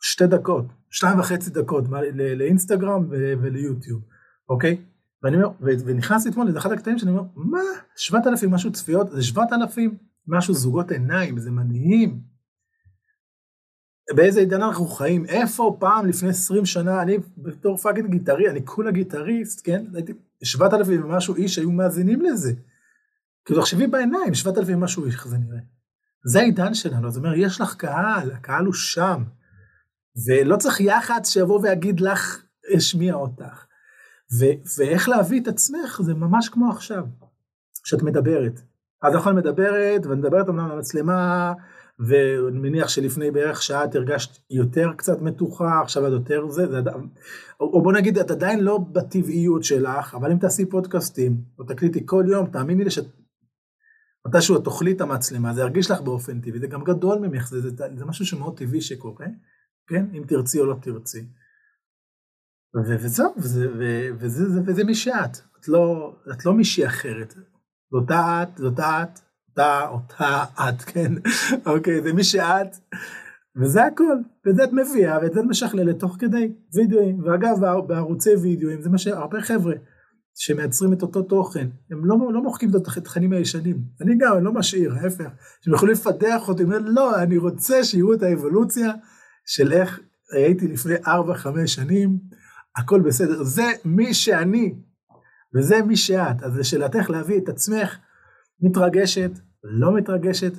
שתי 0.00 0.26
דקות, 0.26 0.64
שתיים 0.90 1.18
וחצי 1.18 1.50
דקות 1.50 1.84
לאינסטגרם 2.14 3.04
וליוטיוב, 3.10 4.02
אוקיי? 4.48 4.84
ואני 5.22 5.36
אומר, 5.36 5.48
ונכנסתי 5.60 6.28
אתמול 6.28 6.50
לאחד 6.50 6.72
הקטעים 6.72 6.98
שאני 6.98 7.10
אומר, 7.10 7.22
מה? 7.34 7.60
שבעת 7.96 8.26
אלפים 8.26 8.50
משהו 8.50 8.72
צפיות? 8.72 9.10
זה 9.10 9.22
שבעת 9.22 9.52
אלפים 9.52 9.96
משהו 10.26 10.54
זוגות 10.54 10.90
עיניים, 10.90 11.38
זה 11.38 11.50
מדהים. 11.50 12.20
באיזה 14.14 14.40
עידן 14.40 14.62
אנחנו 14.62 14.86
חיים, 14.86 15.24
איפה 15.24 15.76
פעם 15.80 16.06
לפני 16.06 16.28
20 16.28 16.66
שנה, 16.66 17.02
אני 17.02 17.18
בתור 17.38 17.76
fucking 17.76 18.10
גיטרי, 18.10 18.50
אני 18.50 18.64
כולה 18.64 18.90
גיטריסט, 18.90 19.60
כן? 19.64 19.84
הייתי 19.94 20.12
7,000 20.42 21.04
ומשהו 21.04 21.34
איש 21.34 21.58
היו 21.58 21.72
מאזינים 21.72 22.20
לזה. 22.20 22.52
כאילו 23.44 23.60
תחשבי 23.60 23.86
בעיניים, 23.86 24.34
7,000 24.34 24.78
ומשהו 24.78 25.04
איש, 25.04 25.14
איך 25.14 25.28
זה 25.28 25.38
נראה. 25.38 25.58
זה 26.28 26.40
העידן 26.40 26.74
שלנו, 26.74 27.10
זאת 27.10 27.24
אומרת, 27.24 27.34
יש 27.38 27.60
לך 27.60 27.74
קהל, 27.74 28.30
הקהל 28.32 28.64
הוא 28.64 28.74
שם. 28.74 29.22
ולא 30.26 30.56
צריך 30.56 30.80
יח"צ 30.80 31.28
שיבוא 31.28 31.60
ויגיד 31.62 32.00
לך, 32.00 32.42
השמיע 32.74 33.14
אותך. 33.14 33.66
ו- 34.38 34.78
ואיך 34.78 35.08
להביא 35.08 35.40
את 35.40 35.48
עצמך, 35.48 36.00
זה 36.04 36.14
ממש 36.14 36.48
כמו 36.48 36.70
עכשיו, 36.70 37.04
שאת 37.84 38.02
מדברת. 38.02 38.60
אז 39.02 39.14
נכון 39.14 39.36
מדברת, 39.36 40.06
ואת 40.06 40.18
מדברת 40.18 40.48
אמנם 40.48 40.68
למצלמה, 40.68 41.52
ואני 41.98 42.58
מניח 42.58 42.88
שלפני 42.88 43.30
בערך 43.30 43.62
שעה 43.62 43.84
את 43.84 43.94
הרגשת 43.94 44.38
יותר 44.50 44.92
קצת 44.96 45.22
מתוחה, 45.22 45.80
עכשיו 45.80 46.06
את 46.06 46.12
יותר 46.12 46.48
זה, 46.48 46.66
זה 46.66 46.80
או 47.60 47.82
בוא 47.82 47.92
נגיד 47.92 48.18
את 48.18 48.30
עדיין 48.30 48.60
לא 48.60 48.78
בטבעיות 48.92 49.64
שלך, 49.64 50.14
אבל 50.14 50.32
אם 50.32 50.38
תעשי 50.38 50.66
פודקאסטים, 50.66 51.36
או 51.58 51.64
תקליטי 51.64 52.06
כל 52.06 52.24
יום, 52.28 52.46
תאמיני 52.46 52.84
לי 52.84 52.90
שמתישהו 52.90 53.25
את 54.56 54.64
תאכלי 54.64 54.92
את 54.92 55.00
המצלמה, 55.00 55.54
זה 55.54 55.60
ירגיש 55.60 55.90
לך 55.90 56.00
באופן 56.00 56.40
טבעי, 56.40 56.60
זה 56.60 56.66
גם 56.66 56.84
גדול 56.84 57.18
ממך, 57.18 57.48
זה, 57.48 57.60
זה, 57.60 57.70
זה 57.96 58.04
משהו 58.04 58.26
שמאוד 58.26 58.56
טבעי 58.56 58.80
שקורה, 58.80 59.26
כן? 59.86 60.06
אם 60.14 60.22
תרצי 60.28 60.60
או 60.60 60.66
לא 60.66 60.76
תרצי. 60.82 61.26
ו- 62.76 63.04
וזהו, 63.04 63.34
וזה, 63.36 63.68
וזה, 63.74 64.44
וזה, 64.44 64.60
וזה 64.66 64.84
מי 64.84 64.94
שאת, 64.94 65.36
את 65.60 65.68
לא, 65.68 66.16
את 66.32 66.46
לא 66.46 66.54
מישהי 66.54 66.86
אחרת, 66.86 67.34
זאת 67.90 68.10
את, 68.10 68.58
זאת 68.58 68.80
את, 68.80 69.20
אותה, 69.48 69.88
אותה 69.88 70.44
את, 70.68 70.82
כן, 70.82 71.12
אוקיי, 71.72 72.02
זה 72.02 72.12
מי 72.12 72.24
שאת, 72.24 72.76
וזה 73.60 73.84
הכל, 73.84 74.16
וזה 74.46 74.64
את 74.64 74.72
מביאה 74.72 75.18
ואת 75.22 75.32
זה 75.32 75.40
את 75.40 75.44
משכללת 75.44 75.98
תוך 75.98 76.16
כדי 76.18 76.52
וידאוים, 76.74 77.24
ואגב 77.24 77.56
בערוצי 77.86 78.30
וידאוים 78.42 78.82
זה 78.82 78.90
מה 78.90 78.98
שהרבה 78.98 79.40
חבר'ה 79.40 79.74
שמייצרים 80.38 80.92
את 80.92 81.02
אותו 81.02 81.22
תוכן, 81.22 81.68
הם 81.90 82.04
לא, 82.04 82.16
לא 82.32 82.42
מוחקים 82.42 82.70
את 82.70 82.74
התכנים 82.74 83.32
הישנים, 83.32 83.82
אני 84.00 84.14
גם, 84.18 84.36
אני 84.36 84.44
לא 84.44 84.52
משאיר, 84.52 84.94
ההפך, 84.94 85.28
שהם 85.60 85.74
יכולים 85.74 85.94
לפתח 85.94 86.48
אותי, 86.48 86.62
אומר, 86.62 86.78
לא, 86.78 87.22
אני 87.22 87.36
רוצה 87.36 87.84
שיראו 87.84 88.14
את 88.14 88.22
האבולוציה 88.22 88.92
של 89.46 89.72
איך 89.72 90.00
הייתי 90.32 90.68
לפני 90.68 90.94
4-5 90.94 91.08
שנים, 91.66 92.18
הכל 92.76 93.00
בסדר, 93.00 93.42
זה 93.42 93.72
מי 93.84 94.14
שאני, 94.14 94.74
וזה 95.54 95.82
מי 95.82 95.96
שאת, 95.96 96.42
אז 96.42 96.58
לשאלתך 96.58 97.10
להביא 97.10 97.38
את 97.38 97.48
עצמך 97.48 97.98
מתרגשת, 98.60 99.30
לא 99.64 99.94
מתרגשת, 99.94 100.52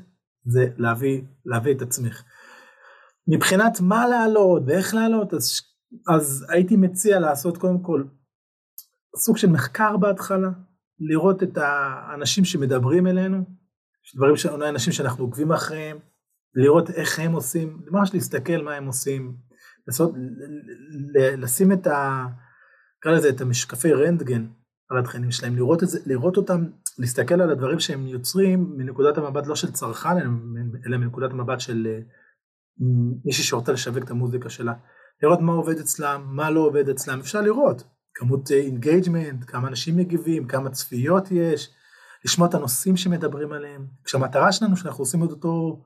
זה 0.46 0.68
להביא, 0.78 1.22
להביא 1.46 1.74
את 1.74 1.82
עצמך. 1.82 2.24
מבחינת 3.28 3.82
מה 3.82 4.08
לעלות 4.08 4.64
ואיך 4.66 4.96
לעלות, 4.96 5.34
אז, 5.34 5.62
אז 6.08 6.46
הייתי 6.50 6.76
מציע 6.76 7.20
לעשות 7.20 7.58
קודם 7.58 7.80
כל 7.82 8.04
סוג 9.18 9.38
של 9.38 9.50
מחקר 9.50 9.98
בהתחלה, 9.98 10.50
לראות 11.00 11.44
את 11.44 11.58
האנשים 11.58 12.46
שמדברים 12.46 13.08
אלינו, 13.08 13.44
דברים 14.16 14.36
שאולי 14.36 14.70
אנשים 14.70 14.94
שאנחנו 14.94 15.24
עוקבים 15.24 15.52
אחריהם, 15.52 15.98
לראות 16.56 16.90
איך 16.90 17.20
הם 17.20 17.32
עושים, 17.32 17.82
ממש 17.92 18.14
להסתכל 18.14 18.62
מה 18.64 18.74
הם 18.74 18.86
עושים, 18.86 19.36
לעשות, 19.88 20.12
לשים 21.38 21.72
את 21.72 21.88
ה... 21.88 22.26
נקרא 23.00 23.12
לזה 23.12 23.30
את 23.30 23.42
המשקפי 23.42 23.94
רנטגן 23.94 24.48
על 24.90 25.00
התכנים 25.00 25.32
שלהם, 25.32 25.56
לראות, 25.56 25.84
את 25.84 25.88
זה, 25.88 26.00
לראות 26.06 26.38
אותם, 26.38 26.66
להסתכל 27.00 27.42
על 27.42 27.52
הדברים 27.52 27.80
שהם 27.80 28.08
יוצרים 28.08 28.74
מנקודת 28.78 29.18
המבט 29.18 29.48
לא 29.48 29.56
של 29.56 29.72
צרכן, 29.72 30.18
אלא 30.88 30.98
מנקודת 30.98 31.32
המבט 31.32 31.60
של 31.60 31.88
אה, 31.90 32.00
מישהי 33.26 33.44
שרוצה 33.44 33.72
לשווק 33.72 34.04
את 34.04 34.12
המוזיקה 34.12 34.50
שלה. 34.50 34.74
לראות 35.24 35.42
מה 35.42 35.52
עובד 35.52 35.80
אצלם, 35.80 36.26
מה 36.30 36.52
לא 36.52 36.60
עובד 36.60 36.90
אצלם, 36.90 37.20
אפשר 37.20 37.42
לראות 37.42 37.84
כמות 38.18 38.52
engagement, 38.52 39.42
אה, 39.42 39.48
כמה 39.48 39.68
אנשים 39.68 39.98
מגיבים, 39.98 40.48
כמה 40.48 40.70
צפיות 40.70 41.32
יש, 41.32 41.70
לשמוע 42.26 42.48
את 42.50 42.54
הנושאים 42.54 42.98
שמדברים 42.98 43.54
עליהם. 43.54 43.88
כשהמטרה 44.04 44.52
שלנו 44.52 44.78
שאנחנו 44.78 45.02
עושים 45.02 45.24
את 45.24 45.30
אותו 45.30 45.84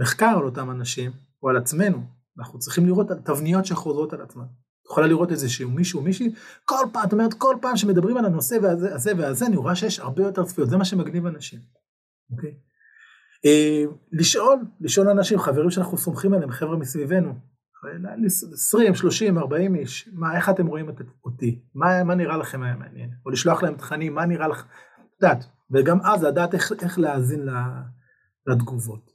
מחקר 0.00 0.34
על 0.36 0.44
אותם 0.44 0.70
אנשים, 0.70 1.12
או 1.42 1.48
על 1.48 1.56
עצמנו, 1.56 2.02
אנחנו 2.38 2.58
צריכים 2.58 2.86
לראות 2.86 3.06
תבניות 3.24 3.66
שחוזרות 3.66 4.12
על 4.12 4.20
עצמן. 4.20 4.44
את 4.44 4.86
יכולה 4.86 5.06
לראות 5.06 5.30
איזשהו 5.30 5.70
מישהו, 5.70 6.02
מישהי, 6.02 6.32
כל 6.64 6.84
פעם, 6.92 7.04
את 7.04 7.12
אומרת, 7.12 7.34
כל 7.34 7.56
פעם 7.60 7.76
שמדברים 7.76 8.16
על 8.16 8.24
הנושא 8.24 8.56
והזה, 8.62 8.94
הזה 8.94 9.12
והזה, 9.18 9.46
אני 9.46 9.56
רואה 9.56 9.76
שיש 9.76 10.00
הרבה 10.00 10.22
יותר 10.22 10.44
צפיות, 10.44 10.70
זה 10.70 10.76
מה 10.76 10.84
שמגניב 10.84 11.26
אנשים, 11.26 11.60
אוקיי? 12.30 12.54
אה, 13.44 13.84
לשאול, 14.12 14.58
לשאול 14.80 15.08
אנשים, 15.08 15.38
חברים 15.38 15.70
שאנחנו 15.70 15.98
סומכים 15.98 16.32
עליהם, 16.32 16.50
חבר'ה 16.50 16.76
מסביבנו, 16.76 17.34
20, 18.54 18.94
30, 18.94 19.38
40 19.38 19.74
איש, 19.74 20.08
מה, 20.12 20.36
איך 20.36 20.48
אתם 20.48 20.66
רואים 20.66 20.88
אותי? 21.24 21.62
מה, 21.74 22.04
מה 22.04 22.14
נראה 22.14 22.36
לכם 22.36 22.62
היה 22.62 22.76
מעניין? 22.76 23.10
או 23.26 23.30
לשלוח 23.30 23.62
להם 23.62 23.74
תכנים, 23.74 24.14
מה 24.14 24.26
נראה 24.26 24.48
לך, 24.48 24.64
את 25.16 25.22
יודעת, 25.22 25.44
וגם 25.70 25.98
אז 26.00 26.24
לדעת 26.24 26.54
איך, 26.54 26.72
איך 26.82 26.98
להאזין 26.98 27.48
לתגובות. 28.46 29.10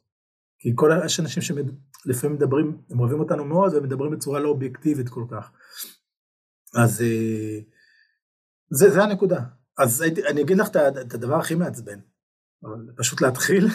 כי 0.60 0.72
כל 0.76 0.92
יש 1.06 1.20
אנשים 1.20 1.44
שלפעמים 1.44 2.36
מדברים, 2.36 2.82
הם 2.90 3.00
אוהבים 3.00 3.20
אותנו 3.20 3.46
מאוד 3.46 3.74
ומדברים 3.74 4.12
בצורה 4.12 4.40
לא 4.40 4.50
אובייקטיבית 4.50 5.10
כל 5.10 5.24
כך. 5.32 5.52
אז 6.76 7.02
אה, 7.02 7.60
זה, 8.70 8.90
זה 8.90 9.04
הנקודה. 9.04 9.44
אז 9.78 10.04
אני 10.30 10.42
אגיד 10.42 10.58
לך 10.58 10.68
את 10.76 11.14
הדבר 11.14 11.36
הכי 11.36 11.56
מעצבן, 11.56 12.00
פשוט 12.98 13.22
להתחיל, 13.22 13.68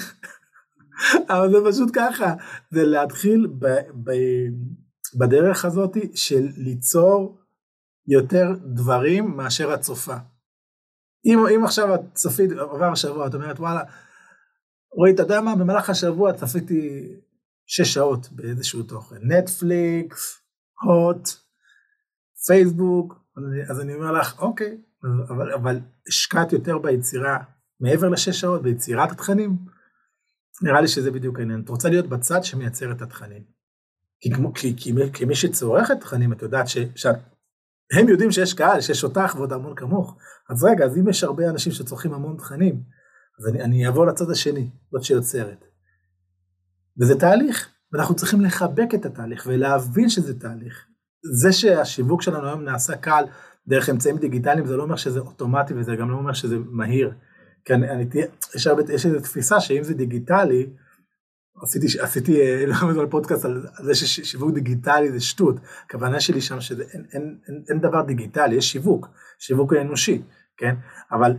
אבל 1.30 1.50
זה 1.50 1.56
פשוט 1.70 1.90
ככה, 1.94 2.34
זה 2.70 2.84
להתחיל 2.84 3.46
ב, 3.58 3.66
ב, 4.04 4.10
בדרך 5.14 5.64
הזאת 5.64 5.96
של 6.14 6.48
ליצור 6.56 7.38
יותר 8.06 8.46
דברים 8.74 9.36
מאשר 9.36 9.72
הצופה. 9.72 10.16
אם, 11.24 11.38
אם 11.56 11.64
עכשיו 11.64 11.94
את 11.94 12.00
צפית, 12.12 12.50
עבר 12.52 12.92
השבוע, 12.92 13.26
את 13.26 13.34
אומרת 13.34 13.60
וואלה, 13.60 13.82
רועי, 14.92 15.14
אתה 15.14 15.22
יודע 15.22 15.40
מה? 15.40 15.56
במהלך 15.56 15.90
השבוע 15.90 16.32
צפיתי 16.32 17.14
שש 17.66 17.94
שעות 17.94 18.28
באיזשהו 18.32 18.82
תוכן. 18.82 19.16
נטפליקס, 19.22 20.40
הוט, 20.82 21.28
פייסבוק, 22.46 23.14
אז 23.70 23.80
אני 23.80 23.94
אומר 23.94 24.12
לך, 24.12 24.38
אוקיי, 24.38 24.78
אבל, 25.28 25.52
אבל 25.52 25.80
השקעת 26.08 26.52
יותר 26.52 26.78
ביצירה, 26.78 27.38
מעבר 27.80 28.08
לשש 28.08 28.40
שעות, 28.40 28.62
ביצירת 28.62 29.12
התכנים, 29.12 29.58
נראה 30.62 30.80
לי 30.80 30.88
שזה 30.88 31.10
בדיוק 31.10 31.38
העניין. 31.38 31.60
את 31.60 31.68
רוצה 31.68 31.88
להיות 31.88 32.06
בצד 32.06 32.44
שמייצר 32.44 32.92
את 32.92 33.02
התכנים. 33.02 33.53
כי, 34.24 34.30
כמו, 34.30 34.54
כי, 34.54 34.76
כי, 35.12 35.24
מי 35.24 35.34
שצורך 35.34 35.90
את 35.90 35.96
התכנים, 35.96 36.32
את 36.32 36.42
יודעת 36.42 36.68
שאת, 36.68 37.16
הם 37.98 38.08
יודעים 38.08 38.30
שיש 38.32 38.54
קהל, 38.54 38.80
שיש 38.80 39.04
אותך 39.04 39.34
ועוד 39.36 39.52
המון 39.52 39.74
כמוך. 39.74 40.16
אז 40.50 40.64
רגע, 40.64 40.84
אז 40.84 40.98
אם 40.98 41.08
יש 41.08 41.24
הרבה 41.24 41.50
אנשים 41.50 41.72
שצורכים 41.72 42.14
המון 42.14 42.36
תכנים, 42.36 42.82
אז 43.40 43.48
אני, 43.48 43.62
אני 43.62 43.86
אעבור 43.86 44.06
לצד 44.06 44.30
השני, 44.30 44.70
זאת 44.92 45.04
שיוצרת. 45.04 45.64
וזה 47.00 47.18
תהליך, 47.18 47.68
ואנחנו 47.92 48.16
צריכים 48.16 48.40
לחבק 48.40 48.88
את 48.94 49.06
התהליך 49.06 49.44
ולהבין 49.46 50.08
שזה 50.08 50.40
תהליך. 50.40 50.86
זה 51.40 51.52
שהשיווק 51.52 52.22
שלנו 52.22 52.46
היום 52.46 52.64
נעשה 52.64 52.96
קל 52.96 53.24
דרך 53.66 53.90
אמצעים 53.90 54.18
דיגיטליים, 54.18 54.66
זה 54.66 54.76
לא 54.76 54.82
אומר 54.82 54.96
שזה 54.96 55.20
אוטומטי 55.20 55.74
וזה 55.74 55.96
גם 55.96 56.10
לא 56.10 56.16
אומר 56.16 56.32
שזה 56.32 56.56
מהיר. 56.58 57.12
כי 57.64 57.74
אני, 57.74 57.90
אני, 57.90 58.06
יש, 58.54 58.66
הרבה, 58.66 58.82
יש 58.92 59.06
איזו 59.06 59.20
תפיסה 59.20 59.60
שאם 59.60 59.82
זה 59.82 59.94
דיגיטלי, 59.94 60.70
עשיתי, 61.62 62.00
עשיתי 62.00 62.38
לא 62.96 63.06
פודקאסט 63.10 63.44
על 63.44 63.66
זה 63.82 63.94
ששיווק 63.94 64.54
דיגיטלי 64.54 65.12
זה 65.12 65.20
שטות. 65.20 65.56
הכוונה 65.84 66.20
שלי 66.20 66.40
שם 66.40 66.60
שזה 66.60 66.84
אין, 66.92 67.04
אין, 67.12 67.38
אין, 67.48 67.64
אין 67.68 67.80
דבר 67.80 68.02
דיגיטלי, 68.02 68.54
יש 68.54 68.72
שיווק, 68.72 69.08
שיווק 69.38 69.72
אנושי, 69.72 70.22
כן? 70.56 70.74
אבל 71.12 71.32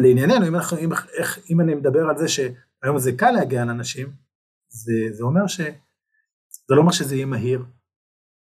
לענייננו, 0.00 0.48
אם, 0.48 0.54
אנחנו, 0.54 0.78
אם, 0.78 0.92
איך, 0.92 1.38
אם 1.50 1.60
אני 1.60 1.74
מדבר 1.74 2.08
על 2.08 2.18
זה 2.18 2.28
שהיום 2.28 2.98
זה 2.98 3.12
קל 3.12 3.30
להגיע 3.30 3.64
לאנשים, 3.64 4.12
זה, 4.68 4.92
זה 5.12 5.24
אומר 5.24 5.46
ש... 5.46 5.60
זה 6.68 6.74
לא 6.74 6.80
אומר 6.80 6.92
שזה 6.92 7.14
יהיה 7.14 7.26
מהיר, 7.26 7.64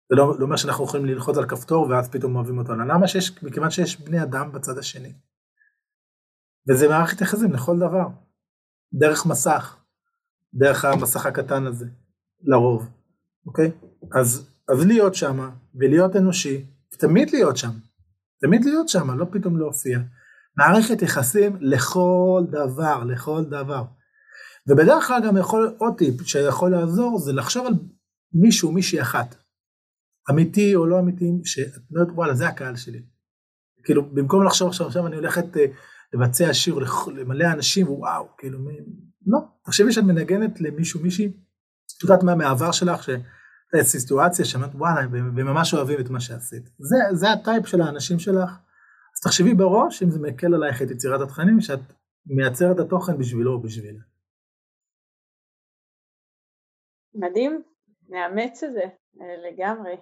זה 0.09 0.15
לא, 0.15 0.39
לא 0.39 0.45
אומר 0.45 0.55
שאנחנו 0.55 0.83
יכולים 0.83 1.05
ללחוץ 1.05 1.37
על 1.37 1.49
כפתור 1.49 1.87
ואז 1.89 2.09
פתאום 2.09 2.35
אוהבים 2.35 2.57
אותנו. 2.57 2.85
למה 2.85 3.07
שיש? 3.07 3.43
מכיוון 3.43 3.71
שיש 3.71 4.01
בני 4.01 4.23
אדם 4.23 4.51
בצד 4.51 4.77
השני. 4.77 5.13
וזה 6.69 6.87
מערכת 6.87 7.21
יחסים 7.21 7.53
לכל 7.53 7.77
דבר. 7.77 8.07
דרך 8.93 9.25
מסך, 9.25 9.82
דרך 10.53 10.85
המסך 10.85 11.25
הקטן 11.25 11.65
הזה, 11.65 11.85
לרוב, 12.43 12.89
אוקיי? 13.45 13.71
אז, 14.11 14.49
אז 14.69 14.85
להיות 14.85 15.15
שם, 15.15 15.49
ולהיות 15.75 16.15
אנושי, 16.15 16.65
ותמיד 16.93 17.29
להיות 17.31 17.57
שם. 17.57 17.71
תמיד 18.41 18.65
להיות 18.65 18.89
שם, 18.89 19.19
לא 19.19 19.25
פתאום 19.31 19.57
להופיע. 19.57 19.99
מערכת 20.57 21.01
יחסים 21.01 21.57
לכל 21.59 22.43
דבר, 22.51 23.03
לכל 23.03 23.43
דבר. 23.45 23.83
ובדרך 24.67 25.07
כלל 25.07 25.21
גם 25.27 25.37
יכול, 25.37 25.75
עוד 25.77 25.93
טיפ 25.97 26.21
שיכול 26.21 26.71
לעזור, 26.71 27.19
זה 27.19 27.33
לחשוב 27.33 27.65
על 27.67 27.73
מישהו, 28.33 28.71
מישהי 28.71 29.01
אחת. 29.01 29.35
אמיתי 30.29 30.75
או 30.75 30.85
לא 30.85 30.99
אמיתי, 30.99 31.31
שאת 31.43 31.81
אומרת, 31.91 32.07
וואלה, 32.15 32.33
זה 32.33 32.47
הקהל 32.47 32.75
שלי. 32.75 33.01
כאילו, 33.83 34.09
במקום 34.09 34.45
לחשוב 34.45 34.67
עכשיו, 34.67 34.87
עכשיו 34.87 35.07
אני 35.07 35.15
הולכת 35.15 35.57
אה, 35.57 35.65
לבצע 36.13 36.53
שיר, 36.53 36.79
למלא 37.15 37.45
אנשים, 37.53 37.91
וואו, 37.91 38.27
כאילו, 38.37 38.59
מי... 38.59 38.73
לא. 39.25 39.39
תחשבי 39.65 39.91
שאת 39.91 40.03
מנגנת 40.03 40.61
למישהו, 40.61 40.99
מישהי, 41.01 41.27
את 41.97 42.03
יודעת 42.03 42.23
מה 42.23 42.35
מהעבר 42.35 42.71
שלך, 42.71 43.03
שהייתה 43.03 43.89
סיטואציה 43.89 44.45
שאמרת, 44.45 44.75
וואלה, 44.75 45.07
וממש 45.11 45.73
אוהבים 45.73 45.99
את 45.99 46.09
מה 46.09 46.19
שעשית. 46.19 46.63
זה, 46.79 46.97
זה 47.11 47.31
הטייפ 47.31 47.67
של 47.67 47.81
האנשים 47.81 48.19
שלך. 48.19 48.49
אז 49.15 49.21
תחשבי 49.23 49.53
בראש 49.53 50.03
אם 50.03 50.09
זה 50.09 50.19
מקל 50.19 50.53
עלייך 50.53 50.81
את 50.81 50.91
יצירת 50.91 51.21
התכנים, 51.21 51.61
שאת 51.61 51.79
מייצרת 52.25 52.79
התוכן 52.79 53.17
בשבילו 53.17 53.53
או 53.53 53.61
בשבילה. 53.61 54.03
מדהים, 57.15 57.61
נאמץ 58.09 58.63
את 58.63 58.73
זה 58.73 58.83
אה, 59.21 59.35
לגמרי. 59.47 59.95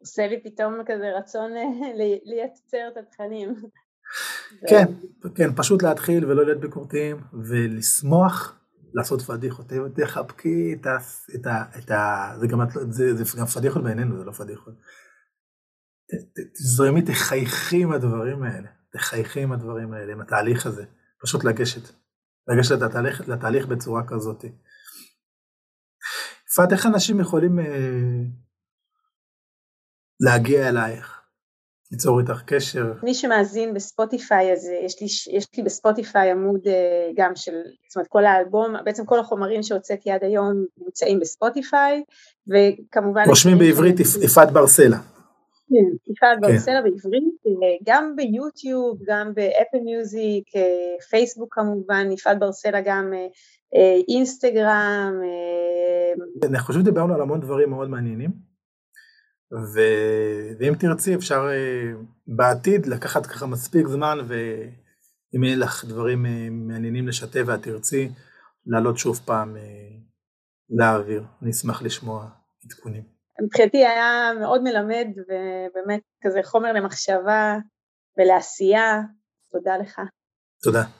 עושה 0.00 0.26
לי 0.26 0.42
פתאום 0.42 0.74
כזה 0.86 1.10
רצון 1.18 1.56
אה, 1.56 1.92
לייצר 2.24 2.88
את 2.92 2.96
התכנים. 2.96 3.54
כן, 4.68 4.84
כן, 5.34 5.54
פשוט 5.56 5.82
להתחיל 5.82 6.24
ולא 6.24 6.44
להיות 6.44 6.60
ביקורתיים 6.60 7.16
ולשמוח 7.44 8.60
לעשות 8.94 9.22
פדיחות, 9.22 9.72
תחבקי 9.94 10.74
את 10.80 10.86
ה... 10.86 10.96
את 11.34 11.46
ה, 11.46 11.64
את 11.78 11.90
ה 11.90 12.32
זה, 12.40 12.46
גם, 12.46 12.60
זה, 12.90 13.24
זה 13.24 13.38
גם 13.40 13.46
פדיחות 13.46 13.82
בעינינו, 13.82 14.18
זה 14.18 14.24
לא 14.24 14.32
פדיחות. 14.32 14.74
תזרמי, 16.54 17.02
תחייכי 17.02 17.82
עם 17.82 17.92
הדברים 17.92 18.42
האלה, 18.42 18.68
תחייכי 18.92 19.40
עם 19.40 19.52
הדברים 19.52 19.92
האלה, 19.92 20.12
עם 20.12 20.20
התהליך 20.20 20.66
הזה, 20.66 20.84
פשוט 21.22 21.44
לגשת, 21.44 21.94
לגשת 22.48 22.82
לתהליך, 22.82 23.28
לתהליך 23.28 23.66
בצורה 23.66 24.02
כזאת. 24.06 24.44
יפעת, 26.52 26.72
איך 26.72 26.86
אנשים 26.86 27.20
יכולים 27.20 27.58
אה, 27.58 27.64
להגיע 30.20 30.68
אלייך? 30.68 31.19
ליצור 31.92 32.20
איתך 32.20 32.42
קשר. 32.46 32.92
מי 33.02 33.14
שמאזין 33.14 33.74
בספוטיפיי, 33.74 34.52
אז 34.52 34.68
אה, 34.68 34.84
יש 34.84 35.00
לי, 35.00 35.36
יש 35.38 35.46
לי 35.56 35.62
בספוטיפיי 35.62 36.30
עמוד 36.30 36.60
אה, 36.66 37.10
גם 37.16 37.32
של, 37.36 37.52
זאת 37.88 37.96
אומרת 37.96 38.08
כל 38.08 38.24
האלבום, 38.24 38.74
בעצם 38.84 39.04
כל 39.04 39.20
החומרים 39.20 39.62
שהוצאתי 39.62 40.10
עד 40.10 40.24
היום 40.24 40.64
נמצאים 40.84 41.20
בספוטיפיי, 41.20 42.02
וכמובן... 42.48 43.22
רושמים 43.26 43.58
בעברית 43.58 44.00
יפעת 44.00 44.52
ברסלה. 44.52 44.98
כן, 45.68 46.12
יפעת 46.12 46.38
כן. 46.42 46.52
ברסלה 46.52 46.82
בעברית, 46.82 47.34
אה, 47.46 47.76
גם 47.86 48.16
ביוטיוב, 48.16 48.98
גם 49.06 49.32
באפל 49.34 49.78
מיוזיק, 49.84 50.44
פייסבוק 51.10 51.54
כמובן, 51.54 52.12
יפעת 52.12 52.38
ברסלה 52.38 52.80
גם 52.84 53.12
אינסטגרם. 54.08 55.12
אני 56.42 56.58
חושב 56.58 56.80
שדיברנו 56.80 57.14
על 57.14 57.20
המון 57.20 57.40
דברים 57.40 57.70
מאוד 57.70 57.90
מעניינים. 57.90 58.49
ו... 59.52 59.80
ואם 60.58 60.74
תרצי 60.74 61.14
אפשר 61.14 61.48
אה, 61.50 61.92
בעתיד 62.26 62.86
לקחת 62.86 63.26
ככה 63.26 63.46
מספיק 63.46 63.86
זמן 63.86 64.18
ואם 64.28 65.44
יהיה 65.44 65.56
לך 65.56 65.84
דברים 65.84 66.26
אה, 66.26 66.48
מעניינים 66.50 67.08
לשתף 67.08 67.42
ואת 67.46 67.62
תרצי 67.62 68.08
לעלות 68.66 68.98
שוב 68.98 69.20
פעם 69.24 69.56
אה, 69.56 69.62
לאוויר, 70.70 71.24
אני 71.42 71.50
אשמח 71.50 71.82
לשמוע 71.82 72.28
עדכונים. 72.64 73.02
מבחינתי 73.44 73.86
היה 73.86 74.30
מאוד 74.40 74.62
מלמד 74.62 75.06
ובאמת 75.16 76.00
כזה 76.22 76.40
חומר 76.44 76.72
למחשבה 76.72 77.56
ולעשייה, 78.18 79.00
תודה 79.52 79.76
לך. 79.76 80.00
תודה. 80.62 80.99